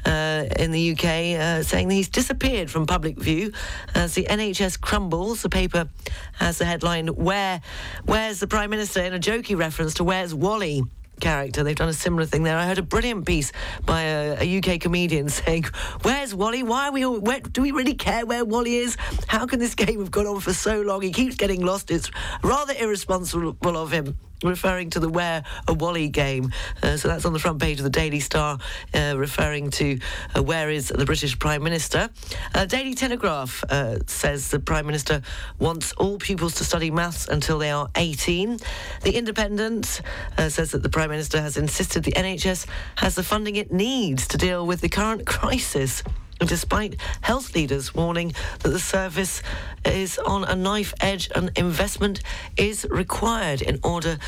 uh, 0.04 0.44
in 0.58 0.70
the 0.72 0.92
UK 0.92 1.04
uh, 1.40 1.62
saying 1.62 1.88
that 1.88 1.94
he's 1.94 2.08
disappeared 2.08 2.70
from 2.70 2.86
public 2.86 3.18
view 3.18 3.52
as 3.94 4.14
the 4.14 4.24
NHS 4.24 4.80
crumbles. 4.80 5.42
The 5.42 5.48
paper 5.48 5.88
has 6.34 6.58
the 6.58 6.64
headline, 6.64 7.08
Where, 7.08 7.60
Where's 8.04 8.40
the 8.40 8.46
Prime 8.46 8.70
Minister? 8.70 9.00
in 9.00 9.14
a 9.14 9.18
jokey 9.18 9.56
reference 9.56 9.94
to 9.94 10.04
Where's 10.04 10.34
Wally? 10.34 10.82
Character. 11.20 11.62
They've 11.62 11.76
done 11.76 11.88
a 11.88 11.94
similar 11.94 12.26
thing 12.26 12.42
there. 12.42 12.56
I 12.56 12.66
heard 12.66 12.78
a 12.78 12.82
brilliant 12.82 13.26
piece 13.26 13.52
by 13.84 14.02
a, 14.02 14.42
a 14.42 14.58
UK 14.58 14.80
comedian 14.80 15.28
saying, 15.40 15.64
"Where's 16.02 16.34
Wally? 16.34 16.62
Why 16.62 16.88
are 16.88 16.92
we 16.92 17.04
all? 17.04 17.20
Where, 17.20 17.40
do 17.40 17.62
we 17.62 17.72
really 17.72 17.94
care 17.94 18.26
where 18.26 18.44
Wally 18.44 18.76
is? 18.76 18.96
How 19.26 19.46
can 19.46 19.58
this 19.58 19.74
game 19.74 20.00
have 20.00 20.10
gone 20.10 20.26
on 20.26 20.40
for 20.40 20.52
so 20.52 20.82
long? 20.82 21.02
He 21.02 21.12
keeps 21.12 21.36
getting 21.36 21.64
lost. 21.64 21.90
It's 21.90 22.10
rather 22.42 22.74
irresponsible 22.78 23.56
of 23.76 23.90
him." 23.92 24.25
Referring 24.42 24.90
to 24.90 25.00
the 25.00 25.08
Where 25.08 25.44
a 25.66 25.74
Wally 25.74 26.08
game. 26.08 26.52
Uh, 26.82 26.96
so 26.96 27.08
that's 27.08 27.24
on 27.24 27.32
the 27.32 27.38
front 27.38 27.60
page 27.60 27.78
of 27.78 27.84
the 27.84 27.90
Daily 27.90 28.20
Star, 28.20 28.58
uh, 28.94 29.14
referring 29.16 29.70
to 29.70 29.98
uh, 30.36 30.42
where 30.42 30.70
is 30.70 30.88
the 30.88 31.04
British 31.04 31.38
Prime 31.38 31.62
Minister. 31.62 32.10
Uh, 32.54 32.64
Daily 32.66 32.94
Telegraph 32.94 33.64
uh, 33.70 33.98
says 34.06 34.50
the 34.50 34.60
Prime 34.60 34.86
Minister 34.86 35.22
wants 35.58 35.92
all 35.94 36.18
pupils 36.18 36.54
to 36.56 36.64
study 36.64 36.90
maths 36.90 37.28
until 37.28 37.58
they 37.58 37.70
are 37.70 37.88
18. 37.96 38.58
The 39.02 39.16
Independent 39.16 40.02
uh, 40.36 40.48
says 40.48 40.72
that 40.72 40.82
the 40.82 40.90
Prime 40.90 41.10
Minister 41.10 41.40
has 41.40 41.56
insisted 41.56 42.04
the 42.04 42.12
NHS 42.12 42.66
has 42.96 43.14
the 43.14 43.22
funding 43.22 43.56
it 43.56 43.72
needs 43.72 44.26
to 44.28 44.36
deal 44.36 44.66
with 44.66 44.80
the 44.80 44.88
current 44.88 45.26
crisis. 45.26 46.02
Despite 46.40 46.96
health 47.22 47.54
leaders 47.54 47.94
warning 47.94 48.34
that 48.60 48.68
the 48.68 48.78
service 48.78 49.42
is 49.84 50.18
on 50.18 50.44
a 50.44 50.54
knife 50.54 50.92
edge 51.00 51.30
and 51.34 51.50
investment 51.56 52.20
is 52.56 52.86
required 52.90 53.62
in 53.62 53.78
order 53.82 54.18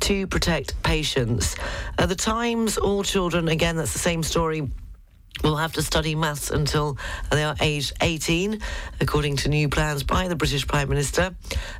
to 0.00 0.26
protect 0.26 0.80
patients. 0.82 1.56
At 1.98 2.08
the 2.08 2.14
Times, 2.14 2.78
all 2.78 3.02
children, 3.02 3.48
again, 3.48 3.76
that's 3.76 3.92
the 3.92 3.98
same 3.98 4.22
story 4.22 4.70
will 5.42 5.56
have 5.56 5.72
to 5.74 5.82
study 5.82 6.14
maths 6.14 6.50
until 6.50 6.96
they 7.30 7.44
are 7.44 7.56
aged 7.60 7.92
18, 8.00 8.60
according 9.00 9.36
to 9.36 9.48
new 9.48 9.68
plans 9.68 10.02
by 10.02 10.28
the 10.28 10.36
British 10.36 10.66
Prime 10.66 10.88
Minister. 10.88 11.34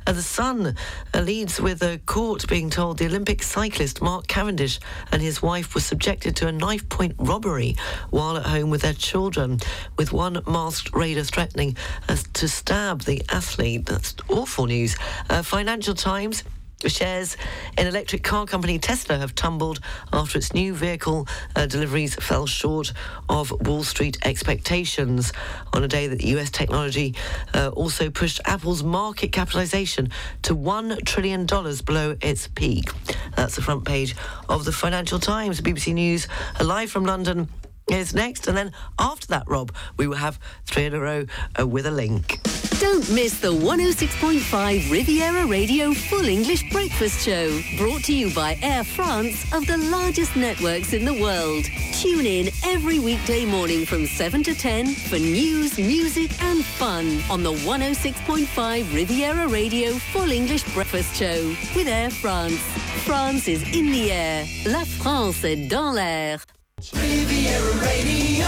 The 0.05 0.21
Sun 0.21 0.75
leads 1.13 1.59
with 1.59 1.81
a 1.83 1.99
court 2.05 2.47
being 2.47 2.69
told 2.69 2.97
the 2.97 3.05
Olympic 3.05 3.43
cyclist 3.43 4.01
Mark 4.01 4.27
Cavendish 4.27 4.79
and 5.11 5.21
his 5.21 5.41
wife 5.41 5.75
were 5.75 5.81
subjected 5.81 6.35
to 6.37 6.47
a 6.47 6.51
knife 6.51 6.87
point 6.89 7.15
robbery 7.17 7.75
while 8.09 8.37
at 8.37 8.45
home 8.45 8.69
with 8.69 8.81
their 8.81 8.93
children, 8.93 9.59
with 9.97 10.11
one 10.11 10.41
masked 10.47 10.93
raider 10.93 11.23
threatening 11.23 11.75
uh, 12.09 12.17
to 12.33 12.47
stab 12.47 13.01
the 13.01 13.23
athlete. 13.29 13.85
That's 13.85 14.15
awful 14.29 14.65
news. 14.65 14.95
Uh, 15.29 15.41
Financial 15.41 15.95
Times. 15.95 16.43
Shares 16.85 17.37
in 17.75 17.87
electric 17.87 18.23
car 18.23 18.45
company 18.45 18.77
Tesla 18.77 19.17
have 19.17 19.33
tumbled 19.33 19.79
after 20.13 20.37
its 20.37 20.53
new 20.53 20.75
vehicle 20.75 21.27
uh, 21.55 21.65
deliveries 21.65 22.15
fell 22.15 22.45
short 22.45 22.93
of 23.29 23.51
Wall 23.67 23.83
Street 23.83 24.17
expectations 24.23 25.33
on 25.73 25.83
a 25.83 25.87
day 25.87 26.05
that 26.07 26.23
US 26.23 26.51
technology 26.51 27.15
uh, 27.55 27.69
also 27.69 28.11
pushed 28.11 28.39
Apple's 28.45 28.83
market 28.83 29.31
capitalization 29.31 30.11
to 30.43 30.55
$1 30.55 31.03
trillion 31.03 31.45
below 31.47 32.15
its 32.21 32.47
peak. 32.47 32.91
That's 33.35 33.55
the 33.55 33.61
front 33.63 33.83
page 33.83 34.15
of 34.47 34.63
the 34.63 34.71
Financial 34.71 35.19
Times. 35.19 35.61
BBC 35.61 35.95
News, 35.95 36.27
live 36.61 36.91
from 36.91 37.05
London. 37.05 37.49
Is 37.89 38.13
next, 38.13 38.47
and 38.47 38.57
then 38.57 38.73
after 38.99 39.27
that, 39.27 39.47
Rob, 39.47 39.73
we 39.95 40.07
will 40.07 40.17
have 40.17 40.37
three 40.65 40.85
in 40.85 40.93
a 40.93 40.99
row 40.99 41.25
uh, 41.57 41.65
with 41.65 41.85
a 41.85 41.91
link. 41.91 42.41
Don't 42.81 43.09
miss 43.11 43.39
the 43.39 43.47
106.5 43.47 44.91
Riviera 44.91 45.47
Radio 45.47 45.93
Full 45.93 46.27
English 46.27 46.69
Breakfast 46.69 47.25
Show, 47.25 47.59
brought 47.77 48.03
to 48.03 48.13
you 48.13 48.33
by 48.35 48.59
Air 48.61 48.83
France 48.83 49.51
of 49.53 49.65
the 49.67 49.77
largest 49.77 50.35
networks 50.35 50.91
in 50.91 51.05
the 51.05 51.13
world. 51.13 51.63
Tune 51.93 52.25
in 52.25 52.49
every 52.65 52.99
weekday 52.99 53.45
morning 53.45 53.85
from 53.85 54.05
7 54.05 54.43
to 54.43 54.53
10 54.53 54.93
for 54.93 55.17
news, 55.17 55.77
music, 55.77 56.43
and 56.43 56.65
fun 56.65 57.21
on 57.29 57.41
the 57.41 57.53
106.5 57.53 58.93
Riviera 58.93 59.47
Radio 59.47 59.93
Full 59.93 60.31
English 60.31 60.63
Breakfast 60.73 61.15
Show 61.15 61.55
with 61.73 61.87
Air 61.87 62.09
France. 62.09 62.59
France 63.05 63.47
is 63.47 63.63
in 63.73 63.91
the 63.91 64.11
air. 64.11 64.45
La 64.65 64.83
France 64.83 65.45
est 65.45 65.69
dans 65.69 65.95
l'air. 65.95 66.45
Riviera 66.79 67.71
Radio 67.81 68.45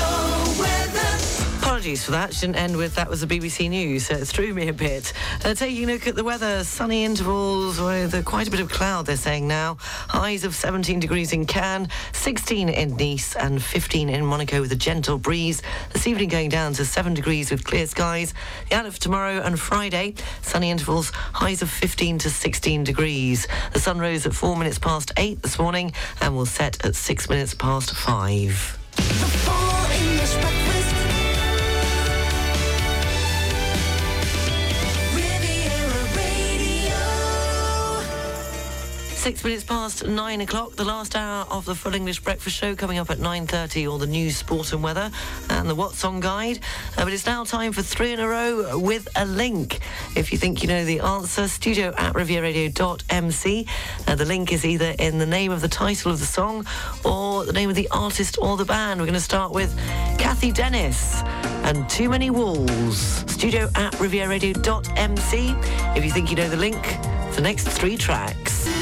weather. 0.59 1.28
Apologies 1.79 2.03
for 2.03 2.11
that. 2.11 2.33
Shouldn't 2.33 2.57
end 2.57 2.75
with 2.75 2.95
that 2.95 3.09
was 3.09 3.21
the 3.21 3.27
BBC 3.27 3.69
News. 3.69 4.07
So 4.07 4.15
it 4.15 4.27
threw 4.27 4.53
me 4.53 4.67
a 4.67 4.73
bit. 4.73 5.13
Uh, 5.45 5.53
taking 5.53 5.89
a 5.89 5.93
look 5.93 6.07
at 6.07 6.15
the 6.15 6.25
weather, 6.25 6.65
sunny 6.65 7.05
intervals 7.05 7.79
with 7.79 8.13
uh, 8.13 8.21
quite 8.21 8.49
a 8.49 8.51
bit 8.51 8.59
of 8.59 8.69
cloud, 8.69 9.05
they're 9.05 9.15
saying 9.15 9.47
now. 9.47 9.77
Highs 9.79 10.43
of 10.43 10.53
17 10.53 10.99
degrees 10.99 11.31
in 11.31 11.45
Cannes, 11.45 11.87
16 12.11 12.67
in 12.67 12.97
Nice, 12.97 13.33
and 13.37 13.63
15 13.63 14.09
in 14.09 14.25
Monaco 14.25 14.59
with 14.59 14.73
a 14.73 14.75
gentle 14.75 15.17
breeze. 15.17 15.61
This 15.93 16.05
evening 16.05 16.27
going 16.27 16.49
down 16.49 16.73
to 16.73 16.83
7 16.83 17.13
degrees 17.13 17.49
with 17.49 17.63
clear 17.63 17.87
skies. 17.87 18.33
The 18.69 18.75
outlook 18.75 18.95
for 18.95 18.99
tomorrow 18.99 19.39
and 19.39 19.57
Friday, 19.57 20.15
sunny 20.41 20.71
intervals, 20.71 21.11
highs 21.11 21.61
of 21.61 21.69
15 21.69 22.17
to 22.17 22.29
16 22.29 22.83
degrees. 22.83 23.47
The 23.71 23.79
sun 23.79 23.99
rose 23.99 24.25
at 24.25 24.33
4 24.33 24.57
minutes 24.57 24.79
past 24.79 25.13
8 25.15 25.41
this 25.43 25.57
morning 25.57 25.93
and 26.19 26.35
will 26.35 26.45
set 26.45 26.83
at 26.85 26.97
6 26.97 27.29
minutes 27.29 27.53
past 27.53 27.95
5. 27.95 29.58
Six 39.19 39.43
minutes 39.43 39.65
past 39.65 40.07
nine 40.07 40.39
o'clock, 40.39 40.77
the 40.77 40.85
last 40.85 41.13
hour 41.13 41.45
of 41.51 41.65
the 41.65 41.75
Full 41.75 41.93
English 41.93 42.21
Breakfast 42.21 42.55
Show 42.55 42.73
coming 42.73 42.99
up 42.99 43.09
at 43.09 43.17
9.30, 43.17 43.91
all 43.91 43.97
the 43.97 44.07
news, 44.07 44.37
sport 44.37 44.71
and 44.71 44.81
weather, 44.81 45.11
and 45.49 45.69
the 45.69 45.75
What's 45.75 46.05
On 46.05 46.21
Guide. 46.21 46.59
Uh, 46.97 47.03
but 47.03 47.11
it's 47.11 47.25
now 47.25 47.43
time 47.43 47.73
for 47.73 47.81
three 47.81 48.13
in 48.13 48.21
a 48.21 48.27
row 48.27 48.79
with 48.79 49.09
a 49.17 49.25
link. 49.25 49.81
If 50.15 50.31
you 50.31 50.37
think 50.37 50.63
you 50.63 50.69
know 50.69 50.85
the 50.85 51.01
answer, 51.01 51.49
studio 51.49 51.93
at 51.97 52.13
rivieraradio.mc. 52.13 53.67
Uh, 54.07 54.15
the 54.15 54.23
link 54.25 54.53
is 54.53 54.63
either 54.63 54.95
in 54.97 55.17
the 55.17 55.25
name 55.25 55.51
of 55.51 55.59
the 55.59 55.67
title 55.67 56.13
of 56.13 56.21
the 56.21 56.25
song 56.25 56.65
or 57.03 57.43
the 57.43 57.53
name 57.53 57.69
of 57.69 57.75
the 57.75 57.89
artist 57.91 58.37
or 58.41 58.55
the 58.55 58.65
band. 58.65 59.01
We're 59.01 59.05
going 59.05 59.15
to 59.15 59.19
start 59.19 59.51
with 59.51 59.77
Cathy 60.17 60.53
Dennis 60.53 61.21
and 61.65 61.89
Too 61.89 62.07
Many 62.07 62.29
Walls. 62.29 63.25
Studio 63.27 63.69
at 63.75 63.91
rivieraradio.mc. 63.95 65.55
If 65.97 66.05
you 66.05 66.09
think 66.09 66.29
you 66.29 66.37
know 66.37 66.47
the 66.47 66.55
link, 66.55 66.81
the 67.35 67.41
next 67.41 67.67
three 67.67 67.97
tracks. 67.97 68.78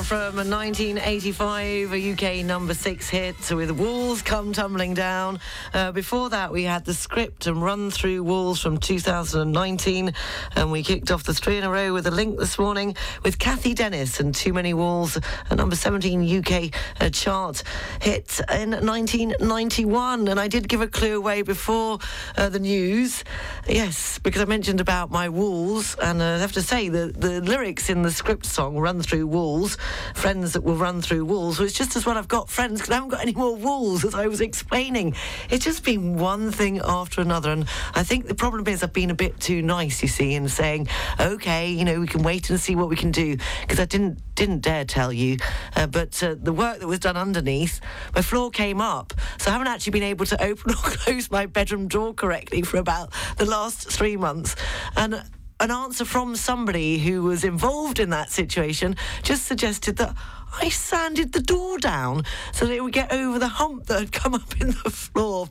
Council 0.00 0.30
from 0.32 0.36
1985, 0.50 1.92
a 1.92 2.12
UK 2.12 2.44
number 2.44 2.72
six 2.72 3.10
hit 3.10 3.36
with 3.50 3.70
Walls 3.70 4.22
Come 4.22 4.52
Tumbling 4.52 4.94
Down. 4.94 5.40
Uh, 5.74 5.92
before 5.92 6.30
that, 6.30 6.52
we 6.52 6.64
had 6.64 6.84
the 6.84 6.94
script 6.94 7.46
and 7.46 7.62
run 7.62 7.90
through 7.90 8.22
Walls 8.22 8.60
from 8.60 8.78
2019, 8.78 10.14
and 10.56 10.72
we 10.72 10.82
kicked 10.82 11.10
off 11.10 11.24
the 11.24 11.34
three 11.34 11.58
in 11.58 11.64
a 11.64 11.70
row 11.70 11.92
with 11.92 12.06
a 12.06 12.10
link 12.10 12.38
this 12.38 12.58
morning 12.58 12.96
with 13.24 13.38
Cathy 13.38 13.74
Dennis 13.74 14.20
and 14.20 14.34
Too 14.34 14.52
Many 14.52 14.72
Walls, 14.74 15.18
a 15.50 15.56
number 15.56 15.76
17 15.76 16.38
UK 16.38 16.72
uh, 17.00 17.10
chart 17.10 17.62
hit 18.00 18.40
in 18.52 18.70
1991. 18.70 20.28
And 20.28 20.40
I 20.40 20.48
did 20.48 20.68
give 20.68 20.80
a 20.80 20.88
clue 20.88 21.18
away 21.18 21.42
before 21.42 21.98
uh, 22.36 22.48
the 22.48 22.60
news, 22.60 23.24
yes, 23.68 24.18
because 24.18 24.40
I 24.40 24.46
mentioned 24.46 24.80
about 24.80 25.10
my 25.10 25.28
walls, 25.28 25.96
and 26.00 26.22
uh, 26.22 26.24
I 26.24 26.38
have 26.38 26.52
to 26.52 26.62
say 26.62 26.88
the 26.88 27.12
the 27.16 27.40
lyrics 27.40 27.90
in 27.90 28.02
the 28.02 28.12
script 28.12 28.46
song 28.46 28.78
"Run 28.78 29.02
Through 29.02 29.26
Walls," 29.26 29.76
friends 30.14 30.52
that 30.52 30.62
will 30.62 30.76
run 30.76 31.02
through 31.02 31.24
walls. 31.24 31.58
Well, 31.58 31.66
it's 31.66 31.76
just 31.76 31.96
as 31.96 32.06
well 32.06 32.16
I've 32.16 32.28
got 32.28 32.48
friends 32.48 32.80
because 32.80 32.90
I 32.90 32.94
haven't 32.94 33.10
got 33.10 33.22
any 33.22 33.32
more 33.32 33.56
walls, 33.56 34.04
as 34.04 34.14
I 34.14 34.26
was 34.26 34.40
explaining. 34.40 35.14
It's 35.48 35.64
just 35.64 35.84
been 35.84 36.16
one 36.16 36.50
thing 36.50 36.80
after 36.82 37.20
another, 37.20 37.50
and 37.50 37.66
I 37.94 38.02
think 38.02 38.26
the 38.26 38.34
problem 38.34 38.66
is 38.68 38.82
I've 38.82 38.92
been 38.92 39.10
a 39.10 39.14
bit 39.14 39.38
too 39.40 39.62
nice, 39.62 40.02
you 40.02 40.08
see, 40.08 40.34
in 40.34 40.48
saying, 40.48 40.88
okay, 41.18 41.70
you 41.70 41.84
know, 41.84 42.00
we 42.00 42.06
can 42.06 42.22
wait 42.22 42.50
and 42.50 42.60
see 42.60 42.74
what 42.76 42.88
we 42.88 42.96
can 42.96 43.10
do 43.10 43.36
because 43.62 43.80
I 43.80 43.84
didn't 43.84 44.20
didn't 44.34 44.60
dare 44.60 44.86
tell 44.86 45.12
you, 45.12 45.36
uh, 45.76 45.86
but 45.86 46.22
uh, 46.22 46.34
the 46.40 46.52
work 46.52 46.78
that 46.78 46.86
was 46.86 46.98
done 46.98 47.16
underneath, 47.16 47.78
my 48.14 48.22
floor 48.22 48.50
came 48.50 48.80
up, 48.80 49.12
so 49.38 49.50
I 49.50 49.52
haven't 49.52 49.68
actually 49.68 49.92
been 49.92 50.02
able 50.02 50.24
to 50.26 50.42
open 50.50 50.70
or 50.70 50.76
close 50.76 51.30
my 51.30 51.46
bedroom 51.46 51.88
door 51.88 52.14
correctly 52.14 52.62
for 52.62 52.78
about 52.78 53.12
the 53.36 53.44
last 53.44 53.90
three 53.90 54.16
months, 54.16 54.56
and 54.96 55.22
an 55.60 55.70
answer 55.70 56.06
from 56.06 56.34
somebody 56.36 56.98
who 56.98 57.22
was 57.22 57.44
involved 57.44 57.98
in 57.98 58.10
that 58.10 58.30
situation 58.30 58.96
just 59.22 59.44
suggested 59.46 59.96
that 59.98 60.14
I 60.58 60.68
sanded 60.68 61.32
the 61.32 61.40
door 61.40 61.78
down 61.78 62.24
so 62.52 62.66
that 62.66 62.74
it 62.74 62.82
would 62.82 62.92
get 62.92 63.12
over 63.12 63.38
the 63.38 63.48
hump 63.48 63.86
that 63.86 64.00
had 64.00 64.12
come 64.12 64.34
up 64.34 64.60
in 64.60 64.68
the 64.68 64.90
floor. 64.90 65.48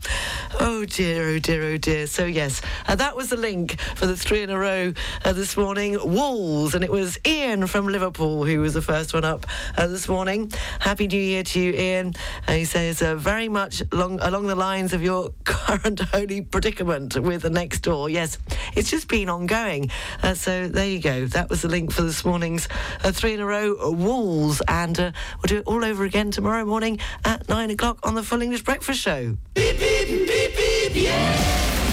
Oh 0.59 0.85
dear, 0.85 1.29
oh 1.29 1.39
dear, 1.39 1.63
oh 1.63 1.77
dear. 1.77 2.07
So, 2.07 2.25
yes, 2.25 2.61
uh, 2.87 2.95
that 2.95 3.15
was 3.15 3.29
the 3.29 3.37
link 3.37 3.79
for 3.95 4.05
the 4.05 4.17
three 4.17 4.43
in 4.43 4.49
a 4.49 4.57
row 4.57 4.93
uh, 5.23 5.33
this 5.33 5.55
morning. 5.55 5.97
Walls, 6.01 6.75
and 6.75 6.83
it 6.83 6.91
was 6.91 7.17
Ian 7.25 7.67
from 7.67 7.87
Liverpool 7.87 8.45
who 8.45 8.59
was 8.59 8.73
the 8.73 8.81
first 8.81 9.13
one 9.13 9.25
up 9.25 9.45
uh, 9.77 9.87
this 9.87 10.07
morning. 10.09 10.51
Happy 10.79 11.07
New 11.07 11.21
Year 11.21 11.43
to 11.43 11.59
you, 11.59 11.73
Ian. 11.73 12.13
Uh, 12.47 12.53
he 12.53 12.65
says, 12.65 13.01
uh, 13.01 13.15
very 13.15 13.49
much 13.49 13.81
along, 13.91 14.19
along 14.21 14.47
the 14.47 14.55
lines 14.55 14.93
of 14.93 15.01
your 15.01 15.31
current 15.45 15.99
holy 15.99 16.41
predicament 16.41 17.17
with 17.17 17.41
the 17.41 17.49
next 17.49 17.81
door. 17.81 18.09
Yes, 18.09 18.37
it's 18.75 18.89
just 18.89 19.07
been 19.07 19.29
ongoing. 19.29 19.89
Uh, 20.21 20.33
so, 20.33 20.67
there 20.67 20.87
you 20.87 20.99
go. 20.99 21.25
That 21.25 21.49
was 21.49 21.61
the 21.61 21.69
link 21.69 21.91
for 21.91 22.01
this 22.01 22.25
morning's 22.25 22.67
three 23.01 23.33
in 23.33 23.39
a 23.39 23.45
row 23.45 23.91
Walls. 23.91 24.61
And 24.67 24.88
uh, 24.97 25.11
we'll 25.37 25.47
do 25.47 25.57
it 25.57 25.67
all 25.67 25.83
over 25.83 26.05
again 26.05 26.31
tomorrow 26.31 26.63
morning 26.63 26.99
at 27.25 27.49
nine 27.49 27.69
o'clock 27.69 27.99
on 28.03 28.15
the 28.15 28.23
Full 28.23 28.41
English 28.41 28.63
Breakfast 28.63 29.01
Show. 29.01 29.35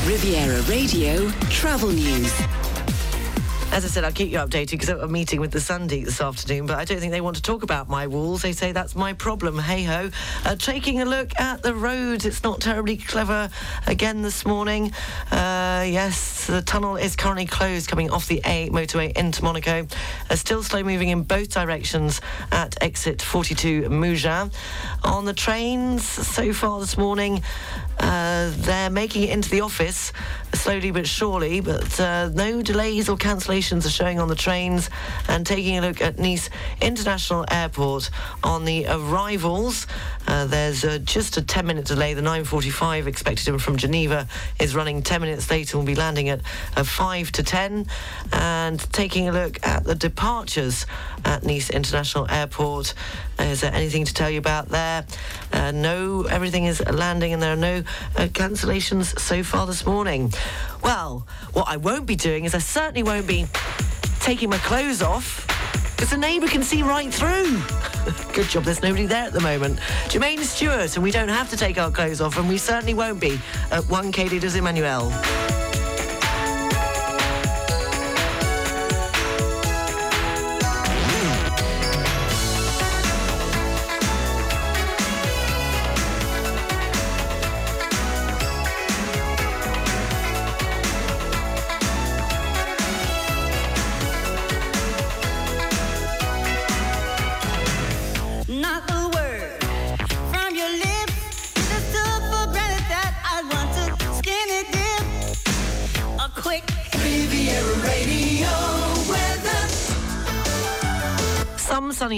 Riviera 0.06 0.62
Radio 0.62 1.28
Travel 1.50 1.90
News. 1.90 2.75
As 3.76 3.84
I 3.84 3.88
said, 3.88 4.04
I'll 4.04 4.12
keep 4.12 4.32
you 4.32 4.38
updated 4.38 4.70
because 4.70 4.88
I'm 4.88 5.00
a 5.00 5.06
meeting 5.06 5.38
with 5.38 5.50
the 5.50 5.60
Sunday 5.60 6.02
this 6.02 6.18
afternoon, 6.18 6.64
but 6.64 6.78
I 6.78 6.86
don't 6.86 6.98
think 6.98 7.12
they 7.12 7.20
want 7.20 7.36
to 7.36 7.42
talk 7.42 7.62
about 7.62 7.90
my 7.90 8.06
walls. 8.06 8.40
They 8.40 8.52
say 8.52 8.72
that's 8.72 8.96
my 8.96 9.12
problem. 9.12 9.58
Hey 9.58 9.82
ho. 9.82 10.08
Uh, 10.46 10.56
taking 10.56 11.02
a 11.02 11.04
look 11.04 11.38
at 11.38 11.62
the 11.62 11.74
roads, 11.74 12.24
it's 12.24 12.42
not 12.42 12.62
terribly 12.62 12.96
clever 12.96 13.50
again 13.86 14.22
this 14.22 14.46
morning. 14.46 14.92
Uh, 15.30 15.84
yes, 15.86 16.46
the 16.46 16.62
tunnel 16.62 16.96
is 16.96 17.16
currently 17.16 17.44
closed 17.44 17.86
coming 17.86 18.10
off 18.10 18.26
the 18.28 18.40
A 18.46 18.70
motorway 18.70 19.14
into 19.14 19.44
Monaco. 19.44 19.86
Uh, 20.30 20.36
still 20.36 20.62
slow 20.62 20.82
moving 20.82 21.10
in 21.10 21.24
both 21.24 21.50
directions 21.50 22.22
at 22.52 22.82
exit 22.82 23.20
42 23.20 23.90
Mougins. 23.90 24.54
On 25.04 25.26
the 25.26 25.34
trains 25.34 26.02
so 26.02 26.54
far 26.54 26.80
this 26.80 26.96
morning, 26.96 27.42
uh, 27.98 28.50
they're 28.54 28.88
making 28.88 29.24
it 29.24 29.30
into 29.30 29.50
the 29.50 29.60
office 29.60 30.14
slowly 30.54 30.90
but 30.90 31.06
surely, 31.06 31.60
but 31.60 32.00
uh, 32.00 32.30
no 32.32 32.62
delays 32.62 33.10
or 33.10 33.18
cancellations 33.18 33.65
are 33.72 33.80
showing 33.80 34.20
on 34.20 34.28
the 34.28 34.34
trains. 34.34 34.90
And 35.28 35.46
taking 35.46 35.78
a 35.78 35.80
look 35.80 36.00
at 36.00 36.18
Nice 36.18 36.50
International 36.80 37.44
Airport 37.50 38.10
on 38.42 38.64
the 38.64 38.86
arrivals, 38.88 39.86
uh, 40.28 40.46
there's 40.46 40.84
uh, 40.84 40.98
just 40.98 41.36
a 41.36 41.42
10 41.42 41.66
minute 41.66 41.86
delay. 41.86 42.14
The 42.14 42.22
9.45 42.22 43.06
expected 43.06 43.60
from 43.60 43.76
Geneva 43.76 44.28
is 44.60 44.74
running 44.74 45.02
10 45.02 45.20
minutes 45.20 45.50
late 45.50 45.72
and 45.72 45.80
will 45.80 45.86
be 45.86 45.94
landing 45.94 46.28
at 46.28 46.40
uh, 46.76 46.84
5 46.84 47.32
to 47.32 47.42
10. 47.42 47.86
And 48.32 48.78
taking 48.92 49.28
a 49.28 49.32
look 49.32 49.64
at 49.66 49.84
the 49.84 49.94
departures 49.94 50.86
at 51.24 51.42
Nice 51.42 51.70
International 51.70 52.30
Airport, 52.30 52.94
is 53.38 53.60
there 53.60 53.72
anything 53.72 54.04
to 54.04 54.14
tell 54.14 54.30
you 54.30 54.38
about 54.38 54.68
there? 54.68 55.04
Uh, 55.52 55.72
no, 55.72 56.22
everything 56.22 56.64
is 56.64 56.84
landing 56.86 57.32
and 57.32 57.42
there 57.42 57.52
are 57.52 57.56
no 57.56 57.78
uh, 58.16 58.28
cancellations 58.28 59.18
so 59.18 59.42
far 59.42 59.66
this 59.66 59.84
morning. 59.86 60.32
Well, 60.82 61.26
what 61.52 61.68
I 61.68 61.78
won't 61.78 62.06
be 62.06 62.16
doing 62.16 62.44
is 62.44 62.54
I 62.54 62.58
certainly 62.58 63.02
won't 63.02 63.26
be 63.26 63.45
taking 64.20 64.50
my 64.50 64.58
clothes 64.58 65.02
off 65.02 65.46
because 65.96 66.10
the 66.10 66.16
neighbour 66.16 66.46
can 66.46 66.62
see 66.62 66.82
right 66.82 67.12
through. 67.12 67.62
Good 68.34 68.48
job, 68.48 68.64
there's 68.64 68.82
nobody 68.82 69.06
there 69.06 69.24
at 69.24 69.32
the 69.32 69.40
moment. 69.40 69.78
Jermaine 70.08 70.40
Stewart, 70.40 70.94
and 70.94 71.02
we 71.02 71.10
don't 71.10 71.28
have 71.28 71.48
to 71.50 71.56
take 71.56 71.78
our 71.78 71.90
clothes 71.90 72.20
off, 72.20 72.36
and 72.36 72.48
we 72.48 72.58
certainly 72.58 72.94
won't 72.94 73.20
be 73.20 73.40
at 73.70 73.88
1 73.88 74.12
Quai 74.12 74.38
des 74.38 74.58
Emmanuel. 74.58 75.10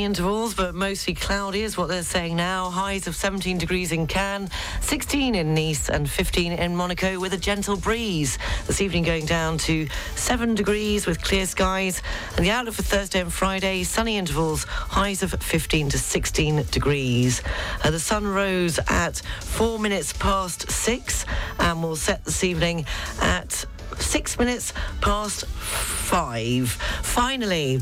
Intervals, 0.08 0.54
but 0.54 0.74
mostly 0.74 1.12
cloudy 1.12 1.60
is 1.60 1.76
what 1.76 1.86
they're 1.86 2.02
saying 2.02 2.34
now. 2.34 2.70
Highs 2.70 3.06
of 3.06 3.14
17 3.14 3.58
degrees 3.58 3.92
in 3.92 4.06
Cannes, 4.06 4.48
16 4.80 5.34
in 5.34 5.52
Nice, 5.52 5.90
and 5.90 6.08
15 6.08 6.52
in 6.52 6.74
Monaco 6.74 7.20
with 7.20 7.34
a 7.34 7.36
gentle 7.36 7.76
breeze. 7.76 8.38
This 8.66 8.80
evening 8.80 9.02
going 9.02 9.26
down 9.26 9.58
to 9.58 9.86
7 10.14 10.54
degrees 10.54 11.06
with 11.06 11.22
clear 11.22 11.44
skies. 11.44 12.00
And 12.36 12.46
the 12.46 12.50
outlook 12.50 12.76
for 12.76 12.82
Thursday 12.82 13.20
and 13.20 13.30
Friday, 13.30 13.84
sunny 13.84 14.16
intervals, 14.16 14.64
highs 14.64 15.22
of 15.22 15.32
15 15.42 15.90
to 15.90 15.98
16 15.98 16.64
degrees. 16.70 17.42
Uh, 17.84 17.90
the 17.90 18.00
sun 18.00 18.26
rose 18.26 18.80
at 18.88 19.18
4 19.42 19.78
minutes 19.78 20.14
past 20.14 20.70
6 20.70 21.26
and 21.58 21.82
will 21.82 21.96
set 21.96 22.24
this 22.24 22.42
evening 22.44 22.86
at 23.20 23.66
six 23.98 24.38
minutes 24.38 24.72
past 25.00 25.46
five. 25.46 26.70
Finally, 27.02 27.80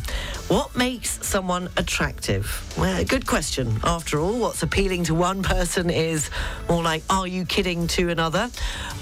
what 0.48 0.76
makes 0.76 1.24
someone 1.26 1.68
attractive? 1.76 2.62
Well, 2.78 3.04
good 3.04 3.26
question. 3.26 3.80
After 3.82 4.20
all, 4.20 4.38
what's 4.38 4.62
appealing 4.62 5.04
to 5.04 5.14
one 5.14 5.42
person 5.54 5.90
is 5.90 6.30
more 6.68 6.82
like, 6.82 7.02
are 7.11 7.26
you 7.26 7.44
kidding 7.44 7.86
to 7.88 8.11
another? 8.11 8.50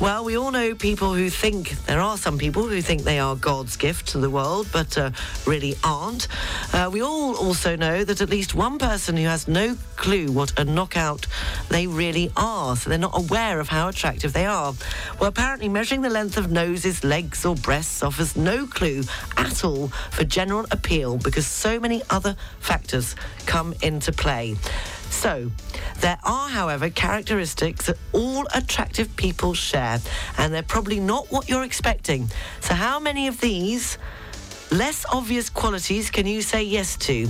Well, 0.00 0.24
we 0.24 0.36
all 0.36 0.50
know 0.50 0.74
people 0.74 1.14
who 1.14 1.30
think, 1.30 1.70
there 1.86 2.00
are 2.00 2.16
some 2.16 2.38
people 2.38 2.66
who 2.66 2.80
think 2.82 3.02
they 3.02 3.18
are 3.18 3.36
God's 3.36 3.76
gift 3.76 4.08
to 4.08 4.18
the 4.18 4.30
world, 4.30 4.68
but 4.72 4.96
uh, 4.96 5.10
really 5.46 5.76
aren't. 5.84 6.28
Uh, 6.72 6.90
we 6.92 7.02
all 7.02 7.36
also 7.36 7.76
know 7.76 8.04
that 8.04 8.20
at 8.20 8.30
least 8.30 8.54
one 8.54 8.78
person 8.78 9.16
who 9.16 9.24
has 9.24 9.46
no 9.46 9.76
clue 9.96 10.32
what 10.32 10.58
a 10.58 10.64
knockout 10.64 11.26
they 11.68 11.86
really 11.86 12.30
are, 12.36 12.76
so 12.76 12.90
they're 12.90 12.98
not 12.98 13.16
aware 13.16 13.60
of 13.60 13.68
how 13.68 13.88
attractive 13.88 14.32
they 14.32 14.46
are. 14.46 14.74
Well, 15.20 15.28
apparently, 15.28 15.68
measuring 15.68 16.02
the 16.02 16.10
length 16.10 16.36
of 16.36 16.50
noses, 16.50 16.93
legs, 17.02 17.44
or 17.44 17.56
breasts 17.56 18.02
offers 18.02 18.36
no 18.36 18.66
clue 18.66 19.02
at 19.36 19.64
all 19.64 19.88
for 19.88 20.24
general 20.24 20.66
appeal 20.70 21.16
because 21.16 21.46
so 21.46 21.80
many 21.80 22.02
other 22.10 22.36
factors 22.60 23.16
come 23.46 23.74
into 23.82 24.12
play. 24.12 24.54
So, 25.10 25.50
there 26.00 26.18
are, 26.24 26.48
however, 26.48 26.90
characteristics 26.90 27.86
that 27.86 27.96
all 28.12 28.46
attractive 28.54 29.16
people 29.16 29.54
share, 29.54 30.00
and 30.38 30.52
they're 30.52 30.62
probably 30.62 31.00
not 31.00 31.30
what 31.32 31.48
you're 31.48 31.64
expecting. 31.64 32.28
So, 32.60 32.74
how 32.74 33.00
many 33.00 33.28
of 33.28 33.40
these 33.40 33.96
less 34.70 35.06
obvious 35.10 35.48
qualities 35.50 36.10
can 36.10 36.26
you 36.26 36.42
say 36.42 36.62
yes 36.62 36.96
to? 36.98 37.28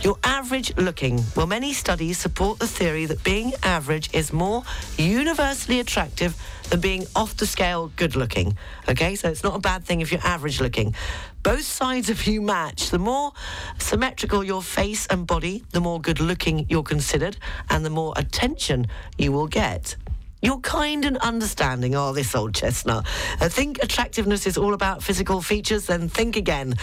You're 0.00 0.18
average 0.22 0.76
looking. 0.76 1.24
Well, 1.34 1.48
many 1.48 1.72
studies 1.72 2.18
support 2.18 2.60
the 2.60 2.68
theory 2.68 3.06
that 3.06 3.24
being 3.24 3.52
average 3.64 4.14
is 4.14 4.32
more 4.32 4.62
universally 4.96 5.80
attractive 5.80 6.36
than 6.70 6.80
being 6.80 7.04
off 7.16 7.36
the 7.36 7.46
scale 7.46 7.90
good 7.96 8.14
looking. 8.14 8.56
Okay, 8.88 9.16
so 9.16 9.28
it's 9.28 9.42
not 9.42 9.56
a 9.56 9.58
bad 9.58 9.84
thing 9.84 10.00
if 10.00 10.12
you're 10.12 10.24
average 10.24 10.60
looking. 10.60 10.94
Both 11.42 11.64
sides 11.64 12.10
of 12.10 12.24
you 12.28 12.40
match. 12.40 12.90
The 12.90 13.00
more 13.00 13.32
symmetrical 13.78 14.44
your 14.44 14.62
face 14.62 15.06
and 15.08 15.26
body, 15.26 15.64
the 15.72 15.80
more 15.80 16.00
good 16.00 16.20
looking 16.20 16.66
you're 16.68 16.84
considered, 16.84 17.36
and 17.68 17.84
the 17.84 17.90
more 17.90 18.12
attention 18.16 18.86
you 19.16 19.32
will 19.32 19.48
get. 19.48 19.96
You're 20.40 20.60
kind 20.60 21.04
and 21.04 21.16
understanding. 21.18 21.96
Oh, 21.96 22.12
this 22.12 22.34
old 22.36 22.54
chestnut. 22.54 23.04
Uh, 23.40 23.48
think 23.48 23.82
attractiveness 23.82 24.46
is 24.46 24.56
all 24.56 24.72
about 24.72 25.02
physical 25.02 25.42
features, 25.42 25.86
then 25.86 26.08
think 26.08 26.36
again. 26.36 26.76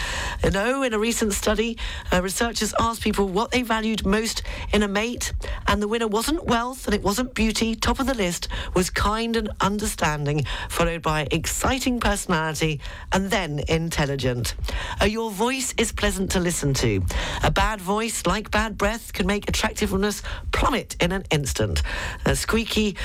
You 0.44 0.50
know, 0.50 0.82
in 0.82 0.92
a 0.92 0.98
recent 0.98 1.32
study, 1.32 1.78
uh, 2.12 2.22
researchers 2.22 2.74
asked 2.78 3.00
people 3.00 3.28
what 3.28 3.52
they 3.52 3.62
valued 3.62 4.04
most 4.04 4.42
in 4.74 4.82
a 4.82 4.88
mate, 4.88 5.32
and 5.66 5.80
the 5.80 5.88
winner 5.88 6.06
wasn't 6.06 6.44
wealth 6.44 6.86
and 6.86 6.94
it 6.94 7.02
wasn't 7.02 7.32
beauty. 7.32 7.74
Top 7.74 7.98
of 7.98 8.06
the 8.06 8.14
list 8.14 8.48
was 8.74 8.90
kind 8.90 9.36
and 9.36 9.48
understanding, 9.62 10.44
followed 10.68 11.00
by 11.00 11.26
exciting 11.30 11.98
personality, 11.98 12.78
and 13.12 13.30
then 13.30 13.62
intelligent. 13.68 14.54
Uh, 15.00 15.06
your 15.06 15.30
voice 15.30 15.72
is 15.78 15.92
pleasant 15.92 16.30
to 16.32 16.40
listen 16.40 16.74
to. 16.74 17.02
A 17.42 17.50
bad 17.50 17.80
voice, 17.80 18.26
like 18.26 18.50
bad 18.50 18.76
breath, 18.76 19.14
can 19.14 19.26
make 19.26 19.48
attractiveness 19.48 20.22
plummet 20.52 20.94
in 21.00 21.12
an 21.12 21.24
instant. 21.30 21.82
Uh, 22.26 22.34
squeaky, 22.34 22.96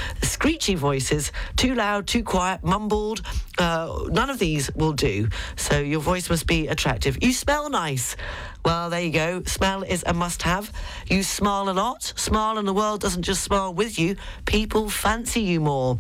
screechy 0.41 0.73
voices, 0.73 1.31
too 1.55 1.75
loud, 1.75 2.07
too 2.07 2.23
quiet, 2.23 2.63
mumbled, 2.63 3.21
uh, 3.59 4.07
none 4.09 4.27
of 4.27 4.39
these 4.39 4.73
will 4.73 4.91
do. 4.91 5.29
So 5.55 5.77
your 5.77 5.99
voice 5.99 6.31
must 6.31 6.47
be 6.47 6.67
attractive. 6.67 7.15
You 7.21 7.31
smell 7.31 7.69
nice. 7.69 8.15
Well, 8.63 8.91
there 8.91 9.01
you 9.01 9.11
go. 9.11 9.43
Smell 9.43 9.81
is 9.81 10.03
a 10.05 10.13
must 10.13 10.43
have. 10.43 10.71
You 11.07 11.23
smile 11.23 11.69
a 11.69 11.73
lot. 11.73 12.13
Smile 12.15 12.59
and 12.59 12.67
the 12.67 12.73
world 12.73 13.01
doesn't 13.01 13.23
just 13.23 13.43
smile 13.43 13.73
with 13.73 13.97
you. 13.97 14.15
People 14.45 14.87
fancy 14.89 15.41
you 15.41 15.59
more. 15.59 15.97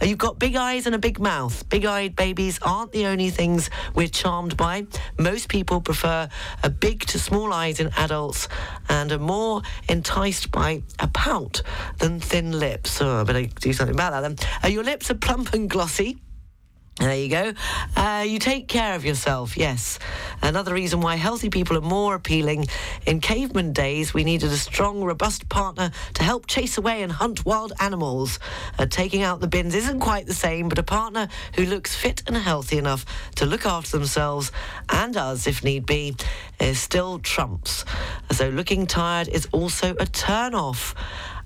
Uh, 0.00 0.04
You've 0.04 0.18
got 0.18 0.38
big 0.38 0.54
eyes 0.54 0.86
and 0.86 0.94
a 0.94 0.98
big 0.98 1.18
mouth. 1.18 1.68
Big 1.68 1.84
eyed 1.84 2.14
babies 2.14 2.60
aren't 2.62 2.92
the 2.92 3.06
only 3.06 3.30
things 3.30 3.68
we're 3.94 4.06
charmed 4.06 4.56
by. 4.56 4.86
Most 5.18 5.48
people 5.48 5.80
prefer 5.80 6.28
a 6.62 6.70
big 6.70 7.00
to 7.06 7.18
small 7.18 7.52
eyes 7.52 7.80
in 7.80 7.90
adults 7.96 8.48
and 8.88 9.10
are 9.10 9.18
more 9.18 9.62
enticed 9.88 10.52
by 10.52 10.82
a 11.00 11.08
pout 11.08 11.62
than 11.98 12.20
thin 12.20 12.52
lips. 12.58 13.02
Oh, 13.02 13.20
I 13.20 13.24
better 13.24 13.46
do 13.46 13.72
something 13.72 13.94
about 13.94 14.12
that 14.12 14.20
then. 14.20 14.36
Uh, 14.62 14.68
your 14.68 14.84
lips 14.84 15.10
are 15.10 15.14
plump 15.14 15.52
and 15.52 15.68
glossy. 15.68 16.18
There 17.00 17.16
you 17.16 17.28
go. 17.28 17.52
Uh, 17.96 18.24
you 18.26 18.38
take 18.38 18.68
care 18.68 18.94
of 18.94 19.04
yourself, 19.04 19.56
yes. 19.56 19.98
Another 20.40 20.72
reason 20.72 21.00
why 21.00 21.16
healthy 21.16 21.50
people 21.50 21.76
are 21.76 21.80
more 21.80 22.14
appealing. 22.14 22.66
In 23.04 23.20
caveman 23.20 23.72
days, 23.72 24.14
we 24.14 24.22
needed 24.22 24.52
a 24.52 24.56
strong, 24.56 25.02
robust 25.02 25.48
partner 25.48 25.90
to 26.14 26.22
help 26.22 26.46
chase 26.46 26.78
away 26.78 27.02
and 27.02 27.10
hunt 27.10 27.44
wild 27.44 27.72
animals. 27.80 28.38
Uh, 28.78 28.86
taking 28.86 29.22
out 29.22 29.40
the 29.40 29.48
bins 29.48 29.74
isn't 29.74 29.98
quite 29.98 30.26
the 30.26 30.34
same, 30.34 30.68
but 30.68 30.78
a 30.78 30.84
partner 30.84 31.28
who 31.56 31.66
looks 31.66 31.96
fit 31.96 32.22
and 32.28 32.36
healthy 32.36 32.78
enough 32.78 33.04
to 33.34 33.44
look 33.44 33.66
after 33.66 33.98
themselves 33.98 34.52
and 34.88 35.16
us 35.16 35.48
if 35.48 35.64
need 35.64 35.86
be 35.86 36.14
is 36.60 36.78
still 36.78 37.18
trumps. 37.18 37.84
So 38.30 38.50
looking 38.50 38.86
tired 38.86 39.26
is 39.28 39.48
also 39.50 39.96
a 39.98 40.06
turn 40.06 40.54
off. 40.54 40.94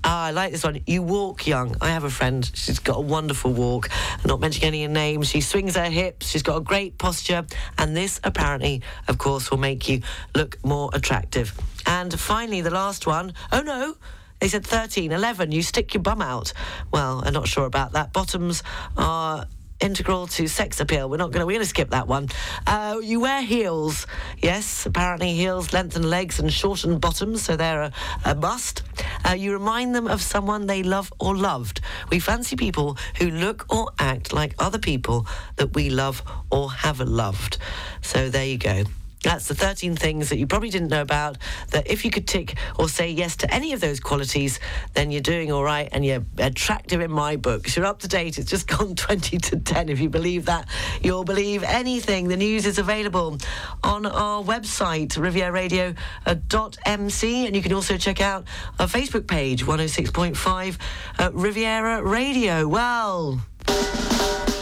Ah, 0.05 0.27
I 0.27 0.31
like 0.31 0.53
this 0.53 0.65
one. 0.65 0.81
You 0.87 1.03
walk 1.03 1.47
young. 1.47 1.77
I 1.81 1.89
have 1.91 2.05
a 2.05 2.11
friend. 2.11 2.49
She's 2.55 2.79
got 2.79 2.97
a 2.97 3.01
wonderful 3.01 3.53
walk. 3.53 3.91
I'm 3.93 4.29
not 4.29 4.41
mentioning 4.41 4.69
any 4.69 4.87
names. 4.87 5.29
She 5.29 5.41
swings 5.41 5.77
her 5.77 5.91
hips. 5.91 6.29
She's 6.29 6.43
got 6.43 6.57
a 6.57 6.61
great 6.61 6.99
posture. 6.99 7.45
And 7.77 7.97
this 7.97 8.21
apparently, 8.25 8.83
of 9.09 9.19
course, 9.19 9.51
will 9.51 9.59
make 9.59 9.89
you 9.89 10.03
look 10.35 10.59
more 10.65 10.91
attractive. 10.93 11.53
And 11.87 12.19
finally, 12.19 12.61
the 12.61 12.71
last 12.71 13.07
one. 13.07 13.35
Oh 13.53 13.61
no. 13.61 13.97
They 14.41 14.47
said 14.49 14.65
13, 14.65 15.11
11, 15.11 15.51
you 15.51 15.63
stick 15.63 15.95
your 15.95 16.03
bum 16.03 16.23
out. 16.23 16.53
Well, 16.93 17.23
I'm 17.27 17.33
not 17.33 17.49
sure 17.49 17.67
about 17.67 17.93
that. 17.93 18.13
Bottoms 18.13 18.63
are 18.97 19.47
integral 19.81 20.27
to 20.29 20.49
sex 20.49 20.81
appeal. 20.81 21.09
We're 21.09 21.17
not 21.17 21.31
going 21.31 21.41
to, 21.41 21.47
we're 21.47 21.53
going 21.53 21.63
to 21.63 21.69
skip 21.69 21.91
that 21.91 22.07
one. 22.07 22.29
Uh, 22.67 22.99
you 23.03 23.21
wear 23.21 23.43
heels. 23.43 24.07
Yes, 24.39 24.87
apparently 24.87 25.35
heels 25.35 25.73
lengthen 25.73 26.09
legs 26.09 26.39
and 26.39 26.53
shorten 26.53 26.99
bottoms, 26.99 27.43
so 27.43 27.57
they're 27.57 27.83
a, 27.83 27.93
a 28.25 28.35
must. 28.35 28.83
Uh, 29.29 29.33
you 29.33 29.53
remind 29.53 29.95
them 29.95 30.07
of 30.07 30.23
someone 30.23 30.67
they 30.67 30.83
love 30.83 31.13
or 31.19 31.37
loved. 31.37 31.81
We 32.11 32.19
fancy 32.19 32.57
people 32.57 32.97
who 33.19 33.31
look 33.31 33.67
or 33.73 33.91
act 33.99 34.33
like 34.33 34.55
other 34.59 34.79
people 34.79 35.27
that 35.57 35.75
we 35.75 35.91
love 35.91 36.23
or 36.51 36.71
have 36.71 37.01
loved. 37.01 37.59
So 38.03 38.29
there 38.29 38.47
you 38.47 38.59
go. 38.59 38.85
That's 39.25 39.49
the 39.49 39.55
13 39.55 39.97
things 39.97 40.29
that 40.29 40.39
you 40.39 40.47
probably 40.47 40.71
didn't 40.71 40.89
know 40.89 41.01
about. 41.01 41.39
That 41.71 41.91
if 41.91 42.05
you 42.05 42.11
could 42.11 42.29
tick 42.29 42.57
or 42.79 42.89
say 42.89 43.11
yes 43.11 43.37
to 43.39 43.53
any 43.53 43.73
of 43.73 43.81
those 43.81 43.99
qualities, 43.99 44.61
then 44.95 45.11
you're 45.11 45.21
doing 45.21 45.51
all 45.51 45.65
right 45.65 45.89
and 45.91 46.05
you're 46.05 46.25
attractive 46.39 47.01
in 47.01 47.11
my 47.11 47.35
books. 47.37 47.77
You're 47.77 47.87
up 47.87 47.99
to 48.01 48.09
date. 48.09 48.39
It's 48.39 48.51
just 48.51 48.69
gone 48.69 48.95
20 48.95 49.39
to 49.39 49.59
10. 49.59 49.89
If 49.89 50.01
you 50.01 50.09
believe 50.09 50.45
that, 50.47 50.69
you'll 51.03 51.25
believe 51.25 51.65
anything. 51.65 52.29
The 52.29 52.37
news 52.37 52.65
is 52.65 52.79
available 52.79 53.39
on 53.83 54.07
our 54.07 54.43
website, 54.43 55.17
rivieraradio.mc, 55.17 57.47
and 57.47 57.57
you 57.57 57.63
can 57.63 57.73
also 57.73 57.97
check 57.97 58.21
out 58.21 58.45
our 58.79 58.87
Facebook 58.87 59.27
page, 59.27 59.65
106.5 59.65 60.79
uh, 61.19 61.31
Riviera 61.33 62.03
Radio. 62.03 62.69
Well, 62.69 63.41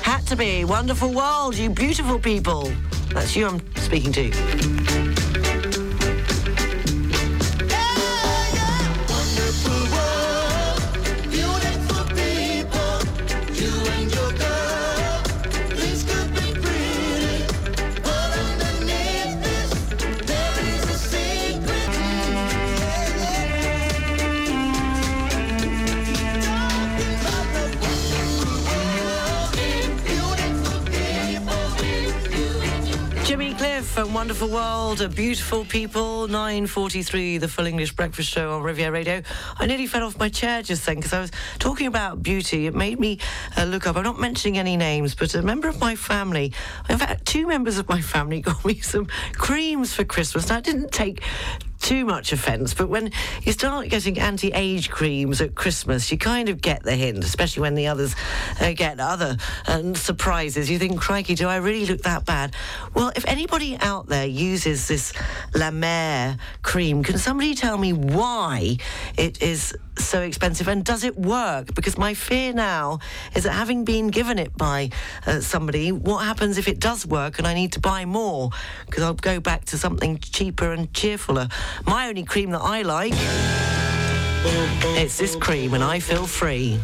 had 0.02 0.26
to 0.28 0.36
be. 0.36 0.64
Wonderful 0.64 1.12
world, 1.12 1.56
you 1.56 1.68
beautiful 1.68 2.18
people. 2.18 2.72
That's 3.14 3.36
you 3.36 3.46
I'm 3.46 3.76
speaking 3.76 4.12
to. 4.12 4.95
Jimmy 33.96 34.04
Cliff 34.04 34.14
Wonderful 34.14 34.48
World, 34.48 35.00
a 35.00 35.08
beautiful 35.08 35.64
people, 35.64 36.28
9.43, 36.28 37.40
the 37.40 37.48
Full 37.48 37.66
English 37.66 37.92
Breakfast 37.92 38.28
Show 38.28 38.52
on 38.52 38.62
Riviera 38.62 38.92
Radio. 38.92 39.22
I 39.58 39.64
nearly 39.64 39.86
fell 39.86 40.02
off 40.02 40.18
my 40.18 40.28
chair 40.28 40.62
just 40.62 40.84
then 40.84 40.96
because 40.96 41.14
I 41.14 41.20
was 41.20 41.30
talking 41.58 41.86
about 41.86 42.22
beauty. 42.22 42.66
It 42.66 42.74
made 42.74 43.00
me 43.00 43.18
uh, 43.56 43.64
look 43.64 43.86
up, 43.86 43.96
I'm 43.96 44.02
not 44.02 44.20
mentioning 44.20 44.58
any 44.58 44.76
names, 44.76 45.14
but 45.14 45.34
a 45.34 45.40
member 45.40 45.66
of 45.68 45.80
my 45.80 45.96
family, 45.96 46.52
in 46.90 46.98
fact, 46.98 47.24
two 47.24 47.46
members 47.46 47.78
of 47.78 47.88
my 47.88 48.02
family 48.02 48.40
got 48.42 48.62
me 48.66 48.80
some 48.80 49.06
creams 49.32 49.94
for 49.94 50.04
Christmas. 50.04 50.50
Now, 50.50 50.56
I 50.56 50.60
didn't 50.60 50.92
take 50.92 51.22
too 51.86 52.04
much 52.04 52.32
offence, 52.32 52.74
but 52.74 52.88
when 52.88 53.12
you 53.44 53.52
start 53.52 53.88
getting 53.88 54.18
anti-age 54.18 54.90
creams 54.90 55.40
at 55.40 55.54
Christmas, 55.54 56.10
you 56.10 56.18
kind 56.18 56.48
of 56.48 56.60
get 56.60 56.82
the 56.82 56.96
hint, 56.96 57.22
especially 57.22 57.60
when 57.60 57.76
the 57.76 57.86
others 57.86 58.16
uh, 58.60 58.72
get 58.72 58.98
other 58.98 59.36
um, 59.68 59.94
surprises. 59.94 60.68
You 60.68 60.80
think, 60.80 61.00
crikey, 61.00 61.36
do 61.36 61.46
I 61.46 61.58
really 61.58 61.86
look 61.86 62.02
that 62.02 62.24
bad? 62.26 62.56
Well, 62.92 63.12
if 63.14 63.24
anybody 63.28 63.76
out 63.78 64.08
there 64.08 64.26
uses 64.26 64.88
this 64.88 65.12
La 65.54 65.70
Mer 65.70 66.38
cream, 66.62 67.04
can 67.04 67.18
somebody 67.18 67.54
tell 67.54 67.78
me 67.78 67.92
why 67.92 68.78
it 69.16 69.40
is 69.40 69.72
so 69.96 70.20
expensive 70.20 70.66
and 70.66 70.84
does 70.84 71.04
it 71.04 71.16
work? 71.16 71.72
Because 71.72 71.96
my 71.96 72.14
fear 72.14 72.52
now 72.52 72.98
is 73.36 73.44
that 73.44 73.52
having 73.52 73.84
been 73.84 74.08
given 74.08 74.40
it 74.40 74.56
by 74.56 74.90
uh, 75.24 75.40
somebody, 75.40 75.92
what 75.92 76.24
happens 76.24 76.58
if 76.58 76.66
it 76.66 76.80
does 76.80 77.06
work 77.06 77.38
and 77.38 77.46
I 77.46 77.54
need 77.54 77.72
to 77.72 77.80
buy 77.80 78.06
more? 78.06 78.50
Because 78.86 79.04
I'll 79.04 79.14
go 79.14 79.38
back 79.38 79.66
to 79.66 79.78
something 79.78 80.18
cheaper 80.18 80.72
and 80.72 80.92
cheerfuler. 80.92 81.48
My 81.84 82.08
only 82.08 82.24
cream 82.24 82.50
that 82.50 82.62
I 82.62 82.82
like. 82.82 83.14
It's 84.98 85.18
this 85.18 85.36
cream, 85.36 85.74
and 85.74 85.82
I 85.84 85.98
feel 85.98 86.26
free. 86.26 86.78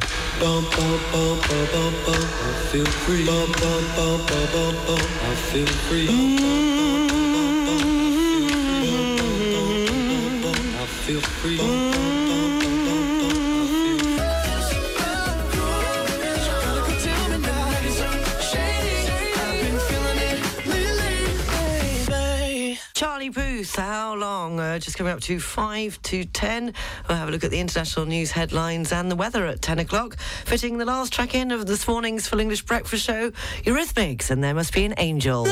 I 11.60 11.81
Charlie 23.22 23.58
Puth, 23.58 23.76
how 23.76 24.16
long? 24.16 24.58
Uh, 24.58 24.80
just 24.80 24.96
coming 24.96 25.12
up 25.12 25.20
to 25.20 25.38
5 25.38 26.02
to 26.02 26.24
10. 26.24 26.74
We'll 27.08 27.18
have 27.18 27.28
a 27.28 27.30
look 27.30 27.44
at 27.44 27.52
the 27.52 27.60
international 27.60 28.04
news 28.04 28.32
headlines 28.32 28.90
and 28.90 29.08
the 29.08 29.14
weather 29.14 29.46
at 29.46 29.62
10 29.62 29.78
o'clock. 29.78 30.18
Fitting 30.44 30.78
the 30.78 30.84
last 30.84 31.12
track 31.12 31.32
in 31.32 31.52
of 31.52 31.66
this 31.66 31.86
morning's 31.86 32.26
Full 32.26 32.40
English 32.40 32.62
Breakfast 32.62 33.04
Show, 33.04 33.30
Eurythmics, 33.62 34.28
and 34.28 34.42
There 34.42 34.54
Must 34.54 34.74
Be 34.74 34.84
an 34.86 34.94
Angel. 34.96 35.44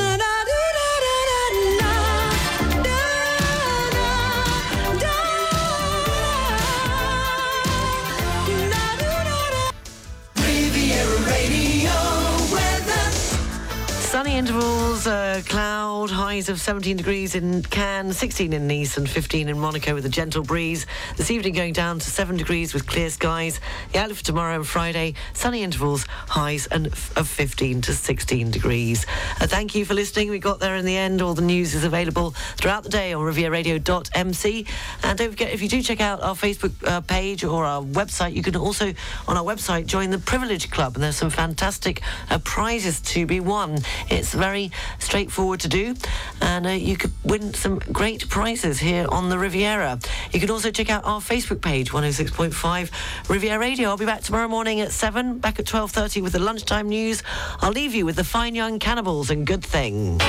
Intervals, 14.41 15.05
uh, 15.05 15.39
cloud, 15.45 16.09
highs 16.09 16.49
of 16.49 16.59
17 16.59 16.97
degrees 16.97 17.35
in 17.35 17.61
Cannes, 17.61 18.13
16 18.13 18.53
in 18.53 18.65
Nice, 18.65 18.97
and 18.97 19.07
15 19.07 19.49
in 19.49 19.59
Monaco 19.59 19.93
with 19.93 20.03
a 20.07 20.09
gentle 20.09 20.41
breeze. 20.41 20.87
This 21.15 21.29
evening 21.29 21.53
going 21.53 21.73
down 21.73 21.99
to 21.99 22.09
7 22.09 22.37
degrees 22.37 22.73
with 22.73 22.87
clear 22.87 23.11
skies. 23.11 23.59
The 23.93 23.99
outlook 23.99 24.17
for 24.17 24.23
tomorrow 24.23 24.55
and 24.55 24.67
Friday, 24.67 25.13
sunny 25.33 25.61
intervals, 25.61 26.07
highs 26.27 26.65
and 26.65 26.87
f- 26.87 27.15
of 27.15 27.27
15 27.27 27.81
to 27.81 27.93
16 27.93 28.49
degrees. 28.49 29.05
Uh, 29.39 29.45
thank 29.45 29.75
you 29.75 29.85
for 29.85 29.93
listening. 29.93 30.31
We 30.31 30.39
got 30.39 30.59
there 30.59 30.75
in 30.75 30.85
the 30.85 30.97
end. 30.97 31.21
All 31.21 31.35
the 31.35 31.43
news 31.43 31.75
is 31.75 31.83
available 31.83 32.31
throughout 32.57 32.81
the 32.81 32.89
day 32.89 33.13
on 33.13 33.23
rivieraradio.mc. 33.23 34.65
And 35.03 35.17
don't 35.19 35.29
forget, 35.29 35.53
if 35.53 35.61
you 35.61 35.69
do 35.69 35.83
check 35.83 36.01
out 36.01 36.19
our 36.23 36.33
Facebook 36.33 36.73
uh, 36.87 37.01
page 37.01 37.43
or 37.43 37.63
our 37.63 37.83
website, 37.83 38.33
you 38.33 38.41
can 38.41 38.55
also, 38.55 38.91
on 39.27 39.37
our 39.37 39.43
website, 39.43 39.85
join 39.85 40.09
the 40.09 40.17
Privilege 40.17 40.71
Club. 40.71 40.95
And 40.95 41.03
there's 41.03 41.17
some 41.17 41.29
fantastic 41.29 42.01
uh, 42.31 42.39
prizes 42.39 43.01
to 43.01 43.27
be 43.27 43.39
won. 43.39 43.77
It's 44.09 44.30
very 44.33 44.71
straightforward 44.99 45.59
to 45.61 45.67
do, 45.67 45.95
and 46.41 46.67
uh, 46.67 46.69
you 46.69 46.97
could 46.97 47.11
win 47.23 47.53
some 47.53 47.79
great 47.79 48.29
prizes 48.29 48.79
here 48.79 49.05
on 49.09 49.29
the 49.29 49.37
Riviera. 49.37 49.99
You 50.31 50.39
can 50.39 50.49
also 50.49 50.71
check 50.71 50.89
out 50.89 51.05
our 51.05 51.21
Facebook 51.21 51.61
page, 51.61 51.91
106.5 51.91 53.29
Riviera 53.29 53.59
Radio. 53.59 53.89
I'll 53.89 53.97
be 53.97 54.05
back 54.05 54.21
tomorrow 54.21 54.47
morning 54.47 54.81
at 54.81 54.91
7, 54.91 55.39
back 55.39 55.59
at 55.59 55.65
12.30 55.65 56.21
with 56.21 56.33
the 56.33 56.39
lunchtime 56.39 56.89
news. 56.89 57.23
I'll 57.59 57.71
leave 57.71 57.93
you 57.93 58.05
with 58.05 58.15
the 58.15 58.23
Fine 58.23 58.55
Young 58.55 58.79
Cannibals 58.79 59.29
and 59.29 59.45
Good 59.45 59.63
Thing. 59.63 60.19